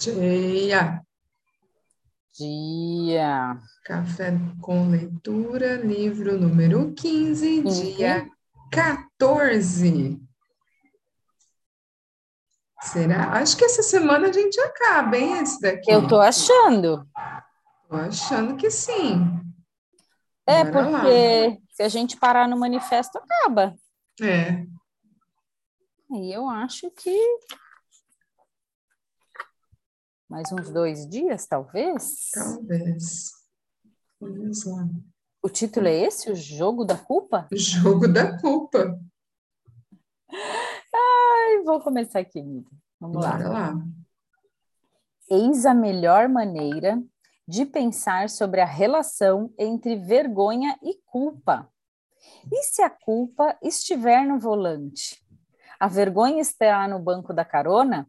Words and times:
Dia. 0.00 1.02
Dia. 2.32 3.58
Café 3.84 4.32
com 4.62 4.88
leitura, 4.88 5.76
livro 5.76 6.38
número 6.38 6.94
15, 6.94 7.62
dia 7.64 8.26
14. 8.72 10.18
Será? 12.80 13.32
Acho 13.32 13.58
que 13.58 13.64
essa 13.66 13.82
semana 13.82 14.28
a 14.28 14.32
gente 14.32 14.58
acaba, 14.58 15.18
hein? 15.18 15.38
Esse 15.42 15.60
daqui. 15.60 15.92
Eu 15.92 16.08
tô 16.08 16.18
achando. 16.18 17.06
Tô 17.86 17.96
achando 17.96 18.56
que 18.56 18.70
sim. 18.70 19.20
É, 20.46 20.64
Bora 20.64 20.88
lá. 20.88 21.00
porque 21.00 21.58
se 21.72 21.82
a 21.82 21.88
gente 21.90 22.16
parar 22.16 22.48
no 22.48 22.58
manifesto, 22.58 23.18
acaba. 23.18 23.74
É. 24.18 24.64
E 26.10 26.34
eu 26.34 26.48
acho 26.48 26.90
que 26.92 27.14
mais 30.30 30.52
uns 30.52 30.70
dois 30.70 31.08
dias, 31.08 31.44
talvez. 31.44 32.30
Talvez. 32.32 33.32
Vamos 34.20 34.64
lá. 34.64 34.88
O 35.42 35.48
título 35.48 35.88
é 35.88 36.04
esse, 36.04 36.30
o 36.30 36.36
jogo 36.36 36.84
da 36.84 36.96
culpa? 36.96 37.48
Jogo 37.52 38.06
da 38.06 38.38
culpa. 38.38 38.96
Ai, 40.94 41.62
vou 41.64 41.80
começar 41.80 42.20
aqui, 42.20 42.38
amiga. 42.38 42.70
Vamos 43.00 43.24
lá. 43.24 43.38
Lá. 43.38 43.74
Eis 45.28 45.66
a 45.66 45.74
melhor 45.74 46.28
maneira 46.28 47.02
de 47.48 47.66
pensar 47.66 48.28
sobre 48.28 48.60
a 48.60 48.66
relação 48.66 49.52
entre 49.58 49.96
vergonha 49.96 50.78
e 50.80 50.94
culpa. 51.06 51.68
E 52.52 52.62
se 52.64 52.82
a 52.82 52.90
culpa 52.90 53.58
estiver 53.60 54.24
no 54.24 54.38
volante? 54.38 55.26
A 55.80 55.88
vergonha 55.88 56.40
estará 56.40 56.86
no 56.86 57.00
banco 57.00 57.32
da 57.32 57.44
carona? 57.44 58.08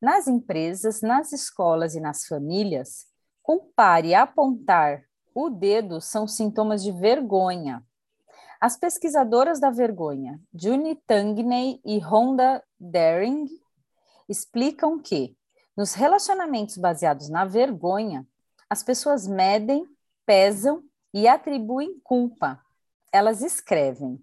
Nas 0.00 0.26
empresas, 0.26 1.02
nas 1.02 1.30
escolas 1.30 1.94
e 1.94 2.00
nas 2.00 2.26
famílias, 2.26 3.06
culpar 3.42 4.04
e 4.06 4.14
apontar 4.14 5.04
o 5.34 5.50
dedo 5.50 6.00
são 6.00 6.26
sintomas 6.26 6.82
de 6.82 6.90
vergonha. 6.90 7.84
As 8.58 8.78
pesquisadoras 8.78 9.60
da 9.60 9.70
vergonha, 9.70 10.40
Juni 10.54 10.96
Tangney 11.06 11.80
e 11.84 11.98
Rhonda 11.98 12.62
Daring, 12.78 13.46
explicam 14.28 14.98
que, 14.98 15.36
nos 15.76 15.92
relacionamentos 15.92 16.78
baseados 16.78 17.28
na 17.28 17.44
vergonha, 17.44 18.26
as 18.68 18.82
pessoas 18.82 19.26
medem, 19.26 19.86
pesam 20.24 20.82
e 21.12 21.28
atribuem 21.28 22.00
culpa. 22.02 22.58
Elas 23.12 23.42
escrevem: 23.42 24.18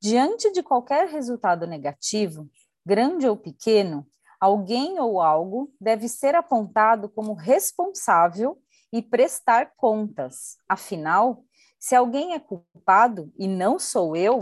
diante 0.00 0.50
de 0.52 0.62
qualquer 0.62 1.08
resultado 1.08 1.66
negativo, 1.66 2.48
grande 2.86 3.26
ou 3.26 3.36
pequeno, 3.36 4.06
alguém 4.44 5.00
ou 5.00 5.22
algo 5.22 5.72
deve 5.80 6.06
ser 6.06 6.34
apontado 6.34 7.08
como 7.08 7.32
responsável 7.32 8.60
e 8.92 9.00
prestar 9.00 9.72
contas. 9.74 10.58
Afinal, 10.68 11.42
se 11.80 11.96
alguém 11.96 12.34
é 12.34 12.38
culpado 12.38 13.32
e 13.38 13.48
não 13.48 13.78
sou 13.78 14.14
eu, 14.14 14.40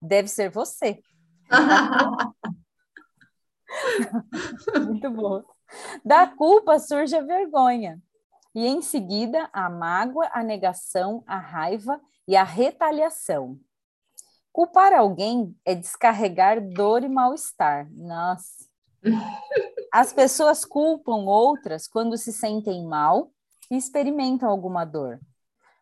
deve 0.00 0.28
ser 0.28 0.50
você. 0.50 1.00
Muito 4.84 5.10
bom. 5.10 5.42
Da 6.04 6.26
culpa 6.26 6.78
surge 6.78 7.16
a 7.16 7.22
vergonha. 7.22 7.98
E 8.54 8.66
em 8.66 8.82
seguida, 8.82 9.48
a 9.54 9.70
mágoa, 9.70 10.28
a 10.34 10.42
negação, 10.42 11.24
a 11.26 11.38
raiva 11.38 11.98
e 12.28 12.36
a 12.36 12.44
retaliação. 12.44 13.58
Culpar 14.52 14.94
alguém 14.94 15.54
é 15.66 15.74
descarregar 15.74 16.66
dor 16.66 17.04
e 17.04 17.08
mal-estar. 17.10 17.86
Nossa. 17.92 18.65
As 19.92 20.12
pessoas 20.12 20.64
culpam 20.64 21.24
outras 21.24 21.88
quando 21.88 22.16
se 22.16 22.32
sentem 22.32 22.84
mal 22.84 23.30
e 23.70 23.76
experimentam 23.76 24.48
alguma 24.48 24.84
dor. 24.84 25.20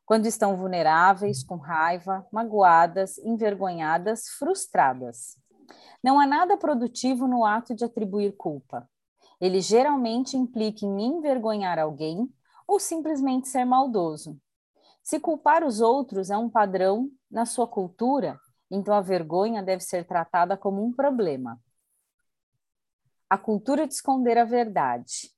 Quando 0.07 0.27
estão 0.27 0.57
vulneráveis, 0.57 1.43
com 1.43 1.57
raiva, 1.57 2.27
magoadas, 2.31 3.19
envergonhadas, 3.19 4.29
frustradas. 4.39 5.37
Não 6.03 6.21
há 6.21 6.27
nada 6.27 6.57
produtivo 6.57 7.27
no 7.27 7.45
ato 7.45 7.75
de 7.75 7.85
atribuir 7.85 8.37
culpa. 8.37 8.89
Ele 9.41 9.61
geralmente 9.61 10.37
implica 10.37 10.85
em 10.85 11.03
envergonhar 11.03 11.79
alguém 11.79 12.29
ou 12.69 12.79
simplesmente 12.79 13.49
ser 13.49 13.65
maldoso. 13.65 14.39
Se 15.03 15.19
culpar 15.19 15.65
os 15.65 15.81
outros 15.81 16.31
é 16.31 16.37
um 16.37 16.49
padrão 16.49 17.11
na 17.31 17.45
sua 17.45 17.67
cultura, 17.67 18.39
então 18.71 18.95
a 18.95 19.01
vergonha 19.01 19.63
deve 19.63 19.83
ser 19.83 20.07
tratada 20.07 20.57
como 20.57 20.85
um 20.85 20.93
problema. 20.93 21.61
A 23.29 23.39
cultura 23.39 23.87
de 23.87 23.95
esconder 23.95 24.39
a 24.39 24.45
verdade. 24.45 25.33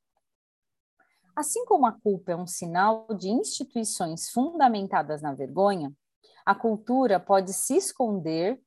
Assim 1.34 1.64
como 1.66 1.86
a 1.86 1.92
culpa 1.92 2.32
é 2.32 2.36
um 2.36 2.46
sinal 2.46 3.06
de 3.14 3.28
instituições 3.28 4.30
fundamentadas 4.30 5.20
na 5.20 5.34
vergonha, 5.34 5.92
a 6.46 6.54
cultura 6.54 7.20
pode 7.20 7.52
se 7.52 7.76
esconder, 7.76 8.60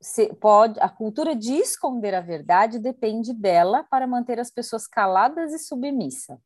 se, 0.00 0.32
pode, 0.34 0.78
a 0.80 0.88
cultura 0.88 1.34
de 1.34 1.54
esconder 1.54 2.14
a 2.14 2.20
verdade 2.20 2.78
depende 2.78 3.32
dela 3.32 3.84
para 3.84 4.06
manter 4.06 4.38
as 4.38 4.50
pessoas 4.50 4.86
caladas 4.86 5.54
e 5.54 5.58
submissas. 5.58 6.38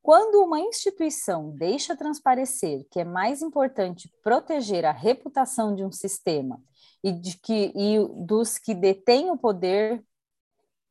Quando 0.00 0.42
uma 0.42 0.60
instituição 0.60 1.50
deixa 1.50 1.96
transparecer 1.96 2.86
que 2.90 3.00
é 3.00 3.04
mais 3.04 3.42
importante 3.42 4.12
proteger 4.22 4.84
a 4.84 4.92
reputação 4.92 5.74
de 5.74 5.84
um 5.84 5.90
sistema 5.90 6.62
e, 7.02 7.10
de 7.10 7.38
que, 7.38 7.72
e 7.74 7.98
dos 8.24 8.58
que 8.58 8.74
detêm 8.74 9.30
o 9.30 9.36
poder 9.38 10.04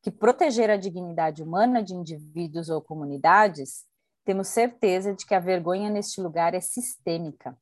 que 0.04 0.10
proteger 0.10 0.68
a 0.68 0.76
dignidade 0.76 1.42
humana 1.42 1.82
de 1.82 1.94
indivíduos 1.94 2.68
ou 2.68 2.78
comunidades, 2.82 3.86
temos 4.22 4.48
certeza 4.48 5.14
de 5.14 5.24
que 5.24 5.34
a 5.34 5.40
vergonha 5.40 5.88
neste 5.88 6.20
lugar 6.20 6.52
é 6.52 6.60
sistêmica, 6.60 7.56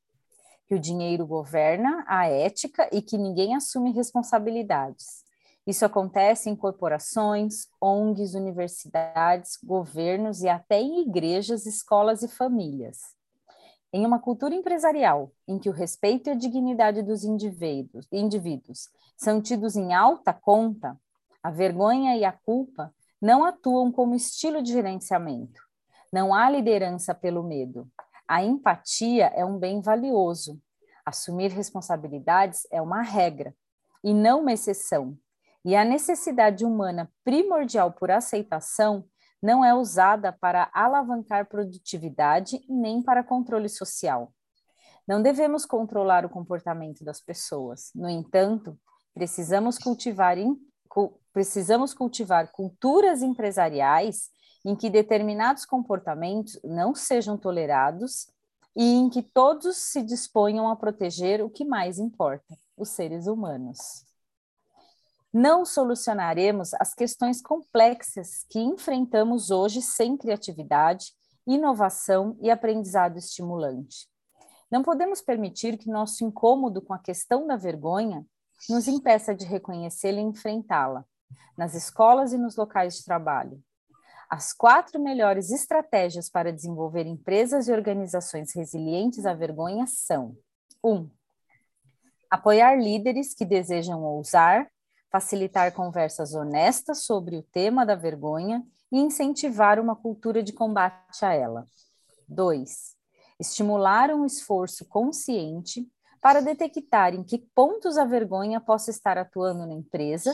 que 0.66 0.74
o 0.74 0.80
dinheiro 0.80 1.24
governa 1.24 2.04
a 2.04 2.26
ética 2.26 2.88
e 2.90 3.00
que 3.00 3.16
ninguém 3.16 3.54
assume 3.54 3.92
responsabilidades. 3.92 5.22
Isso 5.64 5.84
acontece 5.84 6.50
em 6.50 6.56
corporações, 6.56 7.68
ONGs, 7.80 8.34
universidades, 8.34 9.56
governos 9.62 10.42
e 10.42 10.48
até 10.48 10.80
em 10.80 11.02
igrejas, 11.02 11.64
escolas 11.64 12.24
e 12.24 12.28
famílias. 12.28 12.98
Em 13.92 14.04
uma 14.04 14.18
cultura 14.18 14.52
empresarial 14.52 15.30
em 15.46 15.60
que 15.60 15.68
o 15.68 15.72
respeito 15.72 16.28
e 16.28 16.32
a 16.32 16.36
dignidade 16.36 17.04
dos 17.04 17.22
indivíduos, 17.22 18.08
indivíduos 18.10 18.88
são 19.16 19.40
tidos 19.40 19.76
em 19.76 19.94
alta 19.94 20.32
conta, 20.32 20.98
a 21.42 21.50
vergonha 21.50 22.16
e 22.16 22.24
a 22.24 22.32
culpa 22.32 22.94
não 23.20 23.44
atuam 23.44 23.90
como 23.90 24.14
estilo 24.14 24.62
de 24.62 24.72
gerenciamento. 24.72 25.60
Não 26.12 26.34
há 26.34 26.48
liderança 26.50 27.14
pelo 27.14 27.42
medo. 27.42 27.90
A 28.28 28.42
empatia 28.42 29.26
é 29.34 29.44
um 29.44 29.58
bem 29.58 29.80
valioso. 29.80 30.60
Assumir 31.04 31.50
responsabilidades 31.50 32.66
é 32.70 32.80
uma 32.80 33.02
regra 33.02 33.54
e 34.04 34.14
não 34.14 34.40
uma 34.40 34.52
exceção. 34.52 35.16
E 35.64 35.76
a 35.76 35.84
necessidade 35.84 36.64
humana 36.64 37.10
primordial 37.24 37.92
por 37.92 38.10
aceitação 38.10 39.04
não 39.42 39.64
é 39.64 39.74
usada 39.74 40.32
para 40.32 40.70
alavancar 40.72 41.46
produtividade 41.46 42.64
nem 42.68 43.02
para 43.02 43.24
controle 43.24 43.68
social. 43.68 44.32
Não 45.06 45.20
devemos 45.20 45.66
controlar 45.66 46.24
o 46.24 46.30
comportamento 46.30 47.04
das 47.04 47.20
pessoas. 47.20 47.90
No 47.94 48.08
entanto, 48.08 48.78
precisamos 49.12 49.78
cultivar 49.78 50.38
precisamos 51.32 51.94
cultivar 51.94 52.52
culturas 52.52 53.22
empresariais 53.22 54.30
em 54.64 54.76
que 54.76 54.90
determinados 54.90 55.64
comportamentos 55.64 56.58
não 56.62 56.94
sejam 56.94 57.36
tolerados 57.36 58.28
e 58.76 58.84
em 58.84 59.10
que 59.10 59.22
todos 59.22 59.76
se 59.76 60.02
disponham 60.02 60.68
a 60.68 60.76
proteger 60.76 61.42
o 61.42 61.50
que 61.50 61.64
mais 61.64 61.98
importa, 61.98 62.56
os 62.76 62.90
seres 62.90 63.26
humanos. 63.26 64.04
Não 65.32 65.64
solucionaremos 65.64 66.74
as 66.74 66.94
questões 66.94 67.40
complexas 67.40 68.44
que 68.50 68.60
enfrentamos 68.60 69.50
hoje 69.50 69.80
sem 69.80 70.16
criatividade, 70.16 71.06
inovação 71.46 72.36
e 72.40 72.50
aprendizado 72.50 73.16
estimulante. 73.18 74.06
Não 74.70 74.82
podemos 74.82 75.20
permitir 75.20 75.76
que 75.76 75.90
nosso 75.90 76.24
incômodo 76.24 76.80
com 76.80 76.94
a 76.94 76.98
questão 76.98 77.46
da 77.46 77.56
vergonha 77.56 78.24
nos 78.68 78.88
impeça 78.88 79.34
de 79.34 79.44
reconhecê-la 79.44 80.18
e 80.18 80.24
enfrentá-la, 80.24 81.04
nas 81.56 81.74
escolas 81.74 82.32
e 82.32 82.38
nos 82.38 82.56
locais 82.56 82.96
de 82.96 83.04
trabalho. 83.04 83.62
As 84.30 84.52
quatro 84.52 84.98
melhores 84.98 85.50
estratégias 85.50 86.30
para 86.30 86.52
desenvolver 86.52 87.06
empresas 87.06 87.68
e 87.68 87.72
organizações 87.72 88.54
resilientes 88.54 89.26
à 89.26 89.34
vergonha 89.34 89.86
são: 89.86 90.36
1. 90.82 90.90
Um, 90.90 91.10
apoiar 92.30 92.76
líderes 92.76 93.34
que 93.34 93.44
desejam 93.44 94.02
ousar, 94.02 94.70
facilitar 95.10 95.72
conversas 95.72 96.34
honestas 96.34 97.04
sobre 97.04 97.36
o 97.36 97.42
tema 97.42 97.84
da 97.84 97.94
vergonha 97.94 98.64
e 98.90 98.98
incentivar 98.98 99.78
uma 99.78 99.94
cultura 99.94 100.42
de 100.42 100.54
combate 100.54 101.22
a 101.22 101.34
ela. 101.34 101.66
2. 102.26 102.96
Estimular 103.38 104.10
um 104.10 104.24
esforço 104.24 104.86
consciente 104.86 105.86
para 106.22 106.40
detectar 106.40 107.14
em 107.14 107.24
que 107.24 107.36
pontos 107.36 107.98
a 107.98 108.04
vergonha 108.04 108.60
possa 108.60 108.90
estar 108.90 109.18
atuando 109.18 109.66
na 109.66 109.74
empresa 109.74 110.32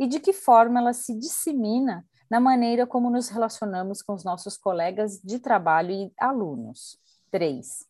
e 0.00 0.06
de 0.06 0.18
que 0.18 0.32
forma 0.32 0.80
ela 0.80 0.94
se 0.94 1.14
dissemina 1.14 2.06
na 2.28 2.40
maneira 2.40 2.86
como 2.86 3.10
nos 3.10 3.28
relacionamos 3.28 4.00
com 4.02 4.14
os 4.14 4.24
nossos 4.24 4.56
colegas 4.56 5.20
de 5.22 5.38
trabalho 5.38 5.92
e 5.92 6.12
alunos. 6.18 6.98
3. 7.30 7.86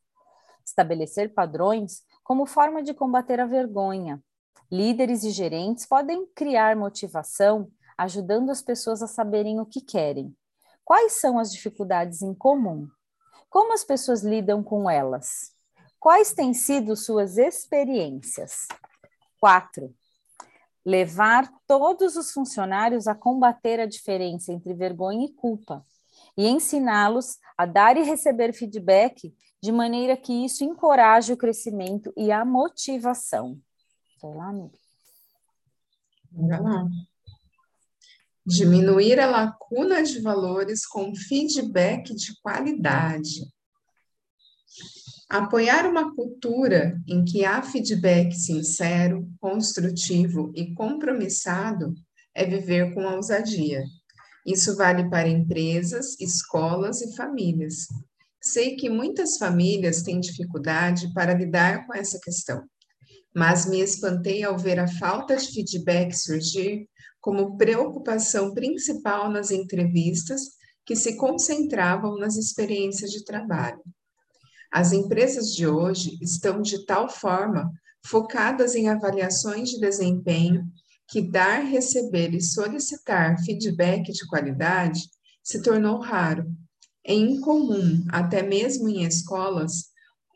Estabelecer 0.64 1.32
padrões 1.32 2.02
como 2.24 2.46
forma 2.46 2.82
de 2.82 2.92
combater 2.92 3.38
a 3.38 3.46
vergonha. 3.46 4.20
Líderes 4.70 5.22
e 5.22 5.30
gerentes 5.30 5.86
podem 5.86 6.26
criar 6.34 6.74
motivação 6.74 7.70
ajudando 7.96 8.50
as 8.50 8.60
pessoas 8.60 9.02
a 9.02 9.06
saberem 9.06 9.60
o 9.60 9.66
que 9.66 9.80
querem. 9.80 10.36
Quais 10.84 11.20
são 11.20 11.38
as 11.38 11.52
dificuldades 11.52 12.22
em 12.22 12.34
comum? 12.34 12.88
Como 13.48 13.72
as 13.72 13.84
pessoas 13.84 14.24
lidam 14.24 14.64
com 14.64 14.90
elas? 14.90 15.55
Quais 16.06 16.32
têm 16.32 16.54
sido 16.54 16.94
suas 16.94 17.36
experiências? 17.36 18.68
4. 19.40 19.92
Levar 20.84 21.52
todos 21.66 22.14
os 22.14 22.30
funcionários 22.30 23.08
a 23.08 23.14
combater 23.16 23.80
a 23.80 23.86
diferença 23.86 24.52
entre 24.52 24.72
vergonha 24.72 25.26
e 25.26 25.32
culpa 25.32 25.84
e 26.38 26.46
ensiná-los 26.46 27.38
a 27.58 27.66
dar 27.66 27.96
e 27.96 28.04
receber 28.04 28.52
feedback 28.52 29.34
de 29.60 29.72
maneira 29.72 30.16
que 30.16 30.32
isso 30.32 30.62
encoraje 30.62 31.32
o 31.32 31.36
crescimento 31.36 32.12
e 32.16 32.30
a 32.30 32.44
motivação. 32.44 33.60
Sei 34.20 34.32
lá, 34.32 34.50
amiga. 34.50 34.78
Lá. 36.62 36.86
Diminuir 38.46 39.18
a 39.18 39.26
lacuna 39.26 40.04
de 40.04 40.20
valores 40.20 40.86
com 40.86 41.12
feedback 41.16 42.14
de 42.14 42.40
qualidade. 42.40 43.55
Apoiar 45.28 45.90
uma 45.90 46.14
cultura 46.14 47.02
em 47.04 47.24
que 47.24 47.44
há 47.44 47.60
feedback 47.60 48.32
sincero, 48.32 49.28
construtivo 49.40 50.52
e 50.54 50.72
compromissado 50.72 51.92
é 52.32 52.44
viver 52.44 52.94
com 52.94 53.04
ousadia. 53.04 53.82
Isso 54.46 54.76
vale 54.76 55.10
para 55.10 55.28
empresas, 55.28 56.14
escolas 56.20 57.02
e 57.02 57.16
famílias. 57.16 57.88
Sei 58.40 58.76
que 58.76 58.88
muitas 58.88 59.36
famílias 59.36 60.02
têm 60.02 60.20
dificuldade 60.20 61.12
para 61.12 61.34
lidar 61.34 61.84
com 61.88 61.94
essa 61.94 62.20
questão, 62.22 62.62
mas 63.34 63.66
me 63.66 63.80
espantei 63.80 64.44
ao 64.44 64.56
ver 64.56 64.78
a 64.78 64.86
falta 64.86 65.36
de 65.36 65.48
feedback 65.48 66.12
surgir 66.12 66.88
como 67.20 67.56
preocupação 67.56 68.54
principal 68.54 69.28
nas 69.28 69.50
entrevistas 69.50 70.42
que 70.84 70.94
se 70.94 71.16
concentravam 71.16 72.16
nas 72.16 72.36
experiências 72.36 73.10
de 73.10 73.24
trabalho. 73.24 73.82
As 74.76 74.92
empresas 74.92 75.54
de 75.54 75.66
hoje 75.66 76.18
estão 76.20 76.60
de 76.60 76.84
tal 76.84 77.08
forma 77.08 77.72
focadas 78.04 78.74
em 78.74 78.90
avaliações 78.90 79.70
de 79.70 79.80
desempenho 79.80 80.70
que 81.08 81.22
dar, 81.22 81.60
receber 81.60 82.34
e 82.34 82.42
solicitar 82.42 83.42
feedback 83.42 84.12
de 84.12 84.26
qualidade 84.26 85.08
se 85.42 85.62
tornou 85.62 85.98
raro. 85.98 86.44
É 87.02 87.14
incomum, 87.14 88.04
até 88.10 88.42
mesmo 88.42 88.86
em 88.86 89.04
escolas, 89.04 89.86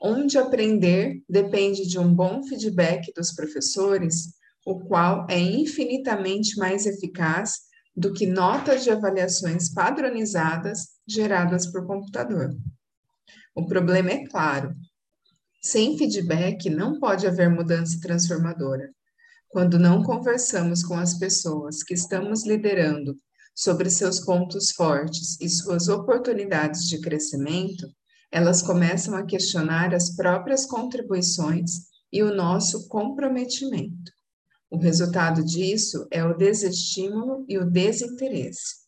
onde 0.03 0.39
aprender 0.39 1.23
depende 1.29 1.87
de 1.87 1.99
um 1.99 2.11
bom 2.15 2.43
feedback 2.43 3.13
dos 3.15 3.35
professores, 3.35 4.33
o 4.65 4.81
qual 4.81 5.27
é 5.29 5.39
infinitamente 5.39 6.57
mais 6.57 6.87
eficaz 6.87 7.57
do 7.95 8.11
que 8.15 8.27
notas 8.27 8.85
de 8.85 8.91
avaliações 8.91 9.71
padronizadas 9.71 10.79
geradas 11.07 11.67
por 11.67 11.87
computador. 11.87 12.57
O 13.55 13.67
problema 13.67 14.11
é 14.11 14.27
claro. 14.27 14.75
Sem 15.63 15.99
feedback 15.99 16.71
não 16.71 16.99
pode 16.99 17.27
haver 17.27 17.51
mudança 17.51 17.99
transformadora. 18.01 18.91
Quando 19.49 19.79
não 19.79 20.03
conversamos 20.03 20.83
com 20.83 20.95
as 20.95 21.19
pessoas 21.19 21.83
que 21.83 21.93
estamos 21.93 22.47
liderando 22.47 23.17
sobre 23.55 23.91
seus 23.91 24.21
pontos 24.21 24.71
fortes 24.71 25.39
e 25.41 25.49
suas 25.49 25.89
oportunidades 25.89 26.89
de 26.89 27.01
crescimento, 27.01 27.87
elas 28.31 28.63
começam 28.63 29.15
a 29.15 29.27
questionar 29.27 29.93
as 29.93 30.15
próprias 30.15 30.65
contribuições 30.65 31.91
e 32.13 32.23
o 32.23 32.35
nosso 32.35 32.89
comprometimento. 32.89 34.13
O 34.71 34.79
resultado 34.79 35.45
disso 35.45 36.07
é 36.13 36.25
o 36.25 36.37
desestímulo 36.37 37.45
e 37.49 37.59
o 37.59 37.69
desinteresse. 37.69 38.80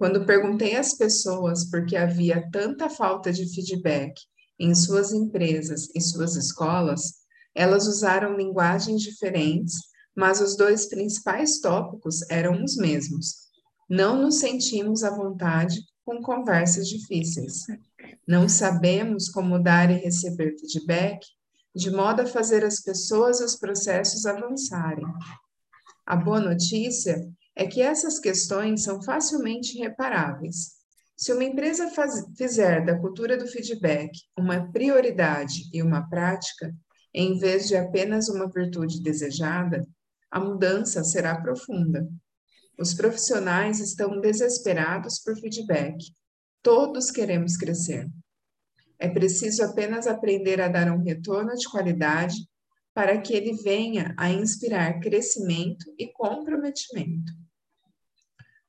Quando 0.00 0.24
perguntei 0.24 0.76
às 0.76 0.94
pessoas 0.94 1.68
por 1.68 1.84
que 1.84 1.94
havia 1.94 2.48
tanta 2.50 2.88
falta 2.88 3.30
de 3.30 3.46
feedback 3.54 4.14
em 4.58 4.74
suas 4.74 5.12
empresas 5.12 5.90
e 5.94 6.00
suas 6.00 6.36
escolas, 6.36 7.16
elas 7.54 7.86
usaram 7.86 8.34
linguagens 8.34 9.02
diferentes, 9.02 9.74
mas 10.16 10.40
os 10.40 10.56
dois 10.56 10.86
principais 10.86 11.60
tópicos 11.60 12.22
eram 12.30 12.64
os 12.64 12.78
mesmos. 12.78 13.50
Não 13.90 14.22
nos 14.22 14.36
sentimos 14.36 15.04
à 15.04 15.14
vontade 15.14 15.78
com 16.02 16.22
conversas 16.22 16.88
difíceis. 16.88 17.66
Não 18.26 18.48
sabemos 18.48 19.28
como 19.28 19.62
dar 19.62 19.90
e 19.90 20.02
receber 20.02 20.56
feedback 20.58 21.20
de 21.76 21.90
modo 21.90 22.22
a 22.22 22.26
fazer 22.26 22.64
as 22.64 22.80
pessoas 22.80 23.38
e 23.40 23.44
os 23.44 23.54
processos 23.54 24.24
avançarem. 24.24 25.04
A 26.06 26.16
boa 26.16 26.40
notícia 26.40 27.22
é 27.54 27.66
que 27.66 27.82
essas 27.82 28.18
questões 28.18 28.82
são 28.82 29.02
facilmente 29.02 29.78
reparáveis. 29.78 30.80
Se 31.16 31.32
uma 31.32 31.44
empresa 31.44 31.90
faz, 31.90 32.24
fizer 32.36 32.84
da 32.84 32.98
cultura 32.98 33.36
do 33.36 33.46
feedback 33.46 34.10
uma 34.38 34.72
prioridade 34.72 35.68
e 35.72 35.82
uma 35.82 36.08
prática, 36.08 36.74
em 37.12 37.38
vez 37.38 37.68
de 37.68 37.76
apenas 37.76 38.28
uma 38.28 38.48
virtude 38.48 39.02
desejada, 39.02 39.86
a 40.30 40.40
mudança 40.40 41.04
será 41.04 41.38
profunda. 41.40 42.08
Os 42.78 42.94
profissionais 42.94 43.80
estão 43.80 44.20
desesperados 44.20 45.18
por 45.18 45.36
feedback. 45.36 45.96
Todos 46.62 47.10
queremos 47.10 47.56
crescer. 47.56 48.08
É 48.98 49.08
preciso 49.08 49.62
apenas 49.64 50.06
aprender 50.06 50.60
a 50.60 50.68
dar 50.68 50.90
um 50.90 51.02
retorno 51.02 51.54
de 51.54 51.68
qualidade 51.68 52.36
para 53.00 53.18
que 53.18 53.32
ele 53.32 53.54
venha 53.54 54.14
a 54.18 54.28
inspirar 54.28 55.00
crescimento 55.00 55.90
e 55.98 56.06
comprometimento. 56.12 57.32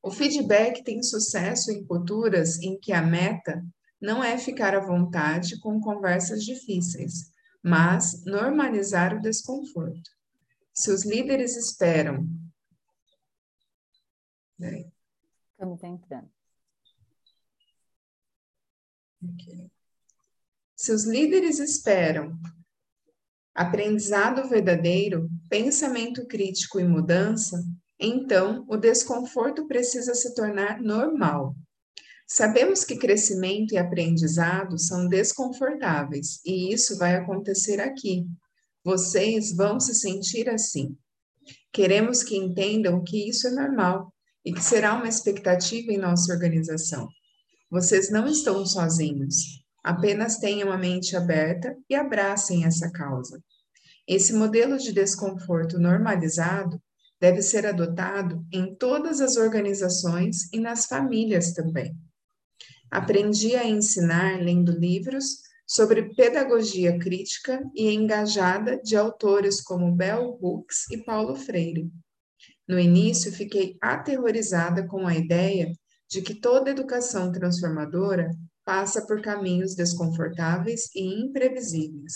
O 0.01 0.09
feedback 0.09 0.85
tem 0.85 1.03
sucesso 1.03 1.69
em 1.69 1.85
culturas 1.85 2.57
em 2.59 2.79
que 2.79 2.93
a 2.93 3.01
meta 3.01 3.61
não 4.01 4.23
é 4.23 4.37
ficar 4.37 4.73
à 4.73 4.79
vontade 4.79 5.59
com 5.59 5.81
conversas 5.81 6.45
difíceis, 6.45 7.29
mas 7.61 8.23
normalizar 8.23 9.13
o 9.13 9.19
desconforto. 9.19 10.09
Se 10.73 10.91
os 10.91 11.03
líderes 11.03 11.57
esperam. 11.57 12.25
Estamos 14.57 15.83
entrando. 15.83 16.31
Okay. 19.21 19.69
Se 20.77 20.93
os 20.93 21.03
líderes 21.03 21.59
esperam 21.59 22.39
aprendizado 23.53 24.47
verdadeiro, 24.47 25.29
pensamento 25.49 26.25
crítico 26.25 26.79
e 26.79 26.83
mudança, 26.83 27.61
então 27.99 28.65
o 28.67 28.77
desconforto 28.77 29.67
precisa 29.67 30.15
se 30.15 30.33
tornar 30.33 30.81
normal. 30.81 31.55
Sabemos 32.27 32.85
que 32.85 32.95
crescimento 32.95 33.73
e 33.73 33.77
aprendizado 33.77 34.79
são 34.79 35.07
desconfortáveis 35.07 36.39
e 36.45 36.73
isso 36.73 36.97
vai 36.97 37.15
acontecer 37.15 37.81
aqui. 37.81 38.25
Vocês 38.83 39.53
vão 39.53 39.79
se 39.79 39.93
sentir 39.93 40.49
assim. 40.49 40.97
Queremos 41.73 42.23
que 42.23 42.37
entendam 42.37 43.03
que 43.03 43.29
isso 43.29 43.47
é 43.47 43.51
normal 43.51 44.13
e 44.45 44.53
que 44.53 44.63
será 44.63 44.95
uma 44.95 45.07
expectativa 45.07 45.91
em 45.91 45.97
nossa 45.97 46.33
organização. 46.33 47.07
Vocês 47.69 48.09
não 48.09 48.27
estão 48.27 48.65
sozinhos. 48.65 49.60
Apenas 49.83 50.37
tenham 50.37 50.71
a 50.71 50.77
mente 50.77 51.15
aberta 51.15 51.75
e 51.89 51.95
abracem 51.95 52.65
essa 52.65 52.91
causa. 52.91 53.41
Esse 54.07 54.33
modelo 54.33 54.77
de 54.77 54.91
desconforto 54.91 55.79
normalizado 55.79 56.81
deve 57.19 57.41
ser 57.41 57.65
adotado 57.65 58.45
em 58.51 58.75
todas 58.75 59.21
as 59.21 59.37
organizações 59.37 60.51
e 60.51 60.59
nas 60.59 60.85
famílias 60.85 61.53
também. 61.53 61.95
Aprendi 62.89 63.55
a 63.55 63.65
ensinar 63.65 64.41
lendo 64.41 64.71
livros 64.71 65.41
sobre 65.65 66.13
pedagogia 66.15 66.99
crítica 66.99 67.63
e 67.73 67.93
engajada 67.93 68.77
de 68.83 68.97
autores 68.97 69.61
como 69.61 69.95
Bell 69.95 70.37
Hooks 70.41 70.89
e 70.91 70.97
Paulo 70.97 71.35
Freire. 71.35 71.89
No 72.67 72.77
início, 72.77 73.31
fiquei 73.31 73.77
aterrorizada 73.81 74.85
com 74.85 75.07
a 75.07 75.15
ideia 75.15 75.71
de 76.09 76.21
que 76.21 76.35
toda 76.35 76.71
educação 76.71 77.31
transformadora 77.31 78.29
passa 78.65 79.05
por 79.05 79.21
caminhos 79.21 79.75
desconfortáveis 79.75 80.89
e 80.95 81.21
imprevisíveis. 81.21 82.13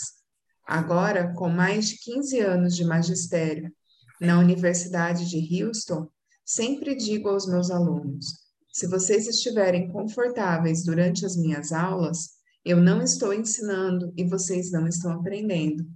Agora, 0.66 1.32
com 1.34 1.48
mais 1.48 1.88
de 1.88 1.98
15 1.98 2.40
anos 2.40 2.76
de 2.76 2.84
magistério 2.84 3.72
na 4.20 4.38
Universidade 4.38 5.28
de 5.28 5.62
Houston, 5.62 6.08
sempre 6.44 6.94
digo 6.94 7.28
aos 7.28 7.46
meus 7.46 7.70
alunos: 7.70 8.26
se 8.72 8.86
vocês 8.86 9.26
estiverem 9.26 9.88
confortáveis 9.88 10.84
durante 10.84 11.24
as 11.24 11.36
minhas 11.36 11.72
aulas, 11.72 12.36
eu 12.64 12.78
não 12.78 13.00
estou 13.00 13.32
ensinando 13.32 14.12
e 14.16 14.24
vocês 14.24 14.72
não 14.72 14.88
estão 14.88 15.12
aprendendo. 15.12 15.86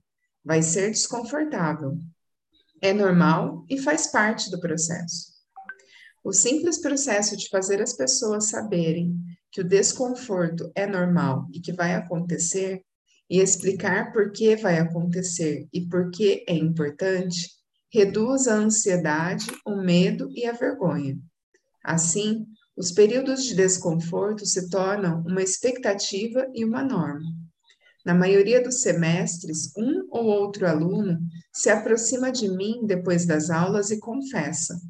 Vai 0.44 0.62
ser 0.62 0.90
desconfortável. 0.90 1.98
É 2.80 2.92
normal 2.92 3.66
e 3.68 3.76
faz 3.76 4.06
parte 4.06 4.50
do 4.50 4.60
processo. 4.60 5.30
O 6.22 6.32
simples 6.32 6.78
processo 6.78 7.36
de 7.36 7.48
fazer 7.48 7.82
as 7.82 7.92
pessoas 7.92 8.48
saberem 8.48 9.18
que 9.50 9.60
o 9.60 9.68
desconforto 9.68 10.70
é 10.74 10.86
normal 10.86 11.46
e 11.52 11.60
que 11.60 11.72
vai 11.72 11.94
acontecer, 11.94 12.82
e 13.28 13.38
explicar 13.40 14.12
por 14.12 14.32
que 14.32 14.56
vai 14.56 14.78
acontecer 14.78 15.68
e 15.72 15.86
por 15.86 16.10
que 16.10 16.44
é 16.48 16.54
importante, 16.54 17.48
reduz 17.92 18.48
a 18.48 18.54
ansiedade, 18.54 19.46
o 19.64 19.76
medo 19.76 20.28
e 20.34 20.46
a 20.46 20.52
vergonha. 20.52 21.16
Assim, 21.84 22.44
os 22.76 22.90
períodos 22.90 23.44
de 23.44 23.54
desconforto 23.54 24.44
se 24.44 24.68
tornam 24.68 25.22
uma 25.26 25.42
expectativa 25.42 26.46
e 26.54 26.64
uma 26.64 26.82
norma. 26.82 27.28
Na 28.04 28.14
maioria 28.14 28.62
dos 28.62 28.80
semestres, 28.80 29.70
um 29.76 30.06
ou 30.10 30.24
outro 30.24 30.66
aluno 30.66 31.18
se 31.52 31.68
aproxima 31.68 32.32
de 32.32 32.48
mim 32.48 32.84
depois 32.86 33.26
das 33.26 33.50
aulas 33.50 33.90
e 33.90 34.00
confessa: 34.00 34.80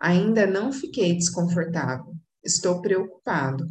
Ainda 0.00 0.46
não 0.46 0.72
fiquei 0.72 1.14
desconfortável, 1.14 2.14
estou 2.44 2.80
preocupado. 2.80 3.66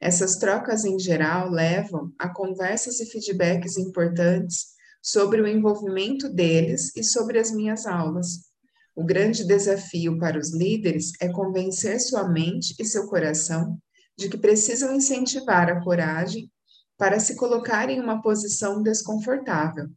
Essas 0.00 0.36
trocas, 0.36 0.84
em 0.84 0.98
geral, 0.98 1.50
levam 1.50 2.12
a 2.18 2.28
conversas 2.28 3.00
e 3.00 3.06
feedbacks 3.06 3.76
importantes 3.76 4.76
sobre 5.02 5.40
o 5.40 5.46
envolvimento 5.46 6.28
deles 6.28 6.94
e 6.96 7.04
sobre 7.04 7.38
as 7.38 7.50
minhas 7.50 7.86
aulas. 7.86 8.46
O 8.94 9.04
grande 9.04 9.44
desafio 9.44 10.18
para 10.18 10.38
os 10.38 10.52
líderes 10.54 11.12
é 11.20 11.28
convencer 11.28 12.00
sua 12.00 12.28
mente 12.28 12.74
e 12.78 12.84
seu 12.84 13.06
coração 13.06 13.78
de 14.16 14.28
que 14.28 14.38
precisam 14.38 14.94
incentivar 14.94 15.70
a 15.70 15.82
coragem 15.82 16.50
para 16.96 17.20
se 17.20 17.36
colocar 17.36 17.90
em 17.90 18.00
uma 18.00 18.22
posição 18.22 18.82
desconfortável 18.82 19.88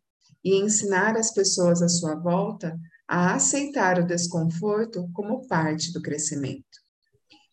e 0.44 0.56
ensinar 0.56 1.16
as 1.18 1.32
pessoas 1.34 1.82
à 1.82 1.88
sua 1.88 2.16
volta 2.16 2.78
a 3.08 3.34
aceitar 3.34 4.00
o 4.00 4.06
desconforto 4.06 5.10
como 5.14 5.48
parte 5.48 5.92
do 5.94 6.02
crescimento. 6.02 6.79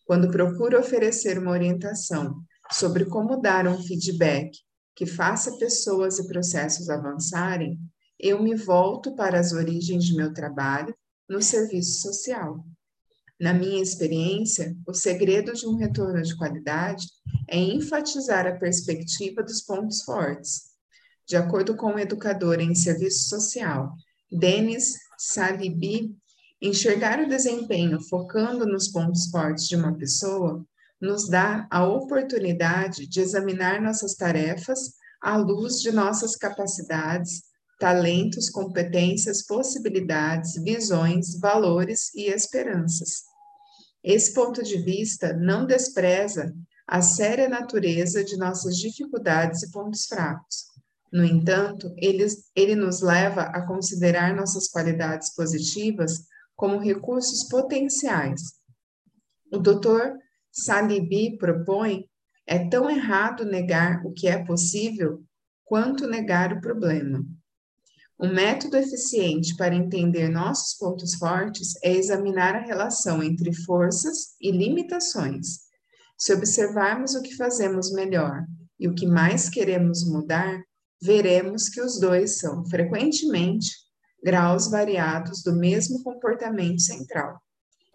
Quando 0.07 0.31
procuro 0.31 0.79
oferecer 0.79 1.37
uma 1.37 1.51
orientação 1.51 2.41
sobre 2.71 3.05
como 3.07 3.41
dar 3.41 3.67
um 3.67 3.83
feedback 3.83 4.57
que 4.95 5.05
faça 5.05 5.59
pessoas 5.59 6.19
e 6.21 6.29
processos 6.29 6.89
avançarem, 6.89 7.77
eu 8.19 8.41
me 8.41 8.55
volto 8.55 9.15
para 9.17 9.39
as 9.39 9.53
origens 9.53 10.05
de 10.05 10.15
meu 10.15 10.33
trabalho 10.33 10.95
no 11.29 11.43
serviço 11.43 12.01
social. 12.01 12.65
Na 13.39 13.53
minha 13.53 13.83
experiência, 13.83 14.75
o 14.87 14.95
segredo 14.95 15.53
de 15.53 15.67
um 15.67 15.75
retorno 15.75 16.23
de 16.23 16.37
qualidade 16.37 17.07
é 17.49 17.59
enfatizar 17.59 18.47
a 18.47 18.57
perspectiva 18.57 19.43
dos 19.43 19.61
pontos 19.61 20.03
fortes. 20.03 20.71
De 21.27 21.37
acordo 21.37 21.77
com 21.77 21.95
o 21.95 21.99
educador 21.99 22.61
em 22.61 22.75
serviço 22.77 23.29
social, 23.29 23.93
Denis 24.31 24.95
Salibi, 25.19 26.17
enxergar 26.61 27.21
o 27.21 27.29
desempenho 27.29 28.01
focando 28.01 28.67
nos 28.67 28.89
pontos 28.89 29.29
fortes 29.31 29.69
de 29.69 29.77
uma 29.77 29.97
pessoa 29.97 30.65
nos 31.01 31.29
dá 31.29 31.67
a 31.71 31.87
oportunidade 31.87 33.07
de 33.07 33.21
examinar 33.21 33.83
nossas 33.83 34.15
tarefas 34.15 34.95
à 35.21 35.37
luz 35.37 35.81
de 35.81 35.93
nossas 35.93 36.37
capacidades, 36.37 37.43
talentos, 37.79 38.49
competências, 38.49 39.45
possibilidades, 39.45 40.55
visões, 40.63 41.39
valores 41.39 42.15
e 42.15 42.31
esperanças. 42.31 43.25
Esse 44.03 44.33
ponto 44.33 44.63
de 44.63 44.79
vista 44.79 45.35
não 45.35 45.67
despreza 45.67 46.55
a 46.87 47.03
séria 47.03 47.49
natureza 47.49 48.25
de 48.25 48.37
nossas 48.37 48.77
dificuldades 48.77 49.63
e 49.63 49.71
pontos 49.71 50.07
fracos, 50.07 50.77
no 51.13 51.25
entanto, 51.25 51.95
ele, 51.97 52.27
ele 52.55 52.75
nos 52.75 53.01
leva 53.01 53.43
a 53.43 53.67
considerar 53.67 54.35
nossas 54.35 54.69
qualidades 54.69 55.35
positivas 55.35 56.25
como 56.57 56.79
recursos 56.79 57.45
potenciais. 57.49 58.41
O 59.53 59.59
Dr. 59.59 60.17
Salibi 60.51 61.37
propõe 61.37 62.09
é 62.47 62.69
tão 62.69 62.89
errado 62.91 63.45
negar 63.45 64.05
o 64.07 64.13
que 64.13 64.27
é 64.27 64.45
possível 64.45 65.23
quanto 65.65 66.07
negar 66.07 66.53
o 66.53 66.61
problema. 66.61 67.25
Um 68.19 68.33
método 68.33 68.79
eficiente 68.79 69.55
para 69.57 69.75
entender 69.75 70.31
nossos 70.31 70.79
pontos 70.79 71.15
fortes 71.17 71.75
é 71.83 71.93
examinar 71.93 72.55
a 72.55 72.65
relação 72.65 73.23
entre 73.23 73.53
forças 73.53 74.37
e 74.41 74.51
limitações. 74.51 75.67
Se 76.17 76.33
observarmos 76.33 77.15
o 77.15 77.21
que 77.21 77.37
fazemos 77.37 77.93
melhor 77.93 78.43
e 78.81 78.89
o 78.89 78.95
que 78.95 79.07
mais 79.07 79.51
queremos 79.51 80.03
mudar, 80.09 80.63
veremos 81.03 81.69
que 81.69 81.81
os 81.81 82.01
dois 82.01 82.39
são, 82.39 82.65
frequentemente, 82.67 83.71
graus 84.23 84.69
variados 84.69 85.43
do 85.43 85.55
mesmo 85.55 86.03
comportamento 86.03 86.81
central. 86.81 87.41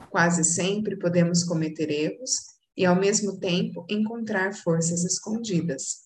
Quase 0.10 0.44
sempre 0.44 0.98
podemos 0.98 1.44
cometer 1.44 1.90
erros 1.90 2.32
e, 2.76 2.86
ao 2.86 2.96
mesmo 2.96 3.40
tempo, 3.40 3.86
encontrar 3.90 4.54
forças 4.54 5.04
escondidas. 5.04 6.02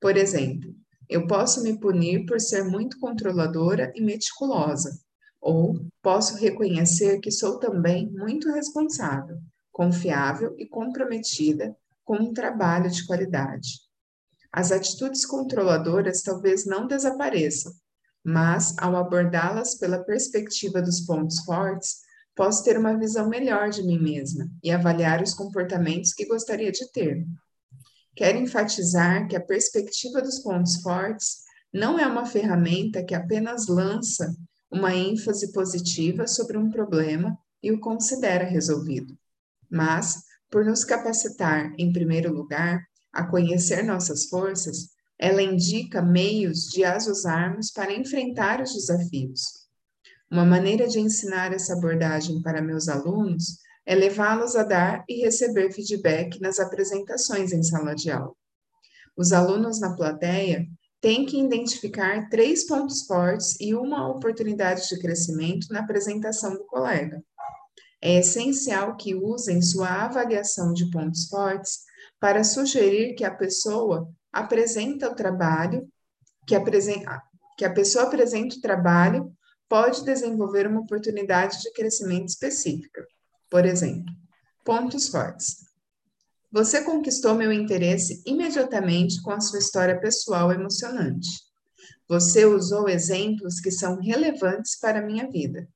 Por 0.00 0.16
exemplo, 0.16 0.74
eu 1.08 1.26
posso 1.26 1.62
me 1.62 1.78
punir 1.78 2.24
por 2.26 2.40
ser 2.40 2.64
muito 2.64 2.98
controladora 2.98 3.92
e 3.94 4.00
meticulosa, 4.00 4.98
ou 5.40 5.86
posso 6.02 6.36
reconhecer 6.36 7.20
que 7.20 7.30
sou 7.30 7.58
também 7.58 8.10
muito 8.10 8.50
responsável, 8.50 9.38
confiável 9.70 10.54
e 10.58 10.66
comprometida 10.66 11.76
com 12.04 12.16
um 12.16 12.32
trabalho 12.32 12.90
de 12.90 13.06
qualidade. 13.06 13.80
As 14.50 14.70
atitudes 14.70 15.26
controladoras 15.26 16.22
talvez 16.22 16.64
não 16.64 16.86
desapareçam, 16.86 17.72
mas 18.24 18.74
ao 18.78 18.96
abordá-las 18.96 19.74
pela 19.74 20.02
perspectiva 20.02 20.80
dos 20.80 21.00
pontos 21.00 21.40
fortes, 21.44 21.98
posso 22.34 22.64
ter 22.64 22.78
uma 22.78 22.96
visão 22.96 23.28
melhor 23.28 23.68
de 23.68 23.82
mim 23.82 23.98
mesma 23.98 24.48
e 24.62 24.70
avaliar 24.70 25.22
os 25.22 25.34
comportamentos 25.34 26.14
que 26.14 26.26
gostaria 26.26 26.72
de 26.72 26.90
ter. 26.90 27.24
Quero 28.16 28.38
enfatizar 28.38 29.28
que 29.28 29.36
a 29.36 29.40
perspectiva 29.40 30.22
dos 30.22 30.38
pontos 30.38 30.76
fortes 30.76 31.42
não 31.72 31.98
é 31.98 32.06
uma 32.06 32.24
ferramenta 32.24 33.04
que 33.04 33.14
apenas 33.14 33.66
lança 33.66 34.34
uma 34.70 34.94
ênfase 34.94 35.52
positiva 35.52 36.26
sobre 36.26 36.56
um 36.56 36.70
problema 36.70 37.36
e 37.62 37.72
o 37.72 37.80
considera 37.80 38.44
resolvido, 38.44 39.16
mas, 39.70 40.22
por 40.50 40.64
nos 40.64 40.84
capacitar, 40.84 41.72
em 41.78 41.92
primeiro 41.92 42.32
lugar, 42.32 42.84
a 43.12 43.24
conhecer 43.24 43.82
nossas 43.82 44.26
forças, 44.26 44.93
ela 45.24 45.40
indica 45.40 46.02
meios 46.02 46.68
de 46.68 46.84
as 46.84 47.06
usarmos 47.06 47.70
para 47.70 47.94
enfrentar 47.94 48.60
os 48.60 48.74
desafios. 48.74 49.64
Uma 50.30 50.44
maneira 50.44 50.86
de 50.86 51.00
ensinar 51.00 51.50
essa 51.50 51.72
abordagem 51.72 52.42
para 52.42 52.60
meus 52.60 52.90
alunos 52.90 53.56
é 53.86 53.94
levá-los 53.94 54.54
a 54.54 54.62
dar 54.62 55.02
e 55.08 55.22
receber 55.22 55.72
feedback 55.72 56.38
nas 56.42 56.60
apresentações 56.60 57.54
em 57.54 57.62
sala 57.62 57.94
de 57.94 58.10
aula. 58.10 58.34
Os 59.16 59.32
alunos 59.32 59.80
na 59.80 59.96
plateia 59.96 60.66
têm 61.00 61.24
que 61.24 61.40
identificar 61.40 62.28
três 62.28 62.66
pontos 62.66 63.06
fortes 63.06 63.58
e 63.58 63.74
uma 63.74 64.06
oportunidade 64.06 64.86
de 64.90 64.98
crescimento 64.98 65.68
na 65.70 65.80
apresentação 65.80 66.52
do 66.52 66.66
colega. 66.66 67.24
É 67.98 68.18
essencial 68.18 68.94
que 68.94 69.14
usem 69.14 69.62
sua 69.62 70.04
avaliação 70.04 70.74
de 70.74 70.90
pontos 70.90 71.28
fortes 71.28 71.78
para 72.20 72.44
sugerir 72.44 73.14
que 73.14 73.24
a 73.24 73.34
pessoa 73.34 74.06
apresenta 74.34 75.08
o 75.08 75.14
trabalho, 75.14 75.88
que, 76.46 76.54
apresenta, 76.54 77.22
que 77.56 77.64
a 77.64 77.72
pessoa 77.72 78.04
apresenta 78.04 78.56
o 78.56 78.60
trabalho 78.60 79.32
pode 79.68 80.04
desenvolver 80.04 80.66
uma 80.66 80.80
oportunidade 80.80 81.62
de 81.62 81.72
crescimento 81.72 82.28
específica. 82.28 83.06
Por 83.50 83.64
exemplo, 83.64 84.12
pontos 84.64 85.08
fortes. 85.08 85.64
Você 86.52 86.82
conquistou 86.82 87.34
meu 87.34 87.52
interesse 87.52 88.22
imediatamente 88.26 89.22
com 89.22 89.30
a 89.30 89.40
sua 89.40 89.58
história 89.58 89.98
pessoal 90.00 90.52
emocionante. 90.52 91.28
Você 92.08 92.44
usou 92.44 92.88
exemplos 92.88 93.60
que 93.60 93.70
são 93.70 94.00
relevantes 94.00 94.78
para 94.78 94.98
a 94.98 95.02
minha 95.02 95.28
vida. 95.30 95.68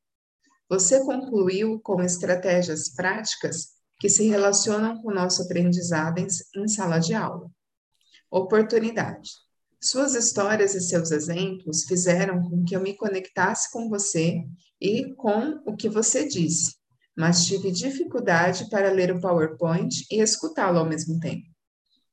Você 0.68 1.04
concluiu 1.04 1.80
com 1.80 2.02
estratégias 2.02 2.88
práticas 2.90 3.78
que 3.98 4.08
se 4.08 4.28
relacionam 4.28 5.00
com 5.00 5.10
o 5.10 5.14
nosso 5.14 5.42
aprendizado 5.42 6.18
em, 6.18 6.26
em 6.56 6.68
sala 6.68 6.98
de 6.98 7.14
aula. 7.14 7.50
Oportunidade. 8.30 9.30
Suas 9.80 10.14
histórias 10.14 10.74
e 10.74 10.80
seus 10.80 11.10
exemplos 11.12 11.84
fizeram 11.84 12.42
com 12.42 12.64
que 12.64 12.76
eu 12.76 12.80
me 12.80 12.94
conectasse 12.94 13.70
com 13.72 13.88
você 13.88 14.44
e 14.80 15.14
com 15.14 15.60
o 15.64 15.76
que 15.76 15.88
você 15.88 16.26
disse, 16.28 16.74
mas 17.16 17.46
tive 17.46 17.70
dificuldade 17.70 18.68
para 18.68 18.90
ler 18.90 19.14
o 19.14 19.20
PowerPoint 19.20 20.04
e 20.10 20.20
escutá-lo 20.20 20.78
ao 20.78 20.86
mesmo 20.86 21.18
tempo. 21.20 21.46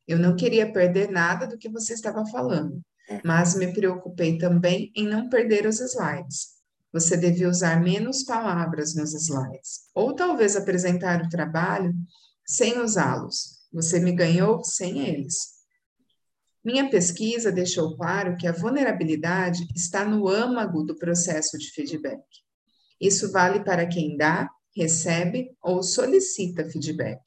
Eu 0.07 0.19
não 0.19 0.35
queria 0.35 0.71
perder 0.71 1.09
nada 1.09 1.47
do 1.47 1.57
que 1.57 1.67
você 1.67 1.93
estava 1.93 2.25
falando, 2.27 2.81
mas 3.23 3.55
me 3.55 3.73
preocupei 3.73 4.37
também 4.37 4.91
em 4.95 5.07
não 5.07 5.27
perder 5.27 5.65
os 5.65 5.79
slides. 5.79 6.55
Você 6.93 7.17
devia 7.17 7.49
usar 7.49 7.81
menos 7.81 8.23
palavras 8.23 8.95
nos 8.95 9.13
slides, 9.13 9.89
ou 9.93 10.13
talvez 10.13 10.55
apresentar 10.55 11.21
o 11.21 11.29
trabalho 11.29 11.93
sem 12.45 12.79
usá-los. 12.79 13.65
Você 13.73 13.99
me 13.99 14.13
ganhou 14.13 14.63
sem 14.63 14.99
eles. 14.99 15.54
Minha 16.65 16.89
pesquisa 16.89 17.51
deixou 17.51 17.95
claro 17.95 18.35
que 18.37 18.47
a 18.47 18.51
vulnerabilidade 18.51 19.67
está 19.75 20.03
no 20.03 20.27
âmago 20.27 20.81
do 20.81 20.95
processo 20.95 21.59
de 21.59 21.69
feedback. 21.69 22.23
Isso 22.99 23.31
vale 23.31 23.63
para 23.63 23.85
quem 23.85 24.17
dá 24.17 24.49
recebe 24.75 25.51
ou 25.61 25.83
solicita 25.83 26.67
feedback. 26.67 27.21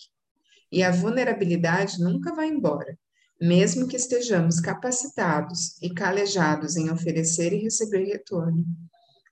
E 0.72 0.82
a 0.82 0.90
vulnerabilidade 0.90 2.02
nunca 2.02 2.34
vai 2.34 2.48
embora, 2.48 2.98
mesmo 3.40 3.86
que 3.86 3.96
estejamos 3.96 4.58
capacitados 4.58 5.80
e 5.80 5.94
calejados 5.94 6.76
em 6.76 6.90
oferecer 6.90 7.52
e 7.52 7.62
receber 7.62 8.06
retorno. 8.06 8.66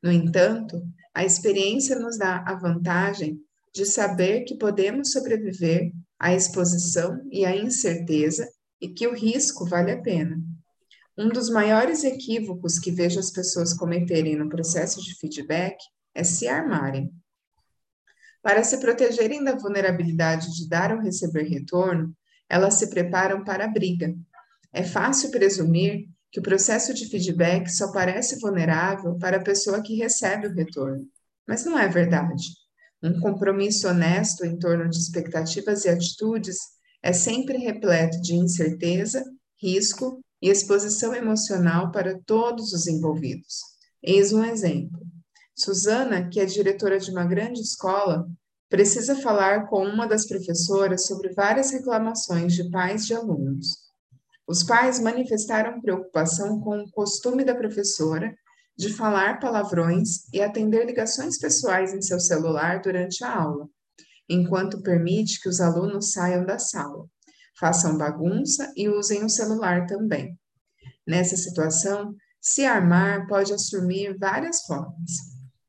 No 0.00 0.12
entanto, 0.12 0.80
a 1.12 1.24
experiência 1.24 1.98
nos 1.98 2.16
dá 2.16 2.44
a 2.46 2.54
vantagem 2.54 3.40
de 3.74 3.84
saber 3.84 4.44
que 4.44 4.56
podemos 4.56 5.10
sobreviver 5.10 5.90
à 6.16 6.32
exposição 6.32 7.20
e 7.32 7.44
à 7.44 7.56
incerteza 7.56 8.48
e 8.80 8.88
que 8.88 9.06
o 9.06 9.14
risco 9.14 9.66
vale 9.66 9.92
a 9.92 10.00
pena. 10.00 10.40
Um 11.18 11.28
dos 11.28 11.48
maiores 11.48 12.04
equívocos 12.04 12.78
que 12.78 12.90
vejo 12.90 13.18
as 13.18 13.30
pessoas 13.30 13.72
cometerem 13.72 14.36
no 14.36 14.48
processo 14.48 15.02
de 15.02 15.18
feedback 15.18 15.76
é 16.14 16.22
se 16.22 16.46
armarem. 16.46 17.10
Para 18.42 18.62
se 18.62 18.78
protegerem 18.78 19.42
da 19.42 19.56
vulnerabilidade 19.56 20.54
de 20.54 20.68
dar 20.68 20.92
ou 20.92 21.00
receber 21.00 21.44
retorno, 21.44 22.14
elas 22.48 22.74
se 22.74 22.88
preparam 22.90 23.42
para 23.42 23.64
a 23.64 23.68
briga. 23.68 24.14
É 24.72 24.82
fácil 24.82 25.30
presumir 25.30 26.08
que 26.30 26.38
o 26.38 26.42
processo 26.42 26.92
de 26.92 27.08
feedback 27.08 27.68
só 27.68 27.90
parece 27.92 28.38
vulnerável 28.38 29.18
para 29.18 29.38
a 29.38 29.42
pessoa 29.42 29.82
que 29.82 29.96
recebe 29.96 30.48
o 30.48 30.54
retorno, 30.54 31.08
mas 31.48 31.64
não 31.64 31.78
é 31.78 31.88
verdade. 31.88 32.44
Um 33.02 33.18
compromisso 33.20 33.88
honesto 33.88 34.44
em 34.44 34.58
torno 34.58 34.88
de 34.88 34.98
expectativas 34.98 35.84
e 35.84 35.88
atitudes 35.88 36.58
é 37.06 37.12
sempre 37.12 37.56
repleto 37.56 38.20
de 38.20 38.34
incerteza, 38.34 39.22
risco 39.62 40.18
e 40.42 40.48
exposição 40.48 41.14
emocional 41.14 41.92
para 41.92 42.18
todos 42.26 42.72
os 42.72 42.88
envolvidos. 42.88 43.60
Eis 44.02 44.32
um 44.32 44.44
exemplo. 44.44 45.00
Suzana, 45.54 46.28
que 46.28 46.40
é 46.40 46.44
diretora 46.44 46.98
de 46.98 47.12
uma 47.12 47.24
grande 47.24 47.60
escola, 47.60 48.26
precisa 48.68 49.14
falar 49.14 49.68
com 49.68 49.86
uma 49.86 50.04
das 50.04 50.26
professoras 50.26 51.06
sobre 51.06 51.32
várias 51.32 51.70
reclamações 51.70 52.54
de 52.54 52.68
pais 52.70 53.06
de 53.06 53.14
alunos. 53.14 53.68
Os 54.44 54.64
pais 54.64 54.98
manifestaram 54.98 55.80
preocupação 55.80 56.58
com 56.58 56.80
o 56.80 56.90
costume 56.90 57.44
da 57.44 57.54
professora 57.54 58.36
de 58.76 58.92
falar 58.92 59.38
palavrões 59.38 60.28
e 60.32 60.42
atender 60.42 60.84
ligações 60.84 61.38
pessoais 61.38 61.94
em 61.94 62.02
seu 62.02 62.18
celular 62.18 62.82
durante 62.82 63.22
a 63.22 63.32
aula, 63.32 63.68
enquanto 64.28 64.82
permite 64.82 65.40
que 65.40 65.48
os 65.48 65.60
alunos 65.60 66.12
saiam 66.12 66.44
da 66.44 66.58
sala, 66.58 67.06
façam 67.58 67.96
bagunça 67.96 68.72
e 68.76 68.88
usem 68.88 69.24
o 69.24 69.28
celular 69.28 69.86
também. 69.86 70.38
Nessa 71.06 71.36
situação, 71.36 72.14
se 72.40 72.64
armar 72.64 73.26
pode 73.26 73.52
assumir 73.52 74.16
várias 74.18 74.62
formas. 74.62 75.10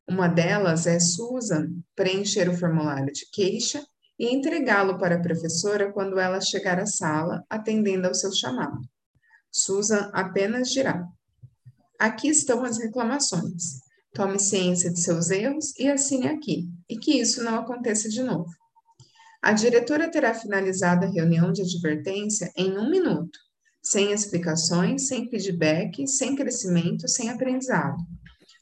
Uma 0.08 0.28
delas 0.28 0.88
é 0.88 1.00
Susan 1.00 1.70
preencher 1.96 2.50
o 2.50 2.58
formulário 2.58 3.12
de 3.12 3.30
queixa 3.32 3.86
e 4.18 4.34
entregá-lo 4.34 4.98
para 4.98 5.16
a 5.16 5.22
professora 5.22 5.92
quando 5.92 6.20
ela 6.20 6.42
chegar 6.42 6.80
à 6.80 6.86
sala, 6.86 7.44
atendendo 7.50 8.08
ao 8.08 8.16
seu 8.16 8.32
chamado. 8.32 8.80
Susan 9.52 10.10
apenas 10.14 10.70
dirá: 10.70 11.06
Aqui 12.00 12.30
estão 12.30 12.64
as 12.64 12.78
reclamações. 12.78 13.87
Tome 14.18 14.40
ciência 14.40 14.92
de 14.92 15.00
seus 15.00 15.30
erros 15.30 15.74
e 15.78 15.88
assine 15.88 16.28
aqui, 16.28 16.68
e 16.90 16.98
que 16.98 17.22
isso 17.22 17.44
não 17.44 17.56
aconteça 17.56 18.10
de 18.10 18.24
novo. 18.24 18.50
A 19.42 19.54
diretora 19.54 20.10
terá 20.10 20.34
finalizado 20.34 21.06
a 21.06 21.10
reunião 21.10 21.54
de 21.54 21.62
advertência 21.62 22.52
em 22.58 22.78
um 22.78 22.90
minuto, 22.90 23.38
sem 23.82 24.12
explicações, 24.12 25.08
sem 25.08 25.30
feedback, 25.30 26.08
sem 26.08 26.36
crescimento, 26.36 27.08
sem 27.08 27.30
aprendizado 27.30 27.98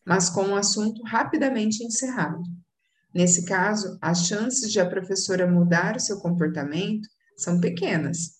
mas 0.05 0.29
com 0.29 0.49
o 0.49 0.55
assunto 0.55 1.01
rapidamente 1.03 1.83
encerrado. 1.83 2.43
Nesse 3.13 3.45
caso, 3.45 3.97
as 4.01 4.27
chances 4.27 4.71
de 4.71 4.79
a 4.79 4.87
professora 4.87 5.47
mudar 5.47 5.95
o 5.95 5.99
seu 5.99 6.19
comportamento 6.19 7.09
são 7.35 7.59
pequenas. 7.59 8.35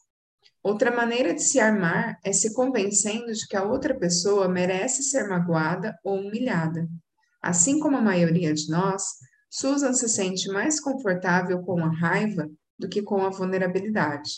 Outra 0.61 0.95
maneira 0.95 1.33
de 1.33 1.41
se 1.41 1.59
armar 1.59 2.19
é 2.23 2.31
se 2.31 2.53
convencendo 2.53 3.31
de 3.33 3.47
que 3.47 3.55
a 3.55 3.63
outra 3.63 3.97
pessoa 3.97 4.47
merece 4.47 5.03
ser 5.03 5.27
magoada 5.27 5.97
ou 6.03 6.19
humilhada. 6.19 6.87
Assim 7.45 7.79
como 7.79 7.95
a 7.95 8.01
maioria 8.01 8.51
de 8.55 8.71
nós, 8.71 9.03
Susan 9.51 9.93
se 9.93 10.09
sente 10.09 10.49
mais 10.49 10.79
confortável 10.79 11.61
com 11.61 11.79
a 11.79 11.95
raiva 11.95 12.49
do 12.75 12.89
que 12.89 13.03
com 13.03 13.23
a 13.23 13.29
vulnerabilidade. 13.29 14.31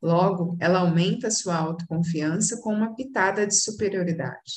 Logo, 0.00 0.56
ela 0.58 0.78
aumenta 0.78 1.30
sua 1.30 1.54
autoconfiança 1.54 2.58
com 2.62 2.72
uma 2.72 2.94
pitada 2.94 3.46
de 3.46 3.54
superioridade. 3.54 4.54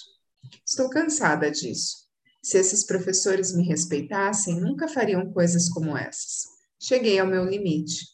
Estou 0.66 0.90
cansada 0.90 1.52
disso. 1.52 2.08
Se 2.42 2.58
esses 2.58 2.86
professores 2.86 3.54
me 3.54 3.68
respeitassem, 3.68 4.62
nunca 4.62 4.88
fariam 4.88 5.34
coisas 5.34 5.68
como 5.68 5.98
essas. 5.98 6.46
Cheguei 6.82 7.20
ao 7.20 7.28
meu 7.28 7.44
limite. 7.44 8.06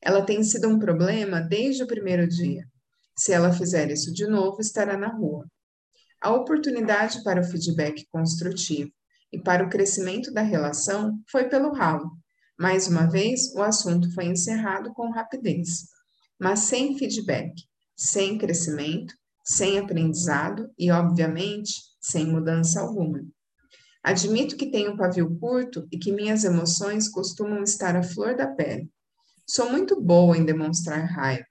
Ela 0.00 0.24
tem 0.24 0.42
sido 0.42 0.68
um 0.68 0.78
problema 0.78 1.38
desde 1.38 1.82
o 1.82 1.86
primeiro 1.86 2.26
dia. 2.26 2.66
Se 3.14 3.34
ela 3.34 3.52
fizer 3.52 3.90
isso 3.90 4.10
de 4.10 4.26
novo, 4.26 4.58
estará 4.62 4.96
na 4.96 5.08
rua. 5.08 5.46
A 6.18 6.32
oportunidade 6.32 7.22
para 7.22 7.42
o 7.42 7.44
feedback 7.44 8.06
construtivo 8.10 8.90
e 9.32 9.38
para 9.38 9.64
o 9.64 9.68
crescimento 9.68 10.32
da 10.32 10.42
relação 10.42 11.18
foi 11.30 11.48
pelo 11.48 11.72
ralo. 11.72 12.10
Mais 12.58 12.88
uma 12.88 13.06
vez, 13.06 13.54
o 13.54 13.62
assunto 13.62 14.12
foi 14.14 14.26
encerrado 14.26 14.92
com 14.92 15.10
rapidez, 15.10 15.86
mas 16.40 16.60
sem 16.60 16.98
feedback, 16.98 17.52
sem 17.96 18.36
crescimento, 18.36 19.14
sem 19.44 19.78
aprendizado 19.78 20.70
e, 20.78 20.90
obviamente, 20.90 21.72
sem 22.00 22.26
mudança 22.26 22.80
alguma. 22.80 23.22
Admito 24.02 24.56
que 24.56 24.70
tenho 24.70 24.92
um 24.92 24.96
pavio 24.96 25.38
curto 25.38 25.86
e 25.92 25.98
que 25.98 26.12
minhas 26.12 26.44
emoções 26.44 27.08
costumam 27.08 27.62
estar 27.62 27.96
à 27.96 28.02
flor 28.02 28.36
da 28.36 28.46
pele. 28.46 28.90
Sou 29.46 29.70
muito 29.70 30.00
boa 30.00 30.36
em 30.36 30.44
demonstrar 30.44 31.04
raiva, 31.04 31.46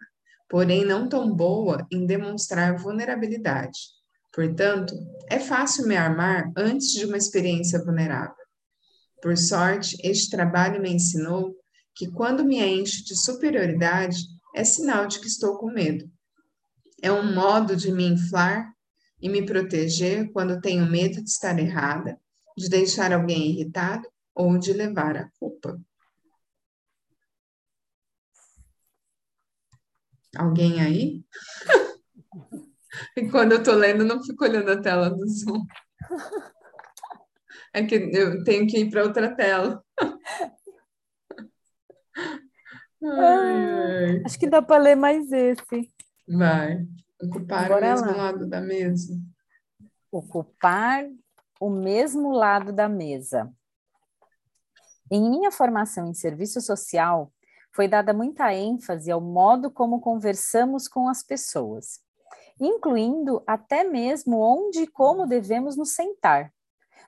porém 0.49 0.85
não 0.85 1.09
tão 1.09 1.33
boa 1.33 1.85
em 1.91 2.05
demonstrar 2.05 2.77
vulnerabilidade. 2.77 3.79
Portanto, 4.37 4.93
é 5.27 5.39
fácil 5.39 5.87
me 5.87 5.97
armar 5.97 6.51
antes 6.55 6.91
de 6.91 7.05
uma 7.05 7.17
experiência 7.17 7.83
vulnerável. 7.83 8.35
Por 9.19 9.35
sorte, 9.35 9.97
este 10.03 10.29
trabalho 10.29 10.79
me 10.79 10.91
ensinou 10.91 11.55
que 11.95 12.11
quando 12.11 12.45
me 12.45 12.59
encho 12.59 13.03
de 13.03 13.15
superioridade, 13.15 14.15
é 14.55 14.63
sinal 14.63 15.07
de 15.07 15.19
que 15.19 15.25
estou 15.25 15.57
com 15.57 15.71
medo. 15.71 16.07
É 17.01 17.11
um 17.11 17.33
modo 17.33 17.75
de 17.75 17.91
me 17.91 18.05
inflar 18.05 18.71
e 19.19 19.27
me 19.27 19.43
proteger 19.43 20.31
quando 20.31 20.61
tenho 20.61 20.85
medo 20.85 21.15
de 21.15 21.31
estar 21.31 21.57
errada 21.57 22.15
de 22.55 22.69
deixar 22.69 23.11
alguém 23.11 23.49
irritado 23.49 24.07
ou 24.35 24.55
de 24.59 24.71
levar 24.71 25.17
a 25.17 25.31
culpa. 25.39 25.81
Alguém 30.35 30.79
aí? 30.79 31.25
E 33.17 33.29
quando 33.29 33.53
eu 33.53 33.63
tô 33.63 33.73
lendo, 33.73 34.05
não 34.05 34.23
fico 34.23 34.43
olhando 34.43 34.69
a 34.71 34.81
tela 34.81 35.09
do 35.09 35.27
Zoom. 35.27 35.65
É 37.73 37.83
que 37.83 37.95
eu 37.95 38.43
tenho 38.43 38.67
que 38.67 38.79
ir 38.79 38.89
para 38.89 39.03
outra 39.03 39.35
tela. 39.35 39.83
Ai, 43.03 43.65
ai. 43.65 44.23
Acho 44.25 44.39
que 44.39 44.49
dá 44.49 44.61
para 44.61 44.81
ler 44.81 44.95
mais 44.95 45.31
esse. 45.31 45.91
Vai. 46.27 46.85
Ocupar 47.21 47.67
Bora 47.67 47.87
o 47.87 47.89
mesmo 47.89 48.07
lá. 48.07 48.17
lado 48.17 48.47
da 48.47 48.61
mesa. 48.61 49.13
Ocupar 50.11 51.05
o 51.59 51.69
mesmo 51.69 52.31
lado 52.31 52.71
da 52.71 52.87
mesa. 52.87 53.51
Em 55.11 55.29
minha 55.29 55.51
formação 55.51 56.07
em 56.07 56.13
serviço 56.13 56.61
social, 56.61 57.31
foi 57.73 57.87
dada 57.87 58.13
muita 58.13 58.53
ênfase 58.53 59.11
ao 59.11 59.21
modo 59.21 59.71
como 59.71 60.01
conversamos 60.01 60.87
com 60.87 61.07
as 61.07 61.23
pessoas, 61.23 61.99
incluindo 62.59 63.43
até 63.45 63.83
mesmo 63.83 64.39
onde 64.39 64.83
e 64.83 64.87
como 64.87 65.27
devemos 65.27 65.75
nos 65.75 65.91
sentar. 65.91 66.51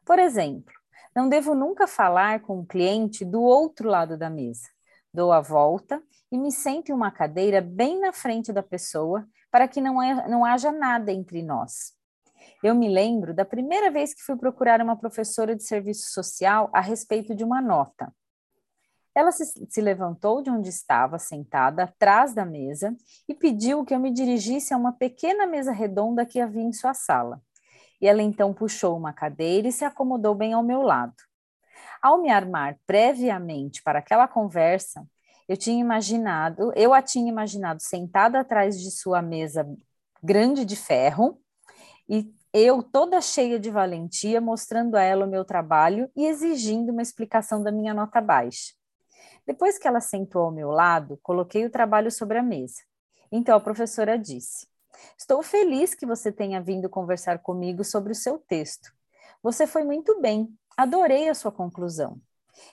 Por 0.06 0.20
exemplo, 0.20 0.74
não 1.16 1.28
devo 1.28 1.56
nunca 1.56 1.88
falar 1.88 2.42
com 2.42 2.60
um 2.60 2.66
cliente 2.66 3.26
do 3.26 3.42
outro 3.42 3.90
lado 3.90 4.18
da 4.18 4.30
mesa. 4.30 4.68
Dou 5.14 5.32
a 5.32 5.42
volta 5.42 6.02
e 6.32 6.38
me 6.38 6.52
sento 6.52 6.90
em 6.90 6.94
uma 6.94 7.12
cadeira 7.12 7.62
bem 7.62 8.00
na 8.00 8.14
frente 8.14 8.54
da 8.54 8.62
pessoa 8.62 9.28
para 9.52 9.68
que 9.68 9.82
não, 9.82 9.96
não 10.28 10.46
haja 10.46 10.72
nada 10.72 11.12
entre 11.12 11.42
nós. 11.42 11.94
Eu 12.64 12.76
me 12.76 12.88
lembro 12.88 13.34
da 13.34 13.44
primeira 13.44 13.90
vez 13.90 14.14
que 14.14 14.22
fui 14.22 14.36
procurar 14.36 14.82
uma 14.82 14.96
professora 14.96 15.56
de 15.56 15.64
serviço 15.64 16.12
social 16.12 16.70
a 16.74 16.80
respeito 16.80 17.34
de 17.34 17.44
uma 17.44 17.62
nota. 17.62 18.14
Ela 19.20 19.34
se, 19.34 19.44
se, 19.68 19.82
levantou 19.82 20.42
de 20.42 20.50
onde 20.50 20.70
estava, 20.70 21.20
sentada, 21.20 21.84
atrás 21.84 22.34
da 22.34 22.46
mesa, 22.46 22.96
e 23.28 23.36
pediu 23.36 23.84
que 23.84 23.94
eu 23.94 24.00
me 24.00 24.12
dirigisse 24.12 24.74
a 24.74 24.78
uma 24.78 24.94
pequena 24.94 25.46
mesa 25.46 25.74
redonda 25.74 26.26
que 26.26 26.40
havia 26.40 26.64
em 26.64 26.72
sua 26.72 26.94
sala. 26.94 27.42
E 28.00 28.08
ela 28.08 28.22
então 28.22 28.54
puxou 28.54 28.96
uma 28.96 29.12
cadeira 29.12 29.68
e 29.68 29.74
se 29.74 29.84
acomodou 29.84 30.34
bem 30.34 30.54
ao 30.54 30.64
meu 30.64 30.82
lado. 30.82 31.14
Ao 32.02 32.22
me 32.22 32.30
armar 32.30 32.80
previamente 32.88 33.84
para 33.84 34.00
aquela 34.00 34.26
conversa, 34.26 35.06
eu 35.50 35.58
tinha 35.58 35.82
imaginado, 35.82 36.72
eu 36.74 36.94
a 36.94 37.02
tinha 37.02 37.28
imaginado 37.28 37.82
sentada 37.82 38.40
atrás 38.40 38.80
de 38.80 38.90
sua 38.90 39.22
mesa 39.22 39.68
grande 40.24 40.64
de 40.64 40.78
ferro, 40.78 41.42
e 42.08 42.34
Eu, 42.54 42.82
toda 42.82 43.20
cheia 43.20 43.60
de 43.60 43.70
valentia, 43.70 44.40
mostrando 44.40 44.96
a 44.96 45.04
ela 45.04 45.26
o 45.26 45.30
meu 45.30 45.44
trabalho 45.44 46.10
e 46.16 46.26
exigindo 46.26 46.92
uma 46.94 47.02
explicação 47.02 47.62
da 47.62 47.70
minha 47.72 47.94
nota 47.94 48.22
baixa. 48.22 48.79
Depois 49.50 49.80
que 49.80 49.88
ela 49.88 50.00
sentou 50.00 50.44
ao 50.44 50.52
meu 50.52 50.70
lado, 50.70 51.20
coloquei 51.24 51.66
o 51.66 51.72
trabalho 51.72 52.12
sobre 52.12 52.38
a 52.38 52.44
mesa. 52.44 52.84
Então 53.32 53.58
a 53.58 53.60
professora 53.60 54.16
disse: 54.16 54.68
Estou 55.18 55.42
feliz 55.42 55.96
que 55.96 56.06
você 56.06 56.32
tenha 56.32 56.62
vindo 56.62 56.88
conversar 56.88 57.40
comigo 57.40 57.84
sobre 57.84 58.12
o 58.12 58.16
seu 58.16 58.38
texto. 58.38 58.94
Você 59.42 59.66
foi 59.66 59.84
muito 59.84 60.22
bem, 60.22 60.56
adorei 60.78 61.30
a 61.30 61.34
sua 61.34 61.52
conclusão. 61.52 62.22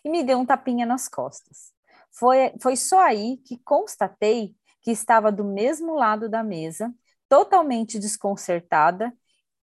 E 0.04 0.10
me 0.10 0.22
deu 0.22 0.36
um 0.36 0.44
tapinha 0.44 0.84
nas 0.84 1.08
costas. 1.08 1.72
Foi, 2.10 2.52
foi 2.60 2.76
só 2.76 3.00
aí 3.00 3.38
que 3.38 3.56
constatei 3.64 4.54
que 4.82 4.90
estava 4.90 5.32
do 5.32 5.44
mesmo 5.44 5.94
lado 5.94 6.28
da 6.28 6.42
mesa, 6.42 6.94
totalmente 7.26 7.98
desconcertada, 7.98 9.16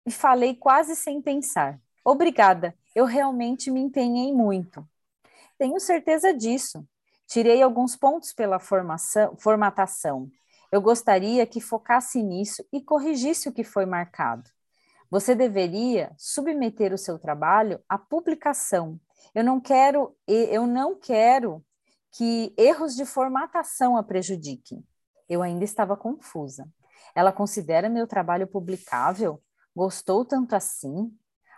e 0.05 0.11
falei 0.11 0.55
quase 0.55 0.95
sem 0.95 1.21
pensar: 1.21 1.77
Obrigada, 2.05 2.73
eu 2.95 3.03
realmente 3.03 3.69
me 3.69 3.81
empenhei 3.81 4.31
muito. 4.33 4.87
Tenho 5.57 5.77
certeza 5.77 6.33
disso. 6.33 6.87
Tirei 7.31 7.61
alguns 7.61 7.95
pontos 7.95 8.33
pela 8.33 8.59
formação, 8.59 9.37
formatação. 9.37 10.29
Eu 10.69 10.81
gostaria 10.81 11.47
que 11.47 11.61
focasse 11.61 12.21
nisso 12.21 12.61
e 12.73 12.81
corrigisse 12.81 13.47
o 13.47 13.53
que 13.53 13.63
foi 13.63 13.85
marcado. 13.85 14.49
Você 15.09 15.33
deveria 15.33 16.11
submeter 16.17 16.93
o 16.93 16.97
seu 16.97 17.17
trabalho 17.17 17.81
à 17.87 17.97
publicação. 17.97 18.99
Eu 19.33 19.45
não 19.45 19.61
quero, 19.61 20.13
eu 20.27 20.67
não 20.67 20.93
quero 20.93 21.63
que 22.11 22.53
erros 22.57 22.97
de 22.97 23.05
formatação 23.05 23.95
a 23.95 24.03
prejudiquem. 24.03 24.85
Eu 25.29 25.41
ainda 25.41 25.63
estava 25.63 25.95
confusa. 25.95 26.67
Ela 27.15 27.31
considera 27.31 27.87
meu 27.87 28.07
trabalho 28.07 28.45
publicável? 28.45 29.41
Gostou 29.73 30.25
tanto 30.25 30.53
assim? 30.53 31.09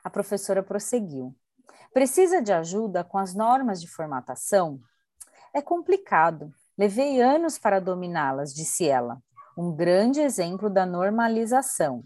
A 0.04 0.10
professora 0.12 0.62
prosseguiu. 0.62 1.36
Precisa 1.92 2.44
de 2.44 2.54
ajuda 2.54 3.04
com 3.04 3.18
as 3.18 3.34
normas 3.34 3.82
de 3.82 3.88
formatação? 3.88 4.80
É 5.54 5.62
complicado. 5.62 6.52
Levei 6.76 7.22
anos 7.22 7.60
para 7.60 7.80
dominá-las, 7.80 8.54
disse 8.54 8.88
ela. 8.88 9.22
Um 9.56 9.72
grande 9.76 10.20
exemplo 10.20 10.68
da 10.68 10.86
normalização. 10.86 12.04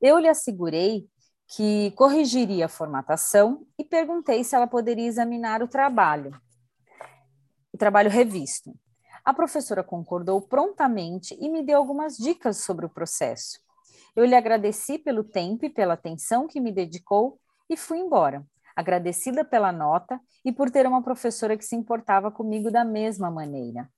Eu 0.00 0.18
lhe 0.18 0.28
assegurei 0.28 1.08
que 1.46 1.92
corrigiria 1.92 2.66
a 2.66 2.68
formatação 2.68 3.64
e 3.78 3.84
perguntei 3.84 4.42
se 4.42 4.54
ela 4.54 4.66
poderia 4.66 5.06
examinar 5.06 5.62
o 5.62 5.68
trabalho, 5.68 6.38
o 7.72 7.78
trabalho 7.78 8.10
revisto. 8.10 8.74
A 9.24 9.32
professora 9.32 9.84
concordou 9.84 10.42
prontamente 10.42 11.36
e 11.40 11.48
me 11.48 11.62
deu 11.62 11.78
algumas 11.78 12.16
dicas 12.16 12.58
sobre 12.58 12.84
o 12.84 12.90
processo. 12.90 13.60
Eu 14.16 14.24
lhe 14.24 14.34
agradeci 14.34 14.98
pelo 14.98 15.22
tempo 15.22 15.64
e 15.64 15.70
pela 15.70 15.94
atenção 15.94 16.48
que 16.48 16.60
me 16.60 16.72
dedicou 16.72 17.38
e 17.70 17.76
fui 17.76 17.98
embora, 17.98 18.44
agradecida 18.78 19.44
pela 19.44 19.72
nota 19.72 20.20
e 20.44 20.52
por 20.52 20.70
ter 20.70 20.86
uma 20.86 21.02
professora 21.02 21.58
que 21.58 21.64
se 21.64 21.74
importava 21.74 22.30
comigo 22.30 22.70
da 22.70 22.84
mesma 22.84 23.28
maneira. 23.28 23.90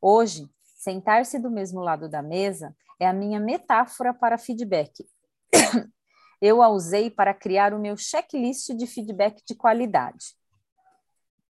Hoje, 0.00 0.48
sentar-se 0.62 1.38
do 1.38 1.50
mesmo 1.50 1.80
lado 1.80 2.08
da 2.08 2.22
mesa 2.22 2.74
é 2.98 3.06
a 3.06 3.12
minha 3.12 3.38
metáfora 3.38 4.14
para 4.14 4.38
feedback. 4.38 5.06
Eu 6.40 6.62
a 6.62 6.70
usei 6.70 7.10
para 7.10 7.34
criar 7.34 7.74
o 7.74 7.78
meu 7.78 7.98
checklist 7.98 8.70
de 8.70 8.86
feedback 8.86 9.42
de 9.46 9.54
qualidade. 9.54 10.34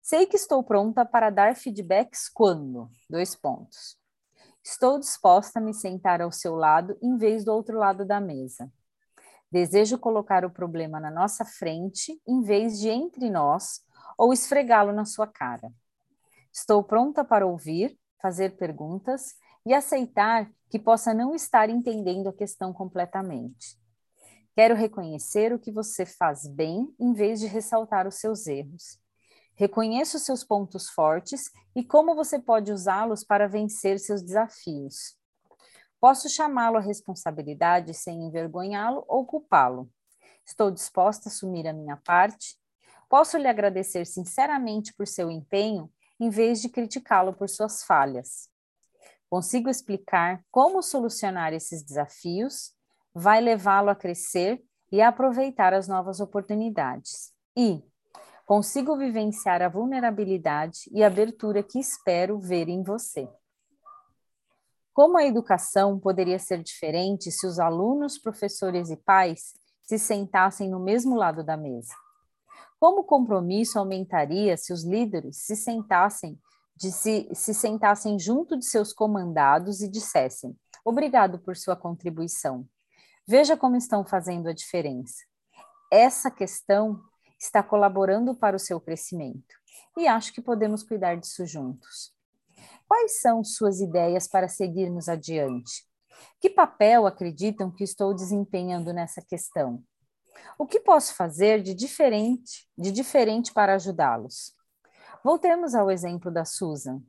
Sei 0.00 0.24
que 0.24 0.37
estou 0.37 0.62
pronta 0.62 1.05
para 1.05 1.29
dar 1.29 1.55
feedbacks 1.55 2.31
quando? 2.31 2.90
Dois 3.11 3.35
pontos. 3.35 3.98
Estou 4.62 4.98
disposta 4.98 5.59
a 5.59 5.62
me 5.62 5.74
sentar 5.74 6.22
ao 6.22 6.33
seu 6.33 6.55
lado 6.55 6.96
em 7.03 7.18
vez 7.18 7.44
do 7.44 7.53
outro 7.53 7.77
lado 7.77 8.07
da 8.07 8.22
mesa. 8.22 8.72
Desejo 9.54 10.00
colocar 10.00 10.44
o 10.44 10.50
problema 10.50 10.98
na 10.98 11.12
nossa 11.12 11.44
frente 11.44 12.20
em 12.26 12.42
vez 12.42 12.76
de 12.80 12.88
entre 12.88 13.30
nós 13.30 13.84
ou 14.18 14.32
esfregá-lo 14.32 14.92
na 14.92 15.04
sua 15.04 15.28
cara. 15.28 15.72
Estou 16.52 16.82
pronta 16.82 17.24
para 17.24 17.46
ouvir, 17.46 17.96
fazer 18.20 18.56
perguntas 18.56 19.36
e 19.64 19.72
aceitar 19.72 20.50
que 20.68 20.76
possa 20.76 21.14
não 21.14 21.36
estar 21.36 21.70
entendendo 21.70 22.28
a 22.28 22.32
questão 22.32 22.72
completamente. 22.72 23.78
Quero 24.56 24.74
reconhecer 24.74 25.52
o 25.52 25.58
que 25.60 25.70
você 25.70 26.04
faz 26.04 26.48
bem 26.48 26.92
em 26.98 27.12
vez 27.12 27.38
de 27.38 27.46
ressaltar 27.46 28.08
os 28.08 28.16
seus 28.16 28.48
erros. 28.48 28.98
Reconheça 29.54 30.16
os 30.16 30.24
seus 30.24 30.42
pontos 30.42 30.90
fortes 30.90 31.42
e 31.76 31.84
como 31.84 32.16
você 32.16 32.40
pode 32.40 32.72
usá-los 32.72 33.22
para 33.22 33.46
vencer 33.46 34.00
seus 34.00 34.20
desafios. 34.20 35.16
Posso 36.04 36.28
chamá-lo 36.28 36.76
à 36.76 36.80
responsabilidade 36.80 37.94
sem 37.94 38.26
envergonhá-lo 38.26 39.06
ou 39.08 39.24
culpá-lo. 39.24 39.90
Estou 40.44 40.70
disposta 40.70 41.30
a 41.30 41.32
assumir 41.32 41.66
a 41.66 41.72
minha 41.72 41.96
parte. 41.96 42.58
Posso 43.08 43.38
lhe 43.38 43.48
agradecer 43.48 44.04
sinceramente 44.04 44.92
por 44.92 45.06
seu 45.06 45.30
empenho, 45.30 45.90
em 46.20 46.28
vez 46.28 46.60
de 46.60 46.68
criticá-lo 46.68 47.32
por 47.32 47.48
suas 47.48 47.84
falhas. 47.84 48.50
Consigo 49.30 49.70
explicar 49.70 50.44
como 50.50 50.82
solucionar 50.82 51.54
esses 51.54 51.82
desafios, 51.82 52.74
vai 53.14 53.40
levá-lo 53.40 53.88
a 53.88 53.96
crescer 53.96 54.62
e 54.92 55.00
a 55.00 55.08
aproveitar 55.08 55.72
as 55.72 55.88
novas 55.88 56.20
oportunidades. 56.20 57.32
E 57.56 57.82
consigo 58.44 58.94
vivenciar 58.98 59.62
a 59.62 59.70
vulnerabilidade 59.70 60.80
e 60.92 61.02
abertura 61.02 61.62
que 61.62 61.78
espero 61.78 62.38
ver 62.38 62.68
em 62.68 62.82
você. 62.82 63.26
Como 64.94 65.18
a 65.18 65.24
educação 65.24 65.98
poderia 65.98 66.38
ser 66.38 66.62
diferente 66.62 67.33
se 67.33 67.48
os 67.48 67.59
alunos, 67.59 68.16
professores 68.16 68.90
e 68.90 68.96
pais 68.96 69.52
se 69.83 69.98
sentassem 69.98 70.70
no 70.70 70.78
mesmo 70.78 71.16
lado 71.16 71.42
da 71.42 71.57
mesa? 71.57 71.92
Como 72.78 73.00
o 73.00 73.04
compromisso 73.04 73.76
aumentaria 73.76 74.57
se 74.57 74.72
os 74.72 74.85
líderes 74.85 75.38
se 75.38 75.57
sentassem 75.57 76.38
de 76.76 76.92
se, 76.92 77.28
se 77.35 77.52
sentassem 77.52 78.20
junto 78.20 78.57
de 78.57 78.64
seus 78.66 78.92
comandados 78.92 79.80
e 79.80 79.88
dissessem: 79.88 80.57
"Obrigado 80.85 81.40
por 81.40 81.57
sua 81.57 81.74
contribuição. 81.74 82.64
Veja 83.26 83.57
como 83.57 83.74
estão 83.74 84.04
fazendo 84.04 84.48
a 84.48 84.52
diferença." 84.52 85.24
Essa 85.92 86.30
questão 86.30 87.00
está 87.37 87.64
colaborando 87.64 88.33
para 88.33 88.54
o 88.54 88.61
seu 88.61 88.80
crescimento. 88.80 89.57
E 89.98 90.07
acho 90.07 90.33
que 90.33 90.40
podemos 90.40 90.85
cuidar 90.85 91.16
disso 91.16 91.44
juntos. 91.44 92.13
Quais 92.94 93.20
são 93.20 93.42
suas 93.42 93.80
ideias 93.80 94.28
para 94.28 94.46
seguirmos 94.46 95.09
adiante? 95.09 95.85
Que 96.40 96.48
papel 96.48 97.09
acreditam 97.09 97.68
que 97.68 97.83
estou 97.83 98.14
desempenhando 98.14 98.92
nessa 98.92 99.20
questão? 99.20 99.83
O 100.57 100.64
que 100.64 100.78
posso 100.78 101.12
fazer 101.16 101.61
de 101.61 101.74
diferente, 101.74 102.68
de 102.78 102.92
diferente 102.92 103.52
para 103.52 103.74
ajudá-los? 103.74 104.52
Voltemos 105.24 105.74
ao 105.74 105.90
exemplo 105.90 106.30
da 106.30 106.44
Susan, 106.44 107.02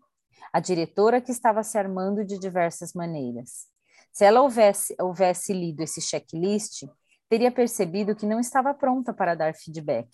a 0.51 0.59
diretora 0.59 1.21
que 1.21 1.31
estava 1.31 1.61
se 1.61 1.77
armando 1.77 2.25
de 2.25 2.39
diversas 2.39 2.93
maneiras. 2.93 3.67
Se 4.11 4.25
ela 4.25 4.41
houvesse, 4.41 4.95
houvesse 4.99 5.53
lido 5.53 5.83
esse 5.83 6.01
checklist, 6.01 6.83
teria 7.29 7.51
percebido 7.51 8.15
que 8.15 8.25
não 8.25 8.39
estava 8.39 8.73
pronta 8.73 9.13
para 9.13 9.35
dar 9.35 9.53
feedback, 9.53 10.09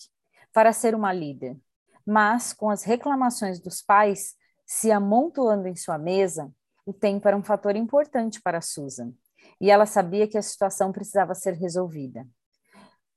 para 0.51 0.73
ser 0.73 0.93
uma 0.93 1.13
líder. 1.13 1.57
Mas, 2.05 2.51
com 2.51 2.69
as 2.69 2.84
reclamações 2.84 3.62
dos 3.62 3.81
pais, 3.81 4.36
se 4.73 4.89
amontoando 4.89 5.67
em 5.67 5.75
sua 5.75 5.97
mesa, 5.97 6.49
o 6.86 6.93
tempo 6.93 7.27
era 7.27 7.36
um 7.36 7.43
fator 7.43 7.75
importante 7.75 8.41
para 8.41 8.62
Susan, 8.62 9.12
e 9.60 9.69
ela 9.69 9.86
sabia 9.86 10.29
que 10.29 10.38
a 10.38 10.41
situação 10.41 10.93
precisava 10.93 11.36
ser 11.36 11.55
resolvida. 11.55 12.25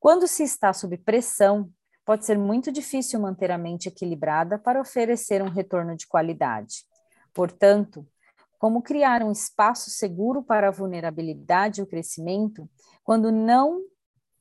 Quando 0.01 0.27
se 0.27 0.43
está 0.43 0.73
sob 0.73 0.99
pressão, 0.99 1.71
pode 2.05 2.27
ser 2.27 2.37
muito 2.37 2.73
difícil 2.73 3.21
manter 3.21 3.53
a 3.53 3.57
mente 3.57 3.89
equilibrada 3.89 4.59
para 4.59 4.81
oferecer 4.81 5.43
um 5.43 5.49
retorno 5.49 5.97
de 5.97 6.09
qualidade. 6.09 6.85
Portanto, 7.33 8.05
como 8.59 8.83
criar 8.83 9.23
um 9.23 9.31
espaço 9.31 9.91
seguro 9.91 10.43
para 10.43 10.67
a 10.67 10.73
vulnerabilidade 10.73 11.81
e 11.81 11.85
o 11.85 11.87
crescimento 11.87 12.69
quando 13.05 13.31
não 13.31 13.81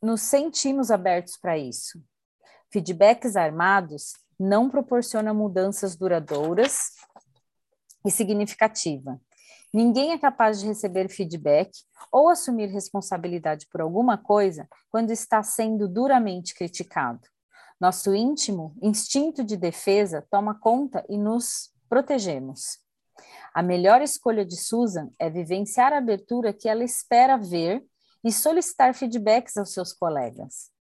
nos 0.01 0.21
sentimos 0.21 0.89
abertos 0.89 1.37
para 1.37 1.59
isso? 1.59 2.03
Feedbacks 2.71 3.35
armados 3.35 4.13
não 4.39 4.69
proporciona 4.69 5.33
mudanças 5.33 5.95
duradouras 5.95 6.91
e 8.05 8.11
significativa. 8.11 9.19
Ninguém 9.73 10.11
é 10.11 10.17
capaz 10.19 10.59
de 10.59 10.67
receber 10.67 11.09
feedback 11.09 11.71
ou 12.11 12.29
assumir 12.29 12.67
responsabilidade 12.67 13.67
por 13.71 13.81
alguma 13.81 14.17
coisa 14.17 14.67
quando 14.91 15.11
está 15.11 15.41
sendo 15.41 15.87
duramente 15.87 16.53
criticado. 16.53 17.21
Nosso 17.79 18.13
íntimo 18.13 18.75
instinto 18.81 19.43
de 19.43 19.57
defesa 19.57 20.25
toma 20.29 20.59
conta 20.59 21.03
e 21.09 21.17
nos 21.17 21.73
protegemos. 21.89 22.79
A 23.53 23.61
melhor 23.61 24.01
escolha 24.01 24.45
de 24.45 24.57
Susan 24.57 25.09
é 25.19 25.29
vivenciar 25.29 25.93
a 25.93 25.97
abertura 25.97 26.53
que 26.53 26.69
ela 26.69 26.83
espera 26.83 27.37
ver 27.37 27.83
e 28.23 28.31
solicitar 28.31 28.93
feedbacks 28.93 29.57
aos 29.57 29.73
seus 29.73 29.91
colegas. 29.91 30.72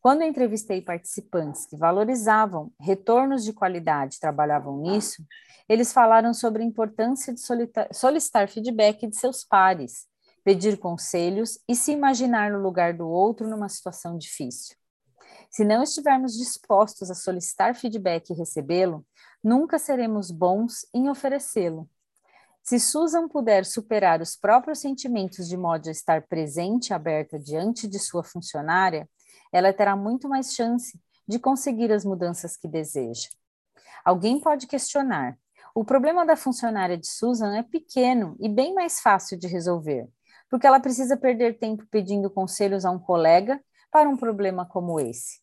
Quando 0.00 0.22
entrevistei 0.22 0.80
participantes 0.80 1.66
que 1.66 1.76
valorizavam 1.76 2.72
retornos 2.80 3.44
de 3.44 3.52
qualidade 3.52 4.16
e 4.16 4.20
trabalhavam 4.20 4.78
nisso, 4.78 5.24
eles 5.68 5.92
falaram 5.92 6.34
sobre 6.34 6.62
a 6.62 6.66
importância 6.66 7.32
de 7.32 7.40
solicitar 7.92 8.48
feedback 8.48 9.06
de 9.06 9.16
seus 9.16 9.44
pares, 9.44 10.08
pedir 10.42 10.78
conselhos 10.78 11.58
e 11.68 11.76
se 11.76 11.92
imaginar 11.92 12.50
no 12.50 12.60
lugar 12.60 12.94
do 12.94 13.08
outro 13.08 13.46
numa 13.46 13.68
situação 13.68 14.16
difícil. 14.16 14.76
Se 15.50 15.64
não 15.64 15.82
estivermos 15.82 16.36
dispostos 16.36 17.10
a 17.10 17.14
solicitar 17.14 17.74
feedback 17.74 18.30
e 18.30 18.36
recebê-lo, 18.36 19.04
nunca 19.42 19.78
seremos 19.78 20.30
bons 20.30 20.86
em 20.94 21.08
oferecê-lo. 21.08 21.88
Se 22.62 22.78
Susan 22.78 23.28
puder 23.28 23.64
superar 23.64 24.20
os 24.20 24.36
próprios 24.36 24.80
sentimentos 24.80 25.48
de 25.48 25.56
modo 25.56 25.88
a 25.88 25.92
estar 25.92 26.22
presente 26.26 26.88
e 26.88 26.92
aberta 26.92 27.38
diante 27.38 27.88
de 27.88 27.98
sua 27.98 28.22
funcionária, 28.22 29.08
ela 29.52 29.72
terá 29.72 29.96
muito 29.96 30.28
mais 30.28 30.54
chance 30.54 30.98
de 31.26 31.38
conseguir 31.38 31.92
as 31.92 32.04
mudanças 32.04 32.56
que 32.56 32.68
deseja. 32.68 33.28
Alguém 34.04 34.40
pode 34.40 34.66
questionar: 34.66 35.38
o 35.74 35.84
problema 35.84 36.26
da 36.26 36.36
funcionária 36.36 36.96
de 36.96 37.06
Susan 37.06 37.56
é 37.56 37.62
pequeno 37.62 38.36
e 38.40 38.48
bem 38.48 38.74
mais 38.74 39.00
fácil 39.00 39.38
de 39.38 39.46
resolver, 39.46 40.08
porque 40.48 40.66
ela 40.66 40.80
precisa 40.80 41.16
perder 41.16 41.58
tempo 41.58 41.86
pedindo 41.90 42.30
conselhos 42.30 42.84
a 42.84 42.90
um 42.90 42.98
colega 42.98 43.60
para 43.90 44.08
um 44.08 44.16
problema 44.16 44.66
como 44.66 44.98
esse? 44.98 45.40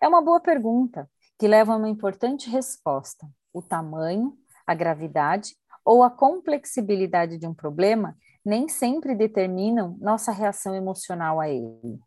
É 0.00 0.08
uma 0.08 0.22
boa 0.22 0.40
pergunta 0.40 1.08
que 1.38 1.48
leva 1.48 1.72
a 1.72 1.76
uma 1.76 1.88
importante 1.88 2.50
resposta. 2.50 3.26
O 3.52 3.62
tamanho, 3.62 4.36
a 4.66 4.74
gravidade 4.74 5.56
ou 5.84 6.02
a 6.02 6.10
complexibilidade 6.10 7.38
de 7.38 7.46
um 7.46 7.54
problema 7.54 8.16
nem 8.44 8.68
sempre 8.68 9.14
determinam 9.14 9.96
nossa 10.00 10.32
reação 10.32 10.74
emocional 10.74 11.40
a 11.40 11.48
ele. 11.48 12.00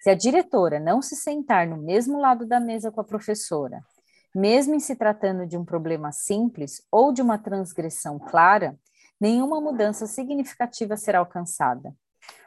Se 0.00 0.10
a 0.10 0.14
diretora 0.14 0.78
não 0.78 1.02
se 1.02 1.16
sentar 1.16 1.66
no 1.66 1.76
mesmo 1.76 2.18
lado 2.20 2.46
da 2.46 2.60
mesa 2.60 2.90
com 2.90 3.00
a 3.00 3.04
professora, 3.04 3.82
mesmo 4.34 4.74
em 4.74 4.80
se 4.80 4.94
tratando 4.94 5.46
de 5.46 5.56
um 5.56 5.64
problema 5.64 6.12
simples 6.12 6.82
ou 6.90 7.12
de 7.12 7.20
uma 7.20 7.38
transgressão 7.38 8.18
clara, 8.18 8.78
nenhuma 9.20 9.60
mudança 9.60 10.06
significativa 10.06 10.96
será 10.96 11.18
alcançada. 11.18 11.92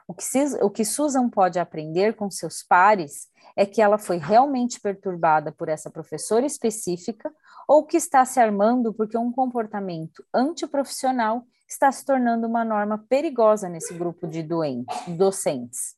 O 0.08 0.14
que, 0.14 0.26
o 0.62 0.70
que 0.70 0.86
Susan 0.86 1.30
pode 1.30 1.60
aprender 1.60 2.16
com 2.16 2.30
seus 2.30 2.64
pares 2.64 3.28
é 3.56 3.66
que 3.66 3.82
ela 3.82 3.98
foi 3.98 4.18
realmente 4.18 4.80
perturbada 4.80 5.52
por 5.52 5.70
essa 5.70 5.90
professora 5.90 6.46
específica 6.46 7.32
ou 7.68 7.86
que 7.86 7.98
está 7.98 8.24
se 8.26 8.40
armando 8.40 8.94
porque 8.94 9.18
um 9.18 9.32
comportamento 9.32 10.24
antiprofissional 10.34 11.46
está 11.68 11.92
se 11.92 12.04
tornando 12.06 12.48
uma 12.48 12.66
norma 12.66 12.98
perigosa 13.10 13.70
nesse 13.70 13.94
grupo 13.94 14.28
de 14.28 14.44
doentes, 14.44 14.94
docentes. 15.18 15.96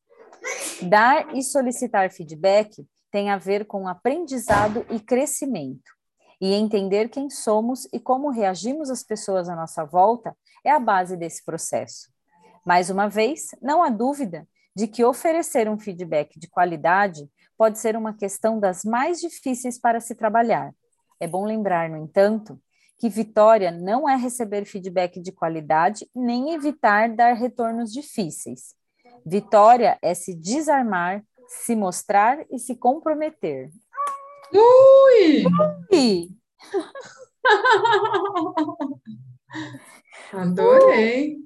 Dar 0.82 1.36
e 1.36 1.44
solicitar 1.44 2.12
feedback 2.12 2.86
tem 3.12 3.30
a 3.30 3.38
ver 3.38 3.66
com 3.66 3.88
aprendizado 3.88 4.86
e 4.90 5.00
crescimento. 5.00 5.92
E 6.42 6.54
entender 6.54 7.10
quem 7.10 7.30
somos 7.30 7.88
e 7.94 8.00
como 8.00 8.30
reagimos 8.30 8.90
às 8.90 9.04
pessoas 9.04 9.48
à 9.48 9.56
nossa 9.56 9.86
volta 9.86 10.36
é 10.66 10.72
a 10.72 10.80
base 10.80 11.16
desse 11.16 11.46
processo. 11.46 12.12
Mais 12.66 12.90
uma 12.90 13.08
vez, 13.08 13.48
não 13.62 13.84
há 13.84 13.90
dúvida 13.90 14.48
de 14.76 14.88
que 14.88 15.04
oferecer 15.04 15.70
um 15.70 15.78
feedback 15.78 16.40
de 16.40 16.48
qualidade 16.48 17.30
pode 17.58 17.78
ser 17.78 17.96
uma 17.96 18.14
questão 18.14 18.60
das 18.60 18.84
mais 18.84 19.20
difíceis 19.20 19.80
para 19.80 20.00
se 20.00 20.16
trabalhar. 20.16 20.74
É 21.20 21.28
bom 21.28 21.46
lembrar, 21.46 21.90
no 21.90 21.98
entanto, 21.98 22.60
que 22.98 23.10
vitória 23.10 23.72
não 23.72 24.10
é 24.10 24.16
receber 24.16 24.66
feedback 24.66 25.22
de 25.22 25.32
qualidade 25.32 26.10
nem 26.16 26.54
evitar 26.54 27.10
dar 27.14 27.34
retornos 27.34 27.92
difíceis. 27.92 28.76
Vitória 29.26 29.98
é 30.02 30.14
se 30.14 30.36
desarmar, 30.36 31.24
se 31.48 31.76
mostrar 31.76 32.46
e 32.52 32.60
se 32.60 32.76
comprometer. 32.76 33.70
Ui! 34.54 35.44
Ui! 35.92 36.30
Adorei. 40.34 41.38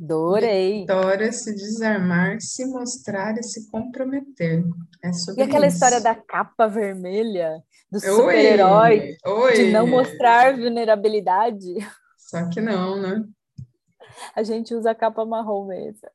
Adorei. 0.00 0.80
Vitória, 0.80 1.30
se 1.30 1.54
desarmar, 1.54 2.40
se 2.40 2.64
mostrar 2.64 3.38
e 3.38 3.42
se 3.42 3.70
comprometer. 3.70 4.64
É 5.02 5.12
sobre 5.12 5.42
e 5.42 5.44
aquela 5.44 5.66
isso. 5.66 5.76
história 5.76 6.00
da 6.00 6.14
capa 6.14 6.66
vermelha, 6.66 7.62
do 7.90 8.00
super-herói, 8.00 9.16
de 9.54 9.70
não 9.70 9.86
mostrar 9.86 10.56
vulnerabilidade. 10.56 11.74
Só 12.16 12.48
que 12.48 12.60
não, 12.60 13.00
né? 13.00 13.24
A 14.34 14.42
gente 14.42 14.74
usa 14.74 14.92
a 14.92 14.94
capa 14.94 15.24
marrom 15.24 15.66
mesmo. 15.66 16.08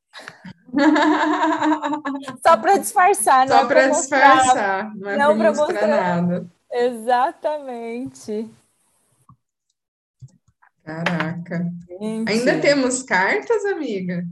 Só 2.42 2.56
para 2.56 2.78
disfarçar, 2.78 3.48
Só 3.48 3.66
para 3.66 3.88
disfarçar, 3.88 4.94
não 4.96 5.10
é 5.10 5.16
não 5.16 5.38
para 5.38 5.48
mostrar, 5.50 5.66
mostrar 5.66 6.22
nada. 6.22 6.46
Exatamente. 6.70 8.50
Caraca. 10.84 11.72
Gente. 12.00 12.30
Ainda 12.30 12.60
temos 12.60 13.02
cartas, 13.02 13.64
amiga? 13.64 14.24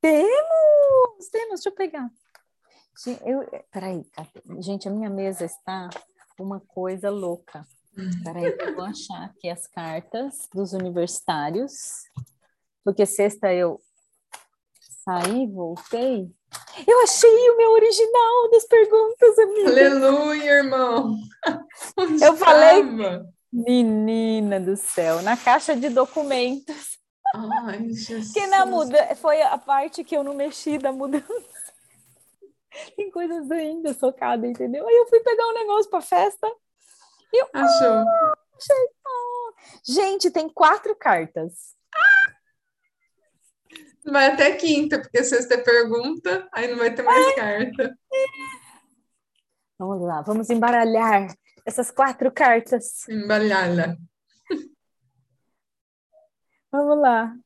Temos, 0.00 1.28
temos. 1.30 1.60
Deixa 1.60 1.68
eu 1.68 1.72
pegar. 1.72 2.10
Eu, 3.24 3.64
peraí, 3.70 4.06
gente, 4.60 4.88
a 4.88 4.90
minha 4.90 5.10
mesa 5.10 5.44
está 5.44 5.90
uma 6.38 6.60
coisa 6.60 7.10
louca. 7.10 7.66
Peraí, 8.24 8.56
eu 8.58 8.74
vou 8.74 8.84
achar 8.84 9.24
aqui 9.24 9.48
as 9.48 9.66
cartas 9.66 10.48
dos 10.52 10.72
universitários, 10.72 12.02
porque 12.84 13.06
sexta 13.06 13.52
eu 13.52 13.80
saí, 15.04 15.46
voltei. 15.46 16.28
Eu 16.86 17.02
achei 17.02 17.50
o 17.50 17.56
meu 17.56 17.70
original 17.72 18.50
das 18.50 18.64
perguntas, 18.64 19.38
amiga. 19.38 19.68
Aleluia, 19.68 20.50
irmão. 20.50 21.16
Onde 21.96 22.24
eu 22.24 22.36
falei, 22.36 22.82
Menina 23.52 24.58
do 24.58 24.76
céu, 24.76 25.22
na 25.22 25.36
caixa 25.36 25.76
de 25.76 25.88
documentos. 25.88 26.98
Ai, 27.62 27.88
Jesus. 27.90 28.32
Que 28.32 28.46
na 28.48 28.66
muda 28.66 29.14
foi 29.14 29.40
a 29.42 29.56
parte 29.56 30.02
que 30.02 30.16
eu 30.16 30.24
não 30.24 30.34
mexi 30.34 30.78
da 30.78 30.92
mudança. 30.92 31.24
Tem 32.96 33.08
coisas 33.12 33.48
ainda 33.52 33.94
socadas, 33.94 34.50
entendeu? 34.50 34.86
Aí 34.86 34.94
eu 34.96 35.06
fui 35.06 35.20
pegar 35.20 35.46
um 35.46 35.54
negócio 35.54 35.88
para 35.88 36.00
festa. 36.00 36.50
Eu, 37.34 37.48
Achou? 37.52 38.08
Ah, 38.08 38.34
achei, 38.56 38.88
ah. 39.04 39.52
Gente, 39.84 40.30
tem 40.30 40.48
quatro 40.48 40.94
cartas. 40.94 41.74
Vai 44.04 44.26
até 44.26 44.54
quinta, 44.54 45.00
porque 45.00 45.24
sexta 45.24 45.54
é 45.54 45.62
pergunta, 45.62 46.48
aí 46.52 46.68
não 46.68 46.76
vai 46.76 46.94
ter 46.94 47.02
mais 47.02 47.26
Ai. 47.26 47.34
carta. 47.34 47.98
Vamos 49.76 50.00
lá, 50.02 50.22
vamos 50.22 50.48
embaralhar 50.50 51.34
essas 51.66 51.90
quatro 51.90 52.30
cartas. 52.30 53.08
Embalhá-la. 53.08 53.96
Vamos 56.70 57.00
lá. 57.00 57.36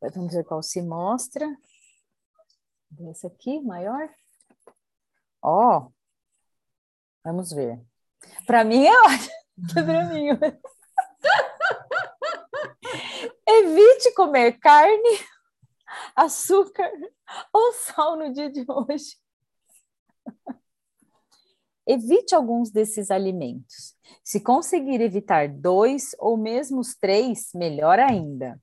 Vamos 0.00 0.34
ver 0.34 0.44
qual 0.44 0.62
se 0.62 0.82
mostra. 0.82 1.46
Esse 3.10 3.26
aqui, 3.26 3.60
maior. 3.60 4.08
Ó, 5.42 5.78
oh, 5.78 5.92
vamos 7.24 7.52
ver. 7.52 7.80
Para 8.46 8.64
mim 8.64 8.84
é 8.84 9.00
ótimo. 9.02 9.32
Para 9.74 10.04
mim. 10.06 10.28
Evite 13.46 14.14
comer 14.14 14.58
carne 14.58 15.18
açúcar 16.14 16.90
ou 17.52 17.72
sal 17.72 18.16
no 18.16 18.32
dia 18.32 18.50
de 18.50 18.64
hoje. 18.68 19.16
Evite 21.86 22.34
alguns 22.34 22.70
desses 22.70 23.10
alimentos. 23.10 23.96
Se 24.22 24.40
conseguir 24.40 25.00
evitar 25.00 25.48
dois 25.48 26.14
ou 26.18 26.36
mesmo 26.36 26.80
os 26.80 26.94
três, 26.94 27.48
melhor 27.54 27.98
ainda. 27.98 28.60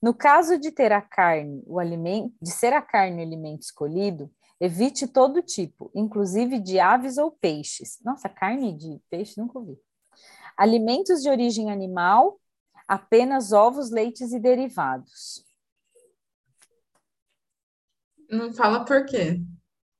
No 0.00 0.14
caso 0.14 0.58
de 0.58 0.70
ter 0.70 0.92
a 0.92 1.02
carne, 1.02 1.62
o 1.66 1.78
alimento, 1.78 2.34
de 2.40 2.50
ser 2.50 2.72
a 2.72 2.80
carne 2.80 3.18
o 3.18 3.26
alimento 3.26 3.62
escolhido, 3.62 4.30
evite 4.60 5.06
todo 5.06 5.42
tipo, 5.42 5.90
inclusive 5.94 6.60
de 6.60 6.78
aves 6.78 7.18
ou 7.18 7.32
peixes. 7.32 7.98
Nossa, 8.04 8.28
carne 8.28 8.76
de 8.76 9.00
peixe 9.10 9.40
nunca 9.40 9.58
ouvi. 9.58 9.78
Alimentos 10.56 11.22
de 11.22 11.28
origem 11.28 11.70
animal, 11.70 12.40
apenas 12.86 13.52
ovos, 13.52 13.90
leites 13.90 14.32
e 14.32 14.38
derivados. 14.38 15.44
Não 18.30 18.52
fala 18.52 18.84
por 18.84 19.04
quê. 19.06 19.42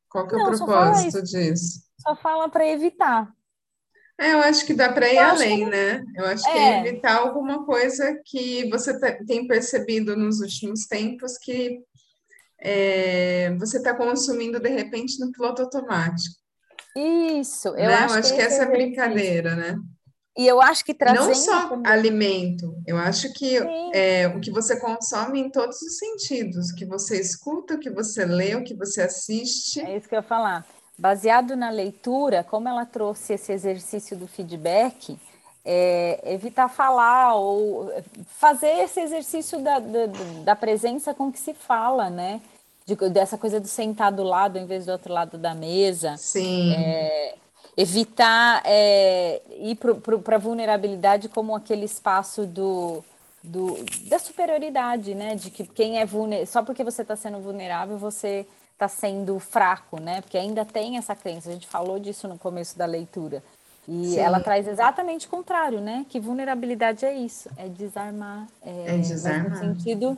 Qual 0.08 0.26
que 0.26 0.34
é 0.34 0.38
não, 0.38 0.52
o 0.52 0.56
propósito 0.56 1.22
disso? 1.22 1.82
Só 2.00 2.16
fala 2.16 2.48
para 2.48 2.66
evitar. 2.66 3.32
É, 4.20 4.32
eu 4.32 4.40
acho 4.40 4.66
que 4.66 4.74
dá 4.74 4.92
para 4.92 5.08
ir 5.08 5.16
eu 5.16 5.22
além, 5.22 5.58
que... 5.64 5.70
né? 5.70 6.02
Eu 6.16 6.26
acho 6.26 6.48
é. 6.48 6.52
que 6.52 6.58
é 6.58 6.88
evitar 6.88 7.18
alguma 7.18 7.64
coisa 7.64 8.20
que 8.24 8.68
você 8.68 8.98
tem 9.26 9.46
percebido 9.46 10.16
nos 10.16 10.40
últimos 10.40 10.86
tempos 10.86 11.38
que 11.38 11.80
é, 12.60 13.54
você 13.58 13.78
está 13.78 13.94
consumindo 13.94 14.58
de 14.58 14.68
repente 14.68 15.20
no 15.20 15.30
piloto 15.30 15.62
automático. 15.62 16.34
Isso, 16.96 17.68
eu 17.68 17.74
né? 17.74 17.94
acho, 17.94 18.14
eu 18.14 18.18
acho 18.18 18.30
que, 18.30 18.36
que 18.36 18.42
essa 18.42 18.62
é 18.62 18.66
a 18.66 18.70
brincadeira, 18.70 19.54
né? 19.54 19.76
E 20.36 20.46
eu 20.46 20.60
acho 20.60 20.84
que 20.84 20.94
trazendo... 20.94 21.26
Não 21.26 21.34
só 21.34 21.68
também... 21.68 21.92
alimento, 21.92 22.74
eu 22.86 22.96
acho 22.96 23.32
que 23.32 23.56
é, 23.92 24.28
o 24.28 24.40
que 24.40 24.50
você 24.50 24.78
consome 24.78 25.40
em 25.40 25.50
todos 25.50 25.80
os 25.82 25.98
sentidos, 25.98 26.70
o 26.70 26.74
que 26.76 26.86
você 26.86 27.20
escuta, 27.20 27.74
o 27.74 27.78
que 27.78 27.90
você 27.90 28.24
lê, 28.24 28.54
o 28.54 28.62
que 28.62 28.74
você 28.74 29.02
assiste. 29.02 29.80
É 29.80 29.96
isso 29.96 30.08
que 30.08 30.14
eu 30.14 30.18
ia 30.18 30.22
falar. 30.22 30.64
Baseado 30.98 31.54
na 31.54 31.70
leitura, 31.70 32.42
como 32.42 32.68
ela 32.68 32.84
trouxe 32.84 33.34
esse 33.34 33.52
exercício 33.52 34.16
do 34.16 34.26
feedback, 34.26 35.16
é, 35.64 36.20
evitar 36.24 36.68
falar 36.68 37.34
ou 37.34 37.92
fazer 38.38 38.84
esse 38.84 39.00
exercício 39.00 39.60
da, 39.60 39.78
da, 39.78 40.06
da, 40.44 40.56
presença 40.56 41.12
com 41.12 41.30
que 41.30 41.38
se 41.38 41.54
fala, 41.54 42.10
né? 42.10 42.40
De, 42.86 42.96
dessa 43.10 43.36
coisa 43.36 43.60
do 43.60 43.68
sentar 43.68 44.10
do 44.10 44.22
lado 44.22 44.58
em 44.58 44.66
vez 44.66 44.86
do 44.86 44.92
outro 44.92 45.12
lado 45.12 45.36
da 45.36 45.54
mesa. 45.54 46.16
Sim. 46.16 46.74
É, 46.74 47.34
evitar 47.76 48.62
é, 48.64 49.42
ir 49.58 49.76
para 49.76 50.36
a 50.36 50.38
vulnerabilidade 50.38 51.28
como 51.28 51.54
aquele 51.54 51.84
espaço 51.84 52.46
do, 52.46 53.04
do, 53.44 53.76
da 54.08 54.18
superioridade, 54.18 55.14
né? 55.14 55.34
De 55.34 55.50
que 55.50 55.64
quem 55.64 56.00
é 56.00 56.06
vulnerável, 56.06 56.46
só 56.46 56.62
porque 56.62 56.82
você 56.82 57.02
está 57.02 57.14
sendo 57.14 57.40
vulnerável, 57.40 57.98
você 57.98 58.46
está 58.78 58.86
sendo 58.86 59.40
fraco, 59.40 60.00
né? 60.00 60.20
Porque 60.20 60.38
ainda 60.38 60.64
tem 60.64 60.96
essa 60.96 61.16
crença. 61.16 61.50
A 61.50 61.52
gente 61.52 61.66
falou 61.66 61.98
disso 61.98 62.28
no 62.28 62.38
começo 62.38 62.78
da 62.78 62.86
leitura 62.86 63.42
e 63.88 64.10
Sim. 64.10 64.18
ela 64.20 64.38
traz 64.38 64.68
exatamente 64.68 65.26
o 65.26 65.30
contrário, 65.30 65.80
né? 65.80 66.06
Que 66.08 66.20
vulnerabilidade 66.20 67.04
é 67.04 67.12
isso, 67.12 67.50
é 67.56 67.68
desarmar, 67.68 68.46
é, 68.62 68.94
é 68.94 68.98
desarmar. 68.98 69.50
no 69.50 69.56
sentido 69.56 70.16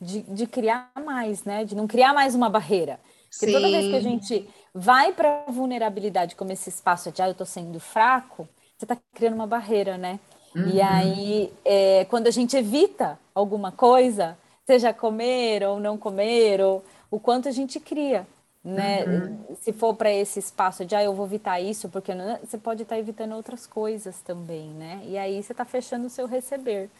de, 0.00 0.22
de 0.22 0.46
criar 0.46 0.90
mais, 1.04 1.42
né? 1.42 1.64
De 1.64 1.74
não 1.74 1.88
criar 1.88 2.14
mais 2.14 2.34
uma 2.34 2.48
barreira. 2.48 3.00
Porque 3.30 3.46
Sim. 3.46 3.52
toda 3.52 3.68
vez 3.68 3.86
que 3.86 3.96
a 3.96 4.00
gente 4.00 4.48
vai 4.72 5.12
para 5.12 5.44
a 5.48 5.50
vulnerabilidade 5.50 6.36
como 6.36 6.52
esse 6.52 6.68
espaço 6.68 7.10
de 7.10 7.20
ah, 7.20 7.26
eu 7.26 7.32
estou 7.32 7.46
sendo 7.46 7.80
fraco, 7.80 8.48
você 8.78 8.84
está 8.84 8.96
criando 9.14 9.34
uma 9.34 9.46
barreira, 9.46 9.98
né? 9.98 10.20
Uhum. 10.54 10.68
E 10.68 10.80
aí, 10.80 11.52
é, 11.64 12.04
quando 12.04 12.28
a 12.28 12.30
gente 12.30 12.56
evita 12.56 13.18
alguma 13.34 13.72
coisa, 13.72 14.38
seja 14.66 14.92
comer 14.92 15.64
ou 15.64 15.80
não 15.80 15.96
comer, 15.98 16.60
ou 16.60 16.84
o 17.10 17.20
quanto 17.20 17.48
a 17.48 17.52
gente 17.52 17.78
cria 17.80 18.26
né? 18.66 19.04
Uhum. 19.04 19.56
Se 19.60 19.72
for 19.72 19.94
para 19.94 20.10
esse 20.10 20.40
espaço 20.40 20.84
de 20.84 20.96
ah, 20.96 21.04
eu 21.04 21.14
vou 21.14 21.24
evitar 21.24 21.60
isso, 21.60 21.88
porque 21.88 22.12
não, 22.12 22.36
você 22.38 22.58
pode 22.58 22.82
estar 22.82 22.96
tá 22.96 23.00
evitando 23.00 23.36
outras 23.36 23.64
coisas 23.64 24.20
também, 24.20 24.70
né? 24.70 25.02
E 25.06 25.16
aí 25.16 25.40
você 25.40 25.52
está 25.52 25.64
fechando 25.64 26.06
o 26.06 26.10
seu 26.10 26.26
receber. 26.26 26.90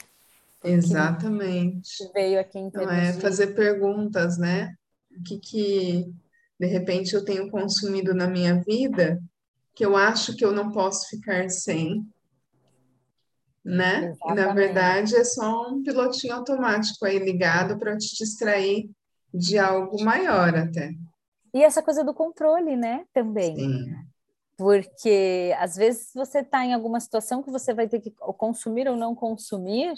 Exatamente. 0.63 2.09
Veio 2.15 2.39
aqui 2.39 2.59
em 2.61 2.71
Não 2.73 2.89
é 2.89 3.13
fazer 3.15 3.49
perguntas, 3.49 4.39
né? 4.39 4.77
O 5.11 5.23
que 5.25 5.39
que 5.39 6.15
de 6.59 6.67
repente 6.67 7.15
eu 7.15 7.25
tenho 7.25 7.51
consumido 7.51 8.15
na 8.15 8.29
minha 8.29 8.63
vida 8.63 9.21
que 9.75 9.85
eu 9.85 9.97
acho 9.97 10.37
que 10.37 10.45
eu 10.45 10.53
não 10.53 10.71
posso 10.71 11.09
ficar 11.09 11.51
sem, 11.51 12.07
né? 13.65 14.15
E 14.25 14.35
na 14.35 14.55
verdade 14.55 15.17
é 15.17 15.25
só 15.25 15.69
um 15.69 15.83
pilotinho 15.83 16.35
automático 16.35 17.05
aí 17.05 17.19
ligado 17.19 17.77
para 17.77 17.97
te 17.99 18.17
distrair 18.17 18.89
de 19.33 19.59
algo 19.59 20.03
maior 20.03 20.55
até. 20.55 20.95
E 21.55 21.63
essa 21.63 21.83
coisa 21.83 22.05
do 22.05 22.15
controle, 22.15 22.77
né, 22.77 23.05
também. 23.13 23.57
Sim. 23.57 23.95
Porque 24.57 25.55
às 25.59 25.77
vezes 25.77 26.11
você 26.15 26.41
está 26.41 26.65
em 26.65 26.73
alguma 26.73 27.01
situação 27.01 27.43
que 27.43 27.51
você 27.51 27.75
vai 27.75 27.89
ter 27.89 28.01
que 28.01 28.11
consumir 28.11 28.89
ou 28.89 28.97
não 28.97 29.15
consumir, 29.15 29.95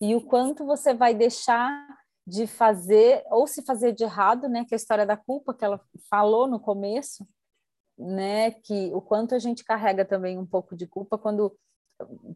e 0.00 0.14
o 0.14 0.20
quanto 0.20 0.66
você 0.66 0.92
vai 0.92 1.14
deixar 1.14 1.86
de 2.26 2.46
fazer, 2.46 3.22
ou 3.30 3.46
se 3.46 3.62
fazer 3.62 3.92
de 3.92 4.04
errado, 4.04 4.48
né, 4.48 4.64
que 4.64 4.74
é 4.74 4.76
a 4.76 4.80
história 4.80 5.06
da 5.06 5.16
culpa 5.16 5.54
que 5.54 5.64
ela 5.64 5.80
falou 6.10 6.46
no 6.46 6.60
começo, 6.60 7.26
né, 7.98 8.50
que 8.50 8.90
o 8.94 9.00
quanto 9.00 9.34
a 9.34 9.38
gente 9.38 9.64
carrega 9.64 10.04
também 10.04 10.38
um 10.38 10.46
pouco 10.46 10.76
de 10.76 10.86
culpa 10.86 11.18
quando 11.18 11.56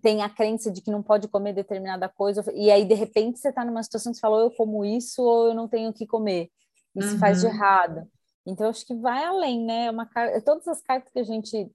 tem 0.03 0.23
a 0.23 0.29
crença 0.29 0.71
de 0.71 0.81
que 0.81 0.91
não 0.91 1.03
pode 1.03 1.29
comer 1.29 1.53
determinada 1.53 2.09
coisa, 2.09 2.45
e 2.55 2.71
aí 2.71 2.85
de 2.85 2.95
repente 2.95 3.39
você 3.39 3.49
está 3.49 3.65
numa 3.65 3.83
situação 3.83 4.13
que 4.13 4.17
você 4.17 4.21
falou, 4.21 4.41
eu 4.41 4.51
como 4.51 4.85
isso 4.85 5.23
ou 5.23 5.49
eu 5.49 5.55
não 5.55 5.69
tenho 5.69 5.91
o 5.91 5.93
que 5.93 6.07
comer. 6.07 6.51
Isso 6.95 7.13
uhum. 7.13 7.19
faz 7.19 7.41
de 7.41 7.47
errado. 7.47 8.09
Então, 8.47 8.71
acho 8.71 8.87
que 8.87 8.95
vai 8.95 9.25
além, 9.25 9.65
né? 9.65 9.87
É 9.87 9.91
uma, 9.91 10.09
todas 10.45 10.69
as 10.69 10.81
cartas 10.81 11.13
que 11.13 11.19
a 11.19 11.25
gente 11.25 11.69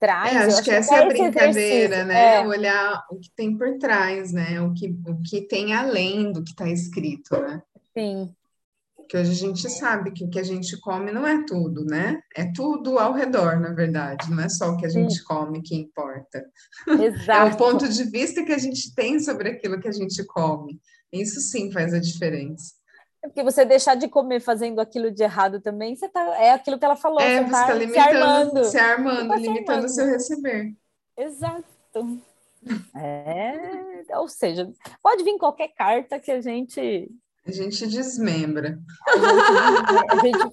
traz. 0.00 0.34
É, 0.34 0.38
acho, 0.38 0.62
que 0.62 0.70
essa 0.70 0.96
é 0.96 1.02
a 1.02 1.06
brincadeira, 1.06 2.04
né? 2.04 2.36
É. 2.36 2.46
Olhar 2.46 3.04
o 3.10 3.18
que 3.18 3.30
tem 3.36 3.56
por 3.56 3.78
trás, 3.78 4.32
né? 4.32 4.60
O 4.62 4.72
que, 4.72 4.88
o 5.06 5.22
que 5.22 5.42
tem 5.42 5.74
além 5.74 6.32
do 6.32 6.42
que 6.42 6.50
está 6.50 6.68
escrito, 6.68 7.38
né? 7.38 7.62
Sim. 7.96 8.34
Porque 9.06 9.18
hoje 9.18 9.30
a 9.30 9.34
gente 9.34 9.70
sabe 9.70 10.10
que 10.10 10.24
o 10.24 10.28
que 10.28 10.40
a 10.40 10.42
gente 10.42 10.76
come 10.80 11.12
não 11.12 11.24
é 11.24 11.44
tudo, 11.46 11.84
né? 11.84 12.20
É 12.34 12.50
tudo 12.52 12.98
ao 12.98 13.12
redor, 13.12 13.60
na 13.60 13.72
verdade. 13.72 14.28
Não 14.28 14.42
é 14.42 14.48
só 14.48 14.70
o 14.70 14.76
que 14.76 14.84
a 14.84 14.88
gente 14.88 15.14
Sim. 15.14 15.24
come 15.24 15.62
que 15.62 15.76
importa. 15.76 16.44
Exato. 16.88 17.30
é 17.30 17.44
o 17.44 17.56
ponto 17.56 17.88
de 17.88 18.02
vista 18.02 18.44
que 18.44 18.52
a 18.52 18.58
gente 18.58 18.92
tem 18.96 19.20
sobre 19.20 19.50
aquilo 19.50 19.78
que 19.80 19.86
a 19.86 19.92
gente 19.92 20.24
come. 20.26 20.80
Isso 21.12 21.40
sim 21.40 21.70
faz 21.70 21.94
a 21.94 22.00
diferença. 22.00 22.74
Porque 23.22 23.44
você 23.44 23.64
deixar 23.64 23.94
de 23.94 24.08
comer 24.08 24.40
fazendo 24.40 24.80
aquilo 24.80 25.12
de 25.12 25.22
errado 25.22 25.60
também, 25.60 25.94
você 25.94 26.08
tá, 26.08 26.20
é 26.36 26.52
aquilo 26.52 26.76
que 26.76 26.84
ela 26.84 26.96
falou, 26.96 27.20
é, 27.20 27.38
você, 27.38 27.44
está 27.44 27.66
tá 27.68 27.74
limitando, 27.74 27.94
se 27.94 28.08
armando. 28.08 28.64
Se 28.64 28.78
armando, 28.78 29.28
tá 29.28 29.36
limitando 29.36 29.86
o 29.86 29.88
seu 29.88 30.06
receber. 30.06 30.74
Exato. 31.16 31.64
É, 32.96 34.16
ou 34.16 34.28
seja, 34.28 34.68
pode 35.00 35.22
vir 35.22 35.38
qualquer 35.38 35.68
carta 35.68 36.18
que 36.18 36.32
a 36.32 36.40
gente. 36.40 37.08
A 37.46 37.52
gente 37.52 37.86
desmembra. 37.86 38.78
A 39.08 40.16
gente, 40.18 40.38
a 40.38 40.42
gente 40.42 40.52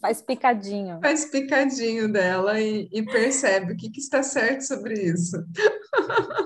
faz 0.00 0.22
picadinho. 0.22 1.00
Faz 1.00 1.26
picadinho 1.26 2.10
dela 2.10 2.60
e, 2.60 2.88
e 2.92 3.02
percebe 3.02 3.72
o 3.72 3.76
que, 3.76 3.90
que, 3.90 4.00
está 4.00 4.22
certo 4.22 4.62
sobre 4.62 4.94
isso. 4.94 5.36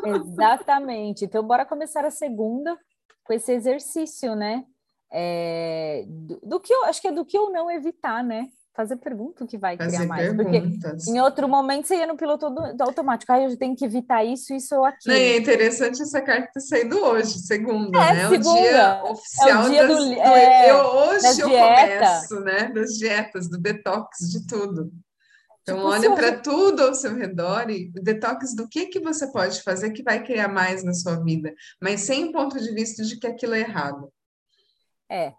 Exatamente. 0.05 1.25
Então, 1.25 1.47
bora 1.47 1.65
começar 1.65 2.05
a 2.05 2.11
segunda 2.11 2.77
com 3.25 3.33
esse 3.33 3.53
exercício, 3.53 4.35
né? 4.35 4.65
é, 5.11 6.05
do, 6.07 6.41
do, 6.43 6.61
que 6.61 6.73
eu 6.73 6.85
acho 6.85 7.01
que 7.01 7.09
é 7.09 7.13
do 7.13 7.25
que 7.25 7.37
eu 7.37 7.51
não 7.51 7.71
evitar, 7.71 8.23
né? 8.23 8.49
Fazer 8.79 8.95
pergunta 8.95 9.45
que 9.45 9.59
vai 9.59 9.77
Fazer 9.77 9.97
criar 9.97 10.07
mais. 10.07 10.37
Perguntas. 10.37 11.05
Porque 11.05 11.11
em 11.11 11.21
outro 11.21 11.49
momento 11.49 11.89
você 11.89 11.97
ia 11.97 12.07
no 12.07 12.17
piloto 12.17 12.49
do, 12.49 12.77
do 12.77 12.85
automático, 12.85 13.33
aí 13.33 13.45
ah, 13.45 13.51
eu 13.51 13.57
tenho 13.57 13.75
que 13.75 13.85
evitar 13.85 14.23
isso, 14.23 14.55
isso 14.55 14.77
ou 14.77 14.85
aquilo. 14.85 15.17
É 15.17 15.37
interessante 15.37 16.01
essa 16.01 16.23
carta 16.23 16.49
ter 16.55 16.61
saído 16.61 16.97
hoje, 16.97 17.41
segunda, 17.41 17.99
é, 17.99 18.15
né? 18.15 18.29
Segunda. 18.29 18.53
O 18.53 18.63
dia 18.63 19.03
oficial 19.03 19.49
é 19.49 19.67
o 19.67 19.71
dia 19.71 19.89
das, 19.89 19.99
do, 19.99 20.13
é, 20.13 20.71
eu, 20.71 20.77
hoje 20.77 21.41
eu 21.41 21.49
dieta. 21.49 22.07
começo, 22.07 22.41
né? 22.45 22.73
Das 22.73 22.91
dietas, 22.91 23.51
do 23.51 23.59
detox, 23.59 24.19
de 24.31 24.47
tudo. 24.47 24.93
Então, 25.63 25.75
tipo, 25.75 25.89
olha 25.89 26.15
para 26.15 26.39
tudo 26.39 26.83
ao 26.85 26.95
seu 26.95 27.17
redor 27.17 27.69
e 27.71 27.91
detox 27.91 28.55
do 28.55 28.69
que, 28.69 28.87
que 28.87 29.01
você 29.01 29.27
pode 29.33 29.61
fazer 29.65 29.91
que 29.91 30.05
vai 30.05 30.23
criar 30.23 30.47
mais 30.47 30.85
na 30.85 30.95
sua 30.95 31.17
vida, 31.17 31.53
mas 31.83 32.03
sem 32.03 32.27
o 32.27 32.33
ponto 32.33 32.61
de 32.61 32.73
vista 32.73 33.03
de 33.03 33.19
que 33.19 33.27
aquilo 33.27 33.55
é 33.55 33.61
errado. 33.63 34.09
É. 35.11 35.33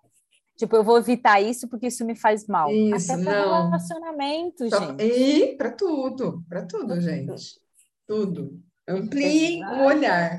Tipo, 0.59 0.75
eu 0.75 0.83
vou 0.83 0.97
evitar 0.97 1.39
isso 1.39 1.69
porque 1.69 1.87
isso 1.87 2.05
me 2.05 2.15
faz 2.15 2.45
mal. 2.45 2.69
Isso, 2.69 3.09
Até 3.13 3.23
para 3.23 3.31
relacionamento, 3.31 4.69
Só, 4.69 4.87
gente. 4.87 5.03
E 5.03 5.55
para 5.55 5.71
tudo, 5.71 6.43
para 6.49 6.65
tudo, 6.65 6.99
gente. 6.99 7.61
Tudo. 8.05 8.61
Amplie 8.85 9.63
o 9.63 9.85
olhar. 9.85 10.37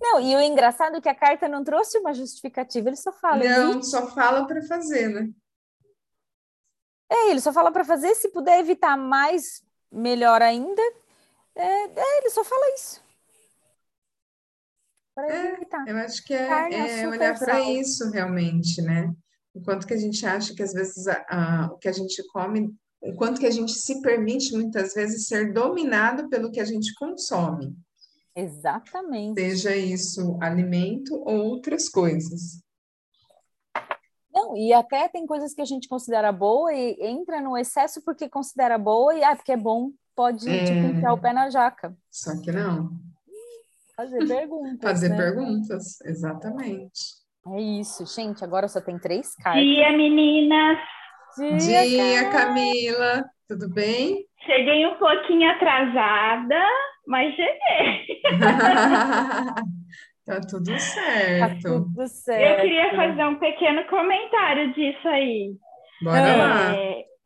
Não, 0.00 0.18
e 0.18 0.34
o 0.34 0.40
engraçado 0.40 0.96
é 0.96 1.00
que 1.00 1.10
a 1.10 1.14
carta 1.14 1.46
não 1.46 1.62
trouxe 1.62 1.98
uma 1.98 2.14
justificativa, 2.14 2.88
ele 2.88 2.96
só 2.96 3.12
fala. 3.12 3.44
Não, 3.44 3.70
existe. 3.72 3.90
só 3.90 4.06
fala 4.14 4.46
para 4.46 4.62
fazer, 4.62 5.08
né? 5.08 5.28
É, 7.12 7.30
ele 7.30 7.40
só 7.40 7.52
fala 7.52 7.70
para 7.70 7.84
fazer, 7.84 8.14
se 8.14 8.30
puder 8.30 8.60
evitar 8.60 8.96
mais, 8.96 9.62
melhor 9.92 10.40
ainda. 10.40 10.82
É, 11.54 11.84
é 11.84 12.18
ele 12.18 12.30
só 12.30 12.42
fala 12.42 12.74
isso 12.74 13.04
é, 15.22 15.52
evitar. 15.52 15.86
Eu 15.86 15.96
acho 15.98 16.24
que 16.24 16.34
é, 16.34 17.02
é 17.02 17.08
olhar 17.08 17.38
para 17.38 17.60
isso 17.60 18.10
realmente, 18.10 18.82
né? 18.82 19.14
O 19.54 19.62
quanto 19.62 19.86
que 19.86 19.94
a 19.94 19.98
gente 19.98 20.26
acha 20.26 20.54
que 20.54 20.62
às 20.62 20.72
vezes 20.72 21.06
a, 21.06 21.24
a, 21.28 21.70
o 21.72 21.78
que 21.78 21.88
a 21.88 21.92
gente 21.92 22.22
come, 22.32 22.74
o 23.00 23.14
quanto 23.14 23.40
que 23.40 23.46
a 23.46 23.50
gente 23.50 23.72
se 23.72 24.00
permite 24.02 24.52
muitas 24.52 24.94
vezes 24.94 25.26
ser 25.26 25.52
dominado 25.52 26.28
pelo 26.28 26.50
que 26.50 26.60
a 26.60 26.64
gente 26.64 26.92
consome. 26.94 27.76
Exatamente. 28.34 29.40
Seja 29.40 29.76
isso 29.76 30.36
alimento 30.40 31.14
ou 31.14 31.36
outras 31.44 31.88
coisas. 31.88 32.64
Não, 34.32 34.56
e 34.56 34.72
até 34.72 35.06
tem 35.08 35.24
coisas 35.26 35.54
que 35.54 35.62
a 35.62 35.64
gente 35.64 35.86
considera 35.86 36.32
boa 36.32 36.74
e 36.74 36.96
entra 37.00 37.40
no 37.40 37.56
excesso 37.56 38.02
porque 38.02 38.28
considera 38.28 38.76
boa 38.76 39.14
e 39.14 39.22
ah, 39.22 39.36
porque 39.36 39.52
é 39.52 39.56
bom, 39.56 39.92
pode 40.16 40.48
é... 40.48 40.64
tipo, 40.64 40.96
enfiar 40.96 41.12
o 41.12 41.20
pé 41.20 41.32
na 41.32 41.48
jaca. 41.48 41.96
Só 42.10 42.32
que 42.40 42.50
não. 42.50 42.90
Fazer 43.96 44.26
perguntas. 44.26 44.80
Fazer 44.82 45.08
né? 45.10 45.16
perguntas, 45.16 46.00
exatamente. 46.00 47.23
É 47.46 47.60
isso, 47.60 48.06
gente. 48.06 48.42
Agora 48.42 48.66
só 48.68 48.80
tem 48.80 48.98
três 48.98 49.36
cartas. 49.36 49.62
Dia, 49.62 49.92
meninas! 49.92 50.78
Dia, 51.36 51.86
Dia 51.86 52.30
Camila! 52.30 53.22
Tudo 53.46 53.68
bem? 53.68 54.24
Cheguei 54.46 54.86
um 54.86 54.94
pouquinho 54.94 55.50
atrasada, 55.50 56.66
mas 57.06 57.34
cheguei. 57.34 58.22
tá 60.24 60.40
tudo 60.48 60.78
certo. 60.78 61.62
Tá 61.62 61.68
tudo 61.68 62.08
certo. 62.08 62.42
Eu 62.42 62.56
queria 62.62 62.96
fazer 62.96 63.26
um 63.26 63.38
pequeno 63.38 63.84
comentário 63.88 64.72
disso 64.72 65.06
aí. 65.06 65.52
Bora 66.02 66.18
é, 66.18 66.36
lá. 66.36 66.74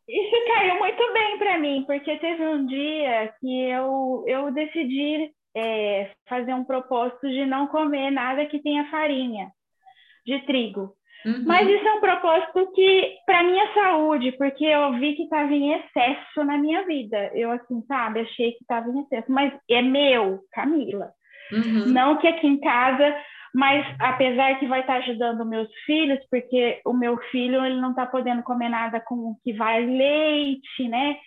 Isso 0.09 0.53
caiu 0.53 0.79
muito 0.79 1.13
bem 1.13 1.37
para 1.37 1.57
mim, 1.59 1.85
porque 1.87 2.17
teve 2.17 2.45
um 2.45 2.65
dia 2.65 3.33
que 3.39 3.69
eu, 3.69 4.25
eu 4.27 4.51
decidi 4.51 5.31
é, 5.55 6.11
fazer 6.27 6.53
um 6.53 6.65
propósito 6.65 7.29
de 7.29 7.45
não 7.45 7.67
comer 7.67 8.11
nada 8.11 8.45
que 8.47 8.61
tenha 8.61 8.91
farinha 8.91 9.49
de 10.29 10.45
trigo. 10.45 10.93
Uhum. 11.25 11.43
Mas 11.45 11.67
isso 11.67 11.85
é 11.85 11.93
um 11.93 11.99
propósito 11.99 12.71
que, 12.73 13.15
para 13.25 13.43
minha 13.43 13.73
saúde, 13.73 14.31
porque 14.33 14.63
eu 14.63 14.93
vi 14.93 15.15
que 15.15 15.23
estava 15.23 15.51
em 15.51 15.73
excesso 15.73 16.43
na 16.45 16.57
minha 16.57 16.85
vida. 16.85 17.31
Eu, 17.33 17.51
assim, 17.51 17.83
sabe, 17.87 18.21
achei 18.21 18.53
que 18.53 18.61
estava 18.61 18.89
em 18.89 19.01
excesso. 19.01 19.29
Mas 19.31 19.53
é 19.69 19.81
meu, 19.81 20.39
Camila. 20.53 21.11
Uhum. 21.51 21.87
Não 21.87 22.17
que 22.17 22.27
aqui 22.27 22.47
em 22.47 22.59
casa, 22.59 23.15
mas 23.53 23.85
apesar 23.99 24.59
que 24.59 24.67
vai 24.67 24.81
estar 24.81 24.93
tá 24.93 24.99
ajudando 24.99 25.45
meus 25.45 25.69
filhos, 25.85 26.19
porque 26.29 26.79
o 26.85 26.93
meu 26.93 27.17
filho 27.31 27.65
ele 27.65 27.81
não 27.81 27.89
está 27.89 28.05
podendo 28.05 28.43
comer 28.43 28.69
nada 28.69 29.01
com 29.01 29.35
que 29.43 29.51
vai 29.53 29.85
leite, 29.85 30.87
né? 30.87 31.17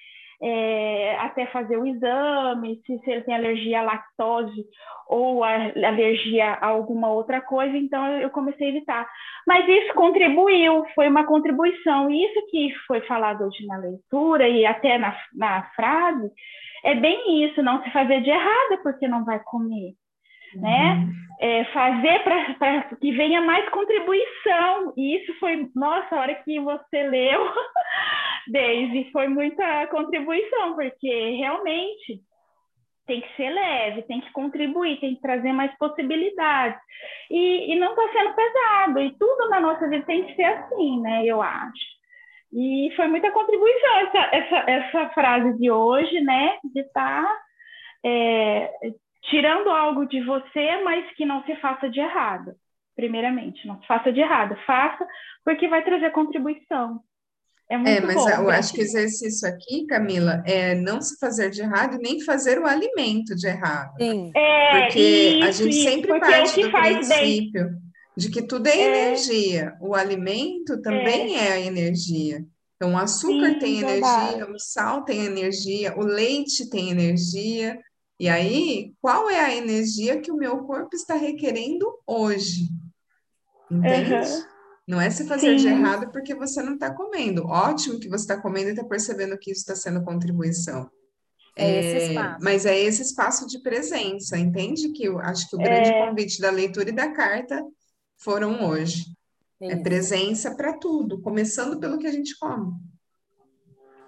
É, 0.43 1.17
até 1.21 1.47
fazer 1.47 1.77
o 1.77 1.87
exame, 1.87 2.81
se, 2.85 2.99
se, 2.99 3.11
ele 3.11 3.23
tem 3.23 3.35
alergia 3.35 3.81
à 3.81 3.83
lactose 3.83 4.65
ou 5.09 5.45
a, 5.45 5.55
alergia 5.55 6.55
a 6.55 6.67
alguma 6.67 7.13
outra 7.13 7.41
coisa, 7.41 7.77
então 7.77 8.05
eu 8.19 8.29
comecei 8.31 8.67
a 8.67 8.71
evitar. 8.71 9.09
Mas 9.47 9.69
isso 9.69 9.95
contribuiu, 9.95 10.85
foi 10.95 11.09
uma 11.09 11.25
contribuição. 11.25 12.11
E 12.11 12.25
isso 12.25 12.47
que 12.51 12.75
foi 12.87 13.01
falado 13.03 13.45
hoje 13.45 13.65
na 13.67 13.77
leitura 13.77 14.49
e 14.49 14.67
até 14.67 14.99
na, 14.99 15.17
na 15.33 15.63
frase, 15.77 16.31
é 16.85 16.95
bem 16.97 17.45
isso, 17.45 17.63
não 17.63 17.83
se 17.85 17.91
fazer 17.93 18.21
de 18.23 18.31
errada 18.31 18.79
porque 18.83 19.07
não 19.07 19.25
vai 19.25 19.39
comer. 19.45 19.95
Né? 20.55 20.95
Uhum. 20.95 21.13
É, 21.41 21.65
fazer 21.67 22.23
para 22.23 22.83
que 23.01 23.13
venha 23.13 23.41
mais 23.41 23.69
contribuição. 23.71 24.93
E 24.97 25.17
isso 25.17 25.35
foi, 25.41 25.69
nossa, 25.75 26.15
a 26.15 26.21
hora 26.21 26.35
que 26.37 26.61
você 26.61 27.03
leu, 27.03 27.53
Daisy, 28.49 29.11
foi 29.13 29.29
muita 29.29 29.87
contribuição, 29.89 30.75
porque 30.75 31.37
realmente 31.37 32.21
tem 33.07 33.21
que 33.21 33.37
ser 33.37 33.51
leve, 33.51 34.03
tem 34.03 34.21
que 34.21 34.33
contribuir, 34.33 35.01
tem 35.01 35.17
que 35.17 35.21
trazer 35.21 35.53
mais 35.53 35.77
possibilidades. 35.77 36.81
E, 37.31 37.73
e 37.73 37.79
não 37.79 37.91
está 37.91 38.13
sendo 38.13 38.35
pesado, 38.35 39.01
e 39.01 39.11
tudo 39.19 39.49
na 39.49 39.61
nossa 39.61 39.89
vida 39.89 40.05
tem 40.07 40.25
que 40.25 40.35
ser 40.35 40.45
assim, 40.45 41.01
né? 41.01 41.25
Eu 41.27 41.43
acho. 41.43 41.93
E 42.53 42.93
foi 42.97 43.09
muita 43.09 43.33
contribuição 43.33 43.97
essa, 44.01 44.19
essa, 44.37 44.71
essa 44.71 45.09
frase 45.11 45.59
de 45.59 45.71
hoje, 45.71 46.21
né? 46.21 46.59
De 46.73 46.81
estar 46.81 47.25
tá, 47.25 47.39
é, 48.05 48.71
tirando 49.23 49.71
algo 49.71 50.07
de 50.07 50.23
você, 50.25 50.83
mas 50.83 51.11
que 51.15 51.25
não 51.25 51.45
se 51.45 51.55
faça 51.57 51.89
de 51.89 52.01
errado, 52.01 52.55
primeiramente. 52.97 53.67
Não 53.67 53.81
se 53.81 53.87
faça 53.87 54.13
de 54.13 54.21
errado, 54.21 54.57
faça 54.67 55.07
porque 55.45 55.69
vai 55.69 55.85
trazer 55.85 56.11
contribuição. 56.11 57.01
É, 57.71 57.77
muito 57.77 57.91
é 57.91 58.01
mas 58.01 58.15
bom, 58.17 58.29
eu 58.29 58.51
acho 58.51 58.75
que 58.75 58.81
o 58.81 58.85
exercício 58.85 59.49
aqui, 59.49 59.87
Camila, 59.87 60.43
é 60.47 60.75
não 60.75 61.01
se 61.01 61.19
fazer 61.19 61.49
de 61.51 61.63
errado 61.63 61.97
e 61.97 62.03
nem 62.03 62.21
fazer 62.21 62.59
o 62.59 62.67
alimento 62.67 63.35
de 63.35 63.47
errado. 63.47 63.95
Sim. 63.99 64.31
É, 64.37 64.81
porque 64.81 64.99
isso, 64.99 65.49
a 65.49 65.51
gente 65.53 65.75
sempre 65.77 66.21
parte 66.21 66.61
do 66.61 66.71
princípio 66.71 67.65
bem. 67.65 67.79
de 68.17 68.31
que 68.31 68.43
tudo 68.43 68.67
é, 68.67 68.77
é, 68.77 68.83
energia. 68.83 69.75
O 69.81 69.95
alimento 69.95 70.83
também 70.83 71.39
é, 71.39 71.61
é 71.61 71.67
energia. 71.67 72.45
Então, 72.77 72.95
o 72.95 72.99
açúcar 72.99 73.53
Sim, 73.53 73.59
tem 73.61 73.79
energia, 73.79 74.51
o 74.51 74.59
sal 74.59 75.05
tem 75.05 75.25
energia, 75.25 75.95
o 75.97 76.03
leite 76.03 76.69
tem 76.69 76.91
energia. 76.91 77.79
E 78.23 78.29
aí, 78.29 78.95
qual 79.01 79.29
é 79.29 79.41
a 79.41 79.53
energia 79.53 80.21
que 80.21 80.31
o 80.31 80.37
meu 80.37 80.59
corpo 80.59 80.95
está 80.95 81.17
requerendo 81.17 81.93
hoje? 82.07 82.69
Entende? 83.69 84.15
Uhum. 84.15 84.45
Não 84.87 85.01
é 85.01 85.11
se 85.11 85.27
fazer 85.27 85.59
Sim. 85.59 85.67
de 85.67 85.67
errado 85.67 86.09
porque 86.13 86.33
você 86.33 86.63
não 86.63 86.75
está 86.75 86.95
comendo. 86.95 87.45
Ótimo 87.49 87.99
que 87.99 88.09
você 88.09 88.23
está 88.23 88.41
comendo 88.41 88.69
e 88.69 88.71
está 88.75 88.85
percebendo 88.85 89.37
que 89.37 89.51
isso 89.51 89.63
está 89.63 89.75
sendo 89.75 90.05
contribuição. 90.05 90.89
É, 91.57 92.15
é. 92.15 92.37
Mas 92.41 92.65
é 92.65 92.79
esse 92.79 93.03
espaço 93.03 93.45
de 93.49 93.61
presença, 93.61 94.39
entende? 94.39 94.91
Que 94.91 95.03
eu 95.03 95.19
acho 95.19 95.51
que 95.51 95.57
o 95.57 95.59
grande 95.59 95.89
é... 95.89 96.07
convite 96.07 96.41
da 96.41 96.53
leitura 96.53 96.91
e 96.91 96.95
da 96.95 97.11
carta 97.11 97.61
foram 98.19 98.69
hoje. 98.69 99.05
É, 99.61 99.73
é 99.73 99.77
presença 99.83 100.55
para 100.55 100.75
tudo, 100.75 101.21
começando 101.21 101.81
pelo 101.81 101.99
que 101.99 102.07
a 102.07 102.13
gente 102.13 102.39
come. 102.39 102.73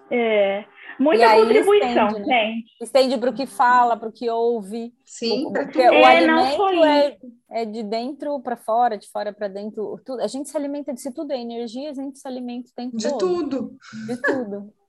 É, 0.09 0.65
Muita 0.99 1.35
contribuição, 1.35 2.09
estende, 2.09 2.29
né? 2.29 2.55
Estende 2.81 3.19
para 3.19 3.31
o 3.31 3.35
que 3.35 3.47
fala, 3.47 3.97
para 3.97 4.09
o 4.09 4.13
que 4.13 4.29
ouve. 4.31 4.93
Sim, 5.05 5.53
porque 5.53 5.79
o 5.79 5.95
é, 5.95 6.05
alimento 6.05 6.85
é, 6.85 7.19
é, 7.51 7.65
de 7.65 7.83
dentro 7.83 8.41
para 8.41 8.57
fora, 8.57 8.97
de 8.97 9.09
fora 9.11 9.33
para 9.33 9.49
dentro. 9.49 10.01
Tudo. 10.05 10.21
A 10.21 10.27
gente 10.27 10.49
se 10.49 10.57
alimenta 10.57 10.93
de 10.93 11.13
tudo, 11.13 11.33
é 11.33 11.41
energia, 11.41 11.91
a 11.91 11.95
gente 11.95 12.19
se 12.19 12.27
alimenta 12.27 12.71
o 12.71 12.75
tempo 12.75 12.97
de 12.97 13.09
todo. 13.09 13.19
tudo. 13.19 13.79
De 14.07 14.23
tudo. 14.23 14.73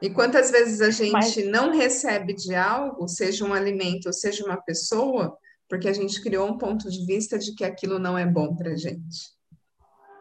E 0.00 0.10
quantas 0.10 0.50
vezes 0.50 0.82
a 0.82 0.90
gente 0.90 1.10
Mas... 1.10 1.36
não 1.46 1.72
recebe 1.72 2.34
de 2.34 2.54
algo, 2.54 3.08
seja 3.08 3.46
um 3.46 3.54
alimento 3.54 4.06
ou 4.06 4.12
seja 4.12 4.44
uma 4.44 4.58
pessoa, 4.58 5.36
porque 5.68 5.88
a 5.88 5.92
gente 5.92 6.22
criou 6.22 6.46
um 6.46 6.58
ponto 6.58 6.90
de 6.90 7.04
vista 7.06 7.38
de 7.38 7.54
que 7.54 7.64
aquilo 7.64 7.98
não 7.98 8.16
é 8.16 8.26
bom 8.26 8.54
para 8.54 8.72
a 8.72 8.76
gente. 8.76 9.35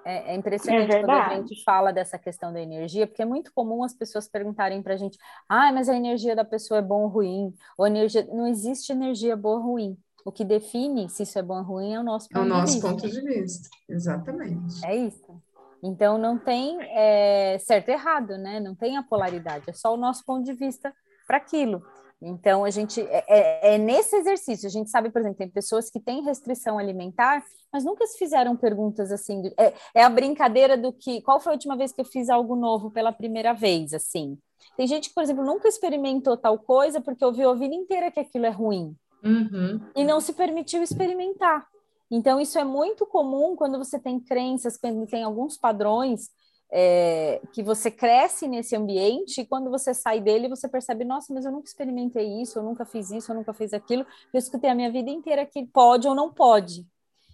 É, 0.05 0.33
é 0.33 0.35
impressionante 0.35 0.93
é 0.93 0.99
quando 1.01 1.09
a 1.09 1.35
gente 1.35 1.63
fala 1.63 1.91
dessa 1.91 2.19
questão 2.19 2.53
da 2.53 2.61
energia, 2.61 3.07
porque 3.07 3.23
é 3.23 3.25
muito 3.25 3.51
comum 3.51 3.83
as 3.83 3.93
pessoas 3.93 4.27
perguntarem 4.27 4.83
para 4.83 4.93
a 4.93 4.97
gente: 4.97 5.17
ah, 5.49 5.71
mas 5.73 5.89
a 5.89 5.95
energia 5.95 6.35
da 6.35 6.45
pessoa 6.45 6.77
é 6.77 6.81
bom 6.83 7.01
ou 7.01 7.07
ruim? 7.07 7.51
Ou 7.75 7.87
energia... 7.87 8.23
Não 8.31 8.45
existe 8.45 8.91
energia 8.91 9.35
boa 9.35 9.57
ou 9.57 9.63
ruim. 9.63 9.97
O 10.23 10.31
que 10.31 10.45
define 10.45 11.09
se 11.09 11.23
isso 11.23 11.39
é 11.39 11.41
bom 11.41 11.57
ou 11.57 11.63
ruim 11.63 11.93
é 11.93 11.99
o 11.99 12.03
nosso 12.03 12.29
ponto 12.29 12.43
de 12.43 12.49
vista. 12.49 12.55
É 12.55 12.57
o 12.57 12.61
nosso 12.61 12.81
ponto 12.81 13.09
de 13.09 13.21
vista, 13.21 13.69
exatamente. 13.89 14.85
É 14.85 14.95
isso. 14.95 15.41
Então 15.81 16.17
não 16.17 16.37
tem 16.37 16.77
é, 16.81 17.57
certo 17.59 17.89
e 17.89 17.91
errado, 17.91 18.37
né? 18.37 18.59
Não 18.59 18.75
tem 18.75 18.97
a 18.97 19.03
polaridade, 19.03 19.65
é 19.67 19.73
só 19.73 19.93
o 19.93 19.97
nosso 19.97 20.23
ponto 20.23 20.43
de 20.43 20.53
vista 20.53 20.93
para 21.27 21.37
aquilo. 21.37 21.83
Então, 22.21 22.63
a 22.63 22.69
gente 22.69 23.01
é, 23.01 23.25
é, 23.27 23.75
é, 23.75 23.77
nesse 23.77 24.15
exercício, 24.15 24.67
a 24.67 24.71
gente 24.71 24.89
sabe, 24.89 25.09
por 25.09 25.19
exemplo, 25.19 25.37
tem 25.37 25.49
pessoas 25.49 25.89
que 25.89 25.99
têm 25.99 26.23
restrição 26.23 26.79
alimentar, 26.79 27.43
mas 27.71 27.83
nunca 27.83 28.07
se 28.07 28.17
fizeram 28.17 28.55
perguntas 28.55 29.11
assim. 29.11 29.51
É, 29.57 29.73
é, 29.93 30.03
a 30.03 30.09
brincadeira 30.09 30.77
do 30.77 30.93
que 30.93 31.21
qual 31.21 31.39
foi 31.39 31.51
a 31.51 31.55
última 31.55 31.75
vez 31.75 31.91
que 31.91 32.01
eu 32.01 32.05
fiz 32.05 32.29
algo 32.29 32.55
novo 32.55 32.89
pela 32.89 33.11
primeira 33.11 33.53
vez, 33.53 33.93
assim. 33.93 34.37
Tem 34.77 34.87
gente 34.87 35.09
que, 35.09 35.15
por 35.15 35.23
exemplo, 35.23 35.45
nunca 35.45 35.67
experimentou 35.67 36.37
tal 36.37 36.57
coisa 36.57 37.01
porque 37.01 37.23
ouviu 37.23 37.49
a 37.49 37.55
vida 37.55 37.75
inteira 37.75 38.09
que 38.09 38.19
aquilo 38.19 38.45
é 38.45 38.49
ruim 38.49 38.95
uhum. 39.23 39.81
e 39.95 40.03
não 40.03 40.19
se 40.19 40.33
permitiu 40.33 40.81
experimentar. 40.81 41.67
Então, 42.09 42.39
isso 42.39 42.57
é 42.57 42.63
muito 42.63 43.05
comum 43.05 43.55
quando 43.55 43.77
você 43.77 43.99
tem 43.99 44.19
crenças, 44.19 44.77
quando 44.77 45.05
tem 45.07 45.23
alguns 45.23 45.57
padrões 45.57 46.29
é, 46.77 47.41
que 47.53 47.63
você 47.63 47.89
cresce 47.89 48.49
nesse 48.49 48.75
ambiente 48.75 49.39
e 49.39 49.45
quando 49.45 49.71
você 49.71 49.93
sai 49.93 50.19
dele, 50.19 50.49
você 50.49 50.67
percebe, 50.67 51.05
nossa, 51.05 51.33
mas 51.33 51.45
eu 51.45 51.51
nunca 51.53 51.69
experimentei 51.69 52.41
isso, 52.41 52.59
eu 52.59 52.63
nunca 52.63 52.83
fiz 52.83 53.11
isso, 53.11 53.31
eu 53.31 53.35
nunca 53.35 53.53
fiz 53.53 53.73
aquilo, 53.73 54.05
eu 54.33 54.37
escutei 54.37 54.69
a 54.69 54.75
minha 54.75 54.91
vida 54.91 55.09
inteira 55.09 55.45
que 55.45 55.65
pode 55.65 56.05
ou 56.05 56.13
não 56.13 56.33
pode. 56.33 56.85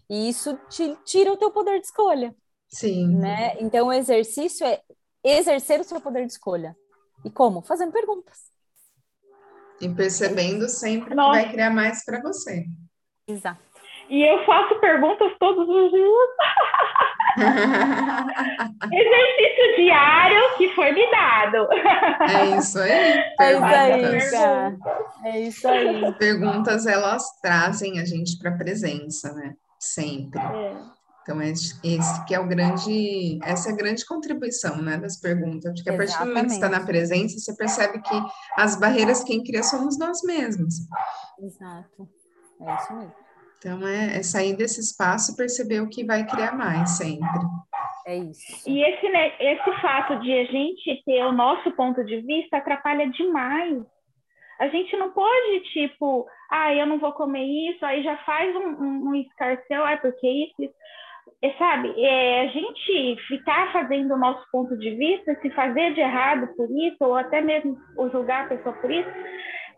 E 0.08 0.30
isso 0.30 0.56
te 0.70 0.96
tira 1.04 1.34
o 1.34 1.38
teu 1.38 1.50
poder 1.50 1.80
de 1.80 1.88
escolha. 1.88 2.36
Sim. 2.70 3.16
Né? 3.16 3.60
Então, 3.60 3.88
o 3.88 3.94
exercício 3.94 4.64
é 4.64 4.80
exercer 5.24 5.80
o 5.80 5.84
seu 5.84 6.00
poder 6.00 6.28
de 6.28 6.34
escolha. 6.34 6.78
E 7.26 7.30
como? 7.32 7.64
Fazendo 7.64 7.92
perguntas. 7.92 8.52
E 9.82 9.90
percebendo 9.90 10.70
sempre 10.70 11.16
Nossa. 11.16 11.40
que 11.40 11.46
vai 11.46 11.52
criar 11.52 11.72
mais 11.72 12.06
para 12.06 12.22
você. 12.22 12.66
Exato. 13.28 13.60
E 14.08 14.22
eu 14.22 14.46
faço 14.46 14.80
perguntas 14.80 15.32
todos 15.40 15.68
os 15.68 15.90
dias. 15.90 16.30
Exercício 18.92 19.76
diário 19.78 20.58
que 20.58 20.70
foi 20.76 20.92
me 20.92 21.10
dado. 21.12 21.68
É 22.30 22.58
isso 22.58 22.80
aí. 22.80 22.92
É 23.40 23.54
isso 23.54 23.66
aí. 23.66 24.78
É 25.26 25.40
isso 25.40 25.68
aí. 25.68 26.14
Perguntas, 26.14 26.86
elas 26.86 27.24
trazem 27.42 28.00
a 28.00 28.06
gente 28.06 28.38
para 28.40 28.52
a 28.52 28.58
presença, 28.58 29.34
né? 29.34 29.54
Sempre. 29.80 30.40
É. 30.40 31.02
Então, 31.24 31.40
esse 31.42 32.26
que 32.26 32.34
é 32.34 32.40
o 32.40 32.48
grande, 32.48 33.40
essa 33.44 33.70
é 33.70 33.74
a 33.74 33.76
grande 33.76 34.06
contribuição, 34.06 34.82
né, 34.82 34.98
das 34.98 35.18
perguntas, 35.18 35.72
porque 35.74 35.90
a 35.90 35.96
partir 35.96 36.18
do 36.18 36.26
momento 36.26 36.48
que 36.48 36.54
está 36.54 36.68
na 36.68 36.84
presença, 36.84 37.38
você 37.38 37.56
percebe 37.56 38.02
que 38.02 38.22
as 38.58 38.76
barreiras 38.76 39.24
quem 39.24 39.44
cria 39.44 39.62
somos 39.62 40.00
nós 40.00 40.24
mesmos. 40.24 40.76
Exato, 41.40 42.10
é 42.60 42.76
isso 42.76 42.94
mesmo. 42.94 43.21
Então, 43.62 43.88
é, 43.88 44.18
é, 44.18 44.24
sair 44.24 44.56
desse 44.56 44.82
espaço 44.82 45.32
e 45.32 45.38
perceber 45.38 45.82
o 45.82 45.90
que 45.90 46.04
vai 46.04 46.26
criar 46.26 46.58
mais 46.58 46.98
sempre. 46.98 47.30
É 48.08 48.16
isso. 48.16 48.68
E 48.68 48.84
esse, 48.84 49.08
né, 49.08 49.34
esse 49.40 49.82
fato 49.82 50.20
de 50.20 50.34
a 50.34 50.46
gente 50.46 51.04
ter 51.06 51.24
o 51.26 51.32
nosso 51.32 51.72
ponto 51.74 52.04
de 52.04 52.22
vista 52.22 52.58
atrapalha 52.58 53.08
demais. 53.12 53.84
A 54.60 54.68
gente 54.68 54.98
não 54.98 55.12
pode, 55.12 55.60
tipo, 55.74 56.26
ah, 56.50 56.74
eu 56.74 56.88
não 56.88 56.98
vou 56.98 57.12
comer 57.12 57.44
isso, 57.44 57.86
aí 57.86 58.04
já 58.04 58.18
faz 58.18 58.56
um, 58.56 58.70
um, 58.70 59.10
um 59.10 59.16
escarcel, 59.16 59.86
ah, 59.86 59.98
porque 59.98 60.28
isso, 60.28 60.64
isso. 60.64 60.74
É, 61.44 61.54
sabe, 61.54 61.94
é, 62.04 62.42
a 62.42 62.48
gente 62.48 63.16
ficar 63.28 63.72
fazendo 63.72 64.14
o 64.14 64.18
nosso 64.18 64.44
ponto 64.52 64.76
de 64.78 64.92
vista, 64.92 65.36
se 65.40 65.50
fazer 65.52 65.94
de 65.94 66.00
errado 66.00 66.48
por 66.56 66.70
isso, 66.70 66.98
ou 67.02 67.16
até 67.16 67.42
mesmo 67.42 67.78
julgar 68.12 68.46
a 68.46 68.50
pessoa 68.50 68.76
por 68.76 68.92
isso, 68.92 69.10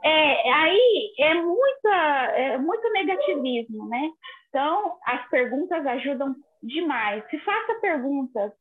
é, 0.04 0.54
aí 0.54 1.14
é, 1.20 1.34
muita, 1.36 1.95
é 2.36 2.58
muito 2.58 2.91
negativismo, 2.91 3.88
né? 3.88 4.10
Então, 4.49 4.97
as 5.06 5.28
perguntas 5.30 5.86
ajudam 5.86 6.36
demais. 6.62 7.24
Se 7.30 7.39
faça 7.39 7.80
perguntas, 7.82 8.51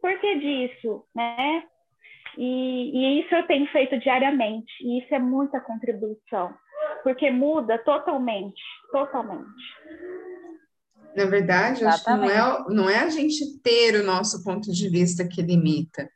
por 0.00 0.18
que 0.18 0.38
disso, 0.38 1.04
né? 1.14 1.64
E, 2.36 2.90
e 2.92 3.20
isso 3.20 3.34
eu 3.34 3.46
tenho 3.46 3.66
feito 3.72 3.98
diariamente, 3.98 4.72
e 4.80 5.00
isso 5.00 5.14
é 5.14 5.18
muita 5.18 5.60
contribuição, 5.60 6.54
porque 7.02 7.30
muda 7.30 7.78
totalmente, 7.78 8.62
totalmente. 8.92 9.48
Na 11.16 11.24
verdade, 11.24 11.84
acho 11.84 12.04
que 12.04 12.10
não 12.10 12.24
é, 12.24 12.64
não 12.68 12.90
é 12.90 12.98
a 12.98 13.08
gente 13.08 13.60
ter 13.60 13.96
o 13.96 14.04
nosso 14.04 14.44
ponto 14.44 14.70
de 14.70 14.88
vista 14.88 15.26
que 15.26 15.42
limita. 15.42 16.08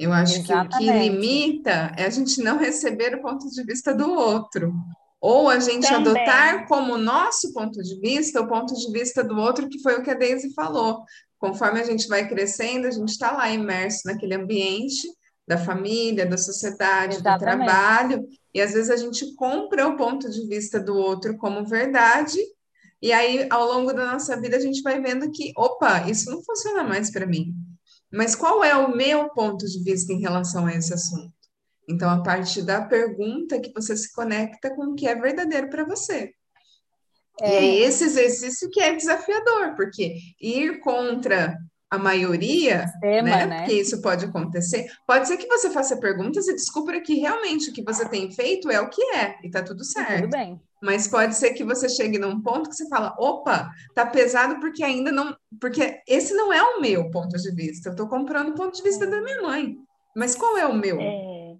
Eu 0.00 0.14
acho 0.14 0.38
Exatamente. 0.38 0.70
que 0.70 0.76
o 0.76 0.78
que 0.78 0.98
limita 0.98 1.92
é 1.94 2.06
a 2.06 2.10
gente 2.10 2.42
não 2.42 2.56
receber 2.56 3.14
o 3.14 3.20
ponto 3.20 3.50
de 3.50 3.62
vista 3.64 3.92
do 3.92 4.10
outro. 4.10 4.72
Ou 5.20 5.50
a 5.50 5.58
gente 5.58 5.86
Também. 5.86 6.12
adotar 6.12 6.66
como 6.66 6.96
nosso 6.96 7.52
ponto 7.52 7.82
de 7.82 8.00
vista 8.00 8.40
o 8.40 8.48
ponto 8.48 8.74
de 8.74 8.90
vista 8.90 9.22
do 9.22 9.36
outro, 9.36 9.68
que 9.68 9.82
foi 9.82 9.96
o 9.96 10.02
que 10.02 10.10
a 10.10 10.14
Daisy 10.14 10.54
falou. 10.54 11.04
Conforme 11.38 11.80
a 11.80 11.84
gente 11.84 12.08
vai 12.08 12.26
crescendo, 12.26 12.86
a 12.86 12.90
gente 12.90 13.10
está 13.10 13.30
lá 13.32 13.50
imerso 13.50 14.00
naquele 14.06 14.34
ambiente 14.34 15.06
da 15.46 15.58
família, 15.58 16.24
da 16.24 16.38
sociedade, 16.38 17.16
Exatamente. 17.16 17.38
do 17.38 17.66
trabalho, 17.66 18.28
e 18.54 18.60
às 18.60 18.72
vezes 18.72 18.88
a 18.88 18.96
gente 18.96 19.34
compra 19.34 19.86
o 19.86 19.96
ponto 19.96 20.30
de 20.30 20.46
vista 20.48 20.80
do 20.80 20.96
outro 20.96 21.36
como 21.36 21.66
verdade 21.66 22.38
e 23.02 23.12
aí, 23.12 23.46
ao 23.48 23.64
longo 23.66 23.94
da 23.94 24.12
nossa 24.12 24.38
vida, 24.38 24.58
a 24.58 24.60
gente 24.60 24.82
vai 24.82 25.00
vendo 25.00 25.30
que, 25.30 25.52
opa, 25.56 26.06
isso 26.08 26.30
não 26.30 26.42
funciona 26.44 26.84
mais 26.84 27.10
para 27.10 27.26
mim. 27.26 27.54
Mas 28.12 28.34
qual 28.34 28.64
é 28.64 28.74
o 28.76 28.94
meu 28.94 29.28
ponto 29.30 29.66
de 29.66 29.82
vista 29.82 30.12
em 30.12 30.20
relação 30.20 30.66
a 30.66 30.74
esse 30.74 30.92
assunto? 30.92 31.32
Então, 31.88 32.08
a 32.08 32.22
partir 32.22 32.62
da 32.62 32.82
pergunta 32.82 33.60
que 33.60 33.72
você 33.72 33.96
se 33.96 34.12
conecta 34.12 34.74
com 34.74 34.92
o 34.92 34.94
que 34.94 35.06
é 35.06 35.14
verdadeiro 35.14 35.68
para 35.68 35.84
você. 35.84 36.32
É. 37.40 37.50
E 37.50 37.82
é 37.82 37.86
esse 37.86 38.04
exercício 38.04 38.70
que 38.70 38.80
é 38.80 38.94
desafiador, 38.94 39.74
porque 39.74 40.16
ir 40.40 40.80
contra 40.80 41.56
a 41.90 41.98
maioria, 41.98 42.86
Tema, 43.00 43.28
né? 43.28 43.46
né? 43.46 43.58
Porque 43.60 43.80
isso 43.80 44.00
pode 44.00 44.24
acontecer. 44.24 44.86
Pode 45.06 45.26
ser 45.26 45.36
que 45.36 45.48
você 45.48 45.70
faça 45.70 45.96
perguntas 45.98 46.46
e 46.46 46.54
descubra 46.54 47.00
que 47.00 47.14
realmente 47.14 47.70
o 47.70 47.72
que 47.72 47.82
você 47.82 48.08
tem 48.08 48.30
feito 48.30 48.70
é 48.70 48.80
o 48.80 48.88
que 48.88 49.02
é, 49.16 49.38
e 49.42 49.50
tá 49.50 49.62
tudo 49.62 49.84
certo. 49.84 50.22
Tudo 50.22 50.30
bem. 50.30 50.60
Mas 50.82 51.06
pode 51.06 51.36
ser 51.36 51.50
que 51.50 51.62
você 51.62 51.88
chegue 51.88 52.18
num 52.18 52.40
ponto 52.40 52.70
que 52.70 52.74
você 52.74 52.88
fala, 52.88 53.14
opa, 53.18 53.70
tá 53.94 54.06
pesado 54.06 54.58
porque 54.60 54.82
ainda 54.82 55.12
não. 55.12 55.36
Porque 55.60 56.00
esse 56.08 56.32
não 56.32 56.52
é 56.52 56.62
o 56.62 56.80
meu 56.80 57.10
ponto 57.10 57.36
de 57.36 57.54
vista. 57.54 57.90
Eu 57.90 57.96
tô 57.96 58.08
comprando 58.08 58.50
o 58.50 58.54
ponto 58.54 58.74
de 58.74 58.82
vista 58.82 59.06
da 59.06 59.20
minha 59.20 59.42
mãe. 59.42 59.76
Mas 60.16 60.34
qual 60.34 60.56
é 60.56 60.66
o 60.66 60.74
meu? 60.74 60.98
É. 60.98 61.56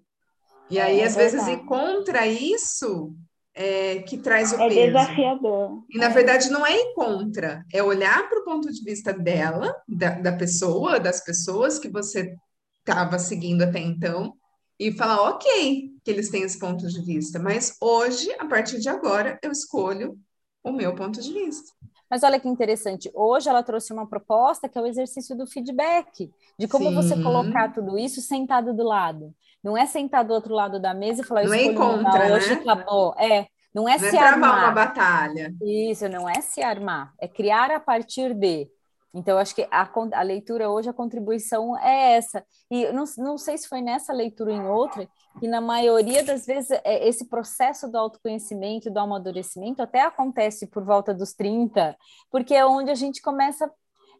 E 0.70 0.78
aí, 0.78 1.00
é, 1.00 1.04
às 1.04 1.16
é 1.16 1.18
vezes, 1.18 1.46
ir 1.48 1.64
contra 1.66 2.26
isso 2.26 3.14
é, 3.54 3.98
que 4.02 4.16
traz 4.16 4.52
o 4.52 4.54
é 4.54 4.68
peso. 4.68 4.80
É 4.80 4.86
desafiador. 4.86 5.84
E, 5.90 5.98
na 5.98 6.06
é. 6.06 6.10
verdade, 6.10 6.50
não 6.50 6.66
é 6.66 6.74
ir 6.74 6.94
contra. 6.94 7.64
É 7.72 7.82
olhar 7.82 8.28
para 8.28 8.40
o 8.40 8.44
ponto 8.44 8.72
de 8.72 8.82
vista 8.82 9.12
dela, 9.12 9.74
da, 9.86 10.10
da 10.10 10.32
pessoa, 10.32 10.98
das 10.98 11.22
pessoas 11.22 11.78
que 11.78 11.88
você 11.88 12.34
estava 12.78 13.18
seguindo 13.18 13.62
até 13.62 13.78
então, 13.78 14.34
e 14.80 14.90
falar, 14.90 15.28
ok, 15.28 15.92
que 16.02 16.10
eles 16.10 16.30
têm 16.30 16.42
esse 16.42 16.58
ponto 16.58 16.88
de 16.88 17.02
vista, 17.02 17.38
mas 17.38 17.76
hoje, 17.82 18.34
a 18.38 18.46
partir 18.46 18.80
de 18.80 18.88
agora, 18.88 19.38
eu 19.42 19.52
escolho 19.52 20.18
o 20.64 20.72
meu 20.72 20.94
ponto 20.94 21.20
de 21.20 21.30
vista. 21.30 21.70
Mas 22.10 22.22
olha 22.22 22.40
que 22.40 22.48
interessante, 22.48 23.10
hoje 23.14 23.50
ela 23.50 23.62
trouxe 23.62 23.92
uma 23.92 24.08
proposta 24.08 24.70
que 24.70 24.78
é 24.78 24.80
o 24.80 24.86
exercício 24.86 25.36
do 25.36 25.46
feedback, 25.46 26.30
de 26.58 26.66
como 26.66 26.88
Sim. 26.88 26.94
você 26.94 27.22
colocar 27.22 27.74
tudo 27.74 27.98
isso 27.98 28.22
sentado 28.22 28.74
do 28.74 28.82
lado. 28.82 29.34
Não 29.62 29.76
é 29.76 29.84
sentar 29.84 30.24
do 30.24 30.32
outro 30.32 30.54
lado 30.54 30.80
da 30.80 30.94
mesa 30.94 31.20
e 31.20 31.26
falar, 31.26 31.44
não 31.44 31.52
é 31.52 31.74
contra, 31.74 32.28
né? 32.30 32.34
hoje 32.34 32.52
acabou. 32.54 33.14
É, 33.18 33.46
não 33.74 33.86
é 33.86 33.98
não 33.98 34.10
se 34.10 34.16
é 34.16 34.18
armar. 34.18 34.58
uma 34.64 34.70
batalha. 34.70 35.54
Isso, 35.62 36.08
não 36.08 36.26
é 36.26 36.40
se 36.40 36.62
armar, 36.62 37.12
é 37.20 37.28
criar 37.28 37.70
a 37.70 37.78
partir 37.78 38.32
de. 38.32 38.66
Então, 39.12 39.38
acho 39.38 39.54
que 39.54 39.66
a, 39.70 39.90
a 40.14 40.22
leitura 40.22 40.70
hoje, 40.70 40.88
a 40.88 40.92
contribuição 40.92 41.76
é 41.78 42.16
essa. 42.16 42.44
E 42.70 42.90
não, 42.92 43.04
não 43.18 43.36
sei 43.36 43.58
se 43.58 43.68
foi 43.68 43.80
nessa 43.80 44.12
leitura 44.12 44.52
ou 44.52 44.56
em 44.56 44.66
outra, 44.66 45.08
que 45.38 45.48
na 45.48 45.60
maioria 45.60 46.22
das 46.22 46.46
vezes 46.46 46.70
é, 46.84 47.08
esse 47.08 47.28
processo 47.28 47.90
do 47.90 47.98
autoconhecimento, 47.98 48.90
do 48.90 48.98
amadurecimento, 48.98 49.82
até 49.82 50.02
acontece 50.02 50.66
por 50.66 50.84
volta 50.84 51.12
dos 51.12 51.32
30, 51.32 51.96
porque 52.30 52.54
é 52.54 52.64
onde 52.64 52.90
a 52.90 52.94
gente 52.94 53.20
começa 53.20 53.70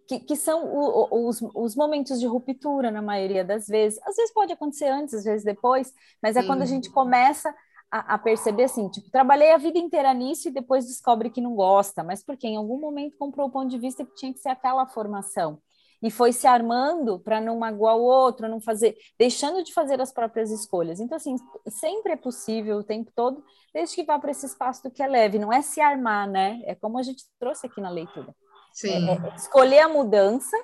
que, 0.09 0.19
que, 0.19 0.35
são 0.35 0.65
o, 0.65 1.29
os, 1.29 1.41
os, 1.55 1.77
momentos 1.77 2.19
de 2.19 2.27
ruptura, 2.27 2.91
na 2.91 3.01
maioria 3.01 3.45
das 3.45 3.69
vezes. 3.69 4.01
Às 4.03 4.17
vezes 4.17 4.33
pode 4.35 4.53
acontecer 4.53 4.89
antes, 4.89 5.15
às 5.15 5.23
vezes 5.23 5.45
depois, 5.45 5.93
mas 6.21 6.35
é 6.35 6.41
Sim. 6.41 6.49
quando 6.49 6.63
a 6.63 6.67
gente 6.67 6.91
começa 6.91 7.55
a, 7.91 8.15
a, 8.15 8.19
perceber 8.19 8.65
assim, 8.65 8.89
tipo, 8.89 9.11
trabalhei 9.11 9.53
a 9.53 9.59
vida 9.59 9.79
inteira 9.79 10.15
nisso 10.15 10.49
e 10.49 10.53
depois 10.53 10.87
descobre 10.87 11.31
que 11.31 11.41
não 11.41 11.55
gosta, 11.55 12.05
mas 12.05 12.23
porque 12.23 12.47
em 12.47 12.57
algum 12.57 12.79
momento 12.79 13.17
comprou 13.19 13.49
o 13.49 13.51
ponto 13.51 13.69
de 13.69 13.79
vista 13.79 14.05
que 14.05 14.15
tinha 14.15 14.33
que 14.33 14.39
ser 14.39 14.51
aquela 14.51 14.87
formação. 14.87 15.61
E 16.03 16.11
foi 16.11 16.33
se 16.33 16.47
armando 16.47 17.19
para 17.19 17.41
não 17.41 17.59
magoar 17.59 17.97
o 17.97 18.03
outro, 18.03 18.49
não 18.49 18.61
fazer, 18.61 18.97
deixando 19.19 19.63
de 19.63 19.75
fazer 19.75 20.01
as 20.01 20.11
próprias 20.11 20.51
escolhas. 20.51 20.99
Então, 20.99 21.17
assim, 21.17 21.37
sempre 21.69 22.13
é 22.13 22.17
possível 22.17 22.79
o 22.79 22.85
tempo 22.85 23.13
todo, 23.15 23.45
desde 23.75 23.97
que 23.97 24.05
vá 24.05 24.19
para 24.19 24.31
esse 24.31 24.47
espaço 24.47 24.83
do 24.83 24.91
que 24.91 25.03
é 25.03 25.07
leve, 25.07 25.39
não 25.39 25.53
é 25.53 25.61
se 25.61 25.79
armar, 25.81 26.27
né? 26.27 26.63
É 26.65 26.75
como 26.75 26.99
a 26.99 27.03
gente 27.03 27.25
trouxe 27.39 27.67
aqui 27.67 27.83
na 27.83 27.91
leitura. 27.91 28.35
Sim. 28.73 29.11
É, 29.11 29.13
é 29.13 29.35
escolher 29.35 29.81
a 29.81 29.89
mudança 29.89 30.57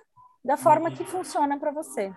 da 0.42 0.56
forma 0.56 0.90
que 0.90 1.04
funciona 1.04 1.58
para 1.58 1.70
você. 1.70 2.14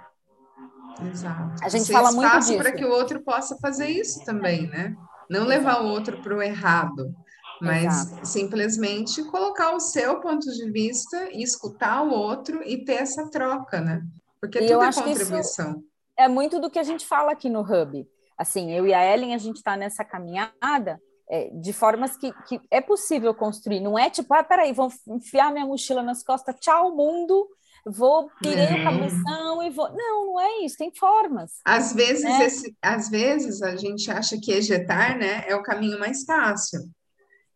Exato. 1.12 1.64
A 1.64 1.70
gente 1.70 1.86
Ser 1.86 1.94
fala 1.94 2.12
muito 2.12 2.40
disso. 2.40 2.58
para 2.58 2.72
que 2.72 2.84
o 2.84 2.92
outro 2.92 3.22
possa 3.22 3.58
fazer 3.58 3.88
isso 3.88 4.24
também, 4.26 4.68
né? 4.68 4.96
Não 5.30 5.46
levar 5.46 5.82
o 5.82 5.88
outro 5.88 6.22
para 6.22 6.36
o 6.36 6.42
errado, 6.42 7.16
mas 7.62 7.86
Exato. 7.86 8.26
simplesmente 8.26 9.24
colocar 9.26 9.76
o 9.76 9.80
seu 9.80 10.20
ponto 10.20 10.52
de 10.52 10.72
vista 10.72 11.30
e 11.32 11.44
escutar 11.44 12.02
o 12.02 12.12
outro 12.12 12.62
e 12.64 12.84
ter 12.84 12.96
essa 12.96 13.30
troca, 13.30 13.80
né? 13.80 14.02
Porque 14.42 14.60
e 14.60 14.68
tudo 14.68 14.84
é 14.84 14.94
contribuição. 14.94 15.84
é 16.18 16.28
muito 16.28 16.60
do 16.60 16.70
que 16.70 16.80
a 16.80 16.84
gente 16.84 17.06
fala 17.06 17.32
aqui 17.32 17.50
no 17.50 17.62
Hub. 17.62 18.08
Assim, 18.38 18.72
eu 18.72 18.88
e 18.88 18.94
a 18.94 19.06
Ellen, 19.06 19.36
a 19.36 19.38
gente 19.38 19.58
está 19.58 19.76
nessa 19.76 20.04
caminhada 20.04 21.00
é, 21.30 21.50
de 21.50 21.74
formas 21.74 22.16
que, 22.18 22.32
que 22.48 22.60
é 22.72 22.82
possível 22.82 23.34
construir. 23.34 23.82
Não 23.82 24.00
é 24.00 24.10
tipo, 24.10 24.34
ah, 24.34 24.44
peraí, 24.44 24.74
vou 24.74 24.90
enfiar 25.08 25.52
minha 25.52 25.66
mochila 25.66 26.02
nas 26.02 26.24
costas, 26.24 26.56
tchau, 26.60 26.96
mundo, 26.96 27.48
vou 27.86 28.30
pirei 28.42 28.66
o 28.66 28.84
cabeção 28.84 29.64
e 29.64 29.70
vou. 29.70 29.92
Não, 29.94 30.26
não 30.28 30.40
é 30.40 30.66
isso, 30.66 30.78
tem 30.78 30.92
formas. 30.94 31.60
Às 31.66 31.94
vezes, 31.94 32.24
né? 32.24 32.46
esse, 32.46 32.76
às 32.82 33.10
vezes 33.10 33.62
a 33.62 33.76
gente 33.76 34.10
acha 34.10 34.38
que 34.42 34.52
ejetar 34.52 35.18
né, 35.18 35.44
é 35.48 35.56
o 35.56 35.64
caminho 35.64 36.00
mais 36.00 36.24
fácil. 36.24 36.82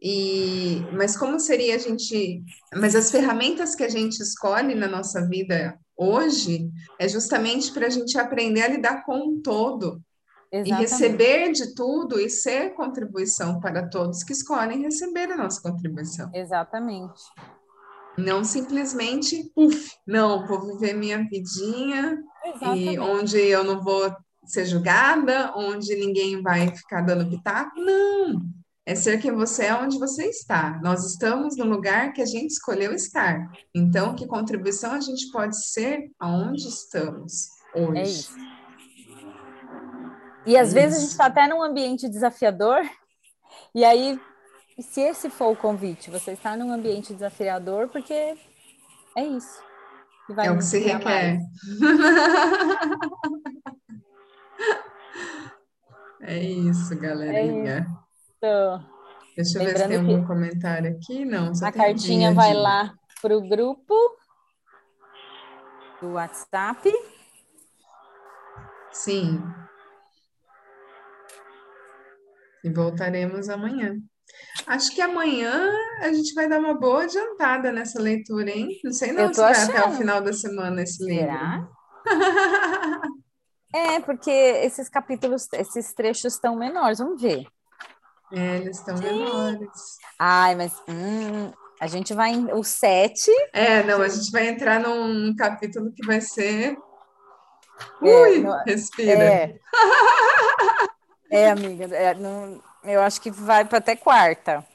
E, 0.02 0.86
mas 0.92 1.16
como 1.16 1.40
seria 1.40 1.76
a 1.76 1.78
gente. 1.78 2.44
Mas 2.76 2.94
as 2.94 3.10
ferramentas 3.10 3.74
que 3.74 3.84
a 3.84 3.90
gente 3.90 4.20
escolhe 4.20 4.76
na 4.76 4.88
nossa 4.88 5.26
vida 5.28 5.80
hoje 5.96 6.70
é 7.00 7.08
justamente 7.08 7.72
para 7.72 7.88
a 7.88 7.90
gente 7.90 8.18
aprender 8.18 8.64
a 8.64 8.68
lidar 8.68 9.06
com 9.06 9.16
um 9.16 9.42
todo. 9.42 10.02
Exatamente. 10.52 10.70
E 10.70 10.82
receber 10.82 11.52
de 11.52 11.74
tudo 11.74 12.20
e 12.20 12.30
ser 12.30 12.76
contribuição 12.76 13.60
para 13.60 13.90
todos 13.90 14.24
que 14.24 14.34
escolhem 14.34 14.84
receber 14.84 15.32
a 15.32 15.38
nossa 15.38 15.60
contribuição. 15.60 16.30
Exatamente. 16.32 17.24
Não 18.18 18.44
simplesmente, 18.44 19.52
uf, 19.56 19.92
não, 20.06 20.46
vou 20.46 20.62
viver 20.62 20.94
minha 20.94 21.28
vidinha 21.28 22.22
e 22.76 22.98
onde 23.00 23.38
eu 23.38 23.64
não 23.64 23.82
vou 23.82 24.16
ser 24.46 24.66
julgada, 24.66 25.54
onde 25.56 25.96
ninguém 25.96 26.42
vai 26.42 26.76
ficar 26.76 27.02
dando 27.02 27.30
pitaco. 27.30 27.80
Não, 27.80 28.42
é 28.86 28.96
ser 28.96 29.22
quem 29.22 29.32
você 29.32 29.66
é 29.66 29.76
onde 29.76 29.98
você 29.98 30.26
está. 30.26 30.80
Nós 30.84 31.06
estamos 31.06 31.56
no 31.56 31.66
lugar 31.66 32.12
que 32.12 32.22
a 32.22 32.26
gente 32.26 32.52
escolheu 32.52 32.94
estar. 32.94 33.50
Então, 33.74 34.14
que 34.14 34.28
contribuição 34.28 34.92
a 34.92 35.00
gente 35.00 35.32
pode 35.32 35.66
ser 35.66 36.12
aonde 36.20 36.68
estamos 36.68 37.48
hoje? 37.74 38.00
É 38.00 38.04
isso. 38.04 38.36
E 40.46 40.58
às 40.58 40.72
é 40.72 40.82
vezes 40.82 40.98
isso. 40.98 40.98
a 40.98 41.02
gente 41.02 41.12
está 41.12 41.26
até 41.28 41.48
num 41.48 41.64
ambiente 41.64 42.10
desafiador, 42.10 42.82
e 43.74 43.86
aí 43.86 44.20
e 44.78 44.84
se 44.84 45.02
esse 45.02 45.30
for 45.30 45.52
o 45.52 45.56
convite, 45.56 46.10
você 46.10 46.32
está 46.32 46.58
num 46.58 46.72
ambiente 46.72 47.14
desafiador, 47.14 47.90
porque 47.90 48.14
é 48.14 48.36
isso. 49.24 49.62
é 50.38 50.50
o 50.52 50.58
que 50.58 50.64
se 50.64 50.80
requer. 50.80 51.40
é 56.22 56.40
isso, 56.40 57.00
galerinha. 57.00 57.86
É 58.42 58.48
isso. 58.48 58.94
Deixa 59.36 59.58
eu 59.58 59.64
Lembrando 59.64 59.78
ver 59.78 59.78
se 59.78 59.88
tem 59.88 59.98
algum 59.98 60.28
comentário 60.28 60.96
aqui. 60.96 61.26
Não, 61.26 61.52
a 61.62 61.72
cartinha 61.72 62.34
vai 62.34 62.52
de... 62.52 62.58
lá 62.58 62.94
para 63.22 63.38
o 63.38 63.48
grupo 63.48 63.94
do 66.02 66.14
WhatsApp. 66.14 66.92
Sim. 68.92 69.40
E 72.64 72.70
voltaremos 72.70 73.50
amanhã. 73.50 74.00
Acho 74.68 74.94
que 74.94 75.02
amanhã 75.02 75.72
a 76.02 76.14
gente 76.14 76.34
vai 76.34 76.48
dar 76.48 76.60
uma 76.60 76.76
boa 76.76 77.04
adiantada 77.04 77.72
nessa 77.72 78.00
leitura, 78.00 78.50
hein? 78.52 78.80
Não 78.84 78.92
sei 78.92 79.12
não 79.12 79.34
se 79.34 79.40
vai 79.40 79.54
até 79.54 79.88
o 79.88 79.92
final 79.92 80.22
da 80.22 80.32
semana 80.32 80.84
esse 80.84 81.04
livro. 81.04 81.26
Será? 81.26 81.68
é, 83.74 84.00
porque 84.00 84.30
esses 84.30 84.88
capítulos, 84.90 85.48
esses 85.54 85.94
trechos 85.94 86.36
estão 86.36 86.56
menores, 86.56 87.00
vamos 87.00 87.22
ver. 87.22 87.46
É, 88.32 88.58
eles 88.58 88.78
estão 88.78 88.98
menores. 88.98 89.98
Ai, 90.20 90.56
mas 90.56 90.74
hum, 90.88 91.52
a 91.80 91.88
gente 91.88 92.14
vai 92.14 92.32
em 92.32 92.54
o 92.54 92.64
sete. 92.64 93.32
É, 93.52 93.84
não, 93.84 94.02
a 94.02 94.08
gente 94.08 94.32
vai 94.32 94.48
entrar 94.48 94.80
num 94.80 95.36
capítulo 95.36 95.92
que 95.92 96.06
vai 96.06 96.22
ser. 96.22 96.78
É, 98.04 98.22
Ui, 98.22 98.40
no... 98.40 98.56
respira. 98.66 99.24
É, 99.24 99.60
é 101.30 101.50
amiga, 101.50 101.86
é, 101.96 102.14
não 102.14 102.62
eu 102.84 103.02
acho 103.02 103.22
que 103.22 103.32
vai 103.32 103.66
para 103.66 103.78
até 103.78 103.96
quarta. 103.96 104.66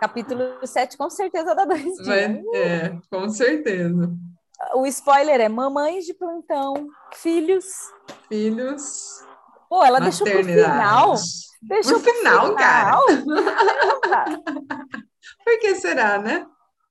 Capítulo 0.00 0.64
7, 0.64 0.96
com 0.96 1.10
certeza 1.10 1.54
dá 1.54 1.64
dois 1.64 1.82
dias. 1.82 2.44
é, 2.54 2.96
com 3.10 3.28
certeza. 3.28 4.10
O 4.74 4.86
spoiler 4.86 5.40
é 5.40 5.48
mamães 5.48 6.04
de 6.04 6.14
plantão, 6.14 6.88
filhos. 7.14 7.64
Filhos. 8.28 9.24
Pô, 9.68 9.84
ela 9.84 10.00
deixou 10.00 10.26
pro 10.26 10.44
final. 10.44 11.14
Deixou 11.62 12.00
pro 12.00 12.12
final, 12.14 12.46
final, 12.48 12.56
cara. 12.56 12.96
Por 15.44 15.58
que 15.60 15.74
será, 15.74 16.18
né? 16.18 16.46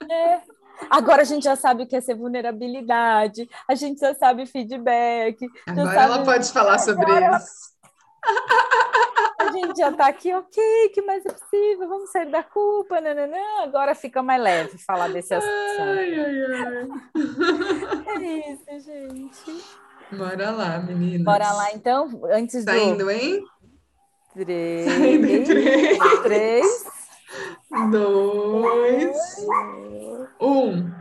É. 0.09 0.41
Agora 0.89 1.23
a 1.23 1.25
gente 1.25 1.43
já 1.43 1.55
sabe 1.55 1.83
o 1.83 1.87
que 1.87 1.95
é 1.95 2.01
ser 2.01 2.15
vulnerabilidade, 2.15 3.49
a 3.67 3.73
gente 3.73 3.99
já 3.99 4.13
sabe 4.13 4.45
feedback. 4.45 5.47
Agora 5.65 5.93
sabe... 5.93 6.13
ela 6.13 6.23
pode 6.23 6.51
falar 6.51 6.77
sobre 6.77 7.05
Agora 7.05 7.37
isso. 7.37 7.75
A 9.47 9.51
gente 9.51 9.77
já 9.77 9.89
está 9.89 10.07
aqui, 10.07 10.33
ok, 10.33 10.89
que 10.93 11.01
mais 11.01 11.25
é 11.25 11.29
possível? 11.31 11.87
Vamos 11.87 12.11
sair 12.11 12.29
da 12.29 12.43
culpa, 12.43 12.99
nananã. 12.99 13.37
agora 13.63 13.95
fica 13.95 14.21
mais 14.21 14.41
leve 14.41 14.77
falar 14.79 15.07
desse 15.07 15.33
assunto. 15.33 15.51
Ai, 15.79 16.19
ai, 16.19 16.41
ai. 16.55 18.23
É 18.23 18.51
isso, 18.51 18.85
gente. 18.85 19.63
Bora 20.11 20.51
lá, 20.51 20.79
meninas. 20.79 21.23
Bora 21.23 21.51
lá, 21.53 21.71
então, 21.73 22.21
antes 22.29 22.63
Saindo, 22.63 23.05
do... 23.05 23.11
hein? 23.11 23.41
Três. 24.33 24.85
Saindo 24.85 25.27
em 25.27 25.43
três. 25.43 25.97
Três. 26.23 26.85
Dois. 27.91 29.17
Um. 30.41 30.91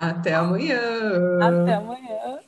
Até 0.00 0.34
amanhã. 0.34 0.80
Até 1.42 1.74
amanhã. 1.74 2.40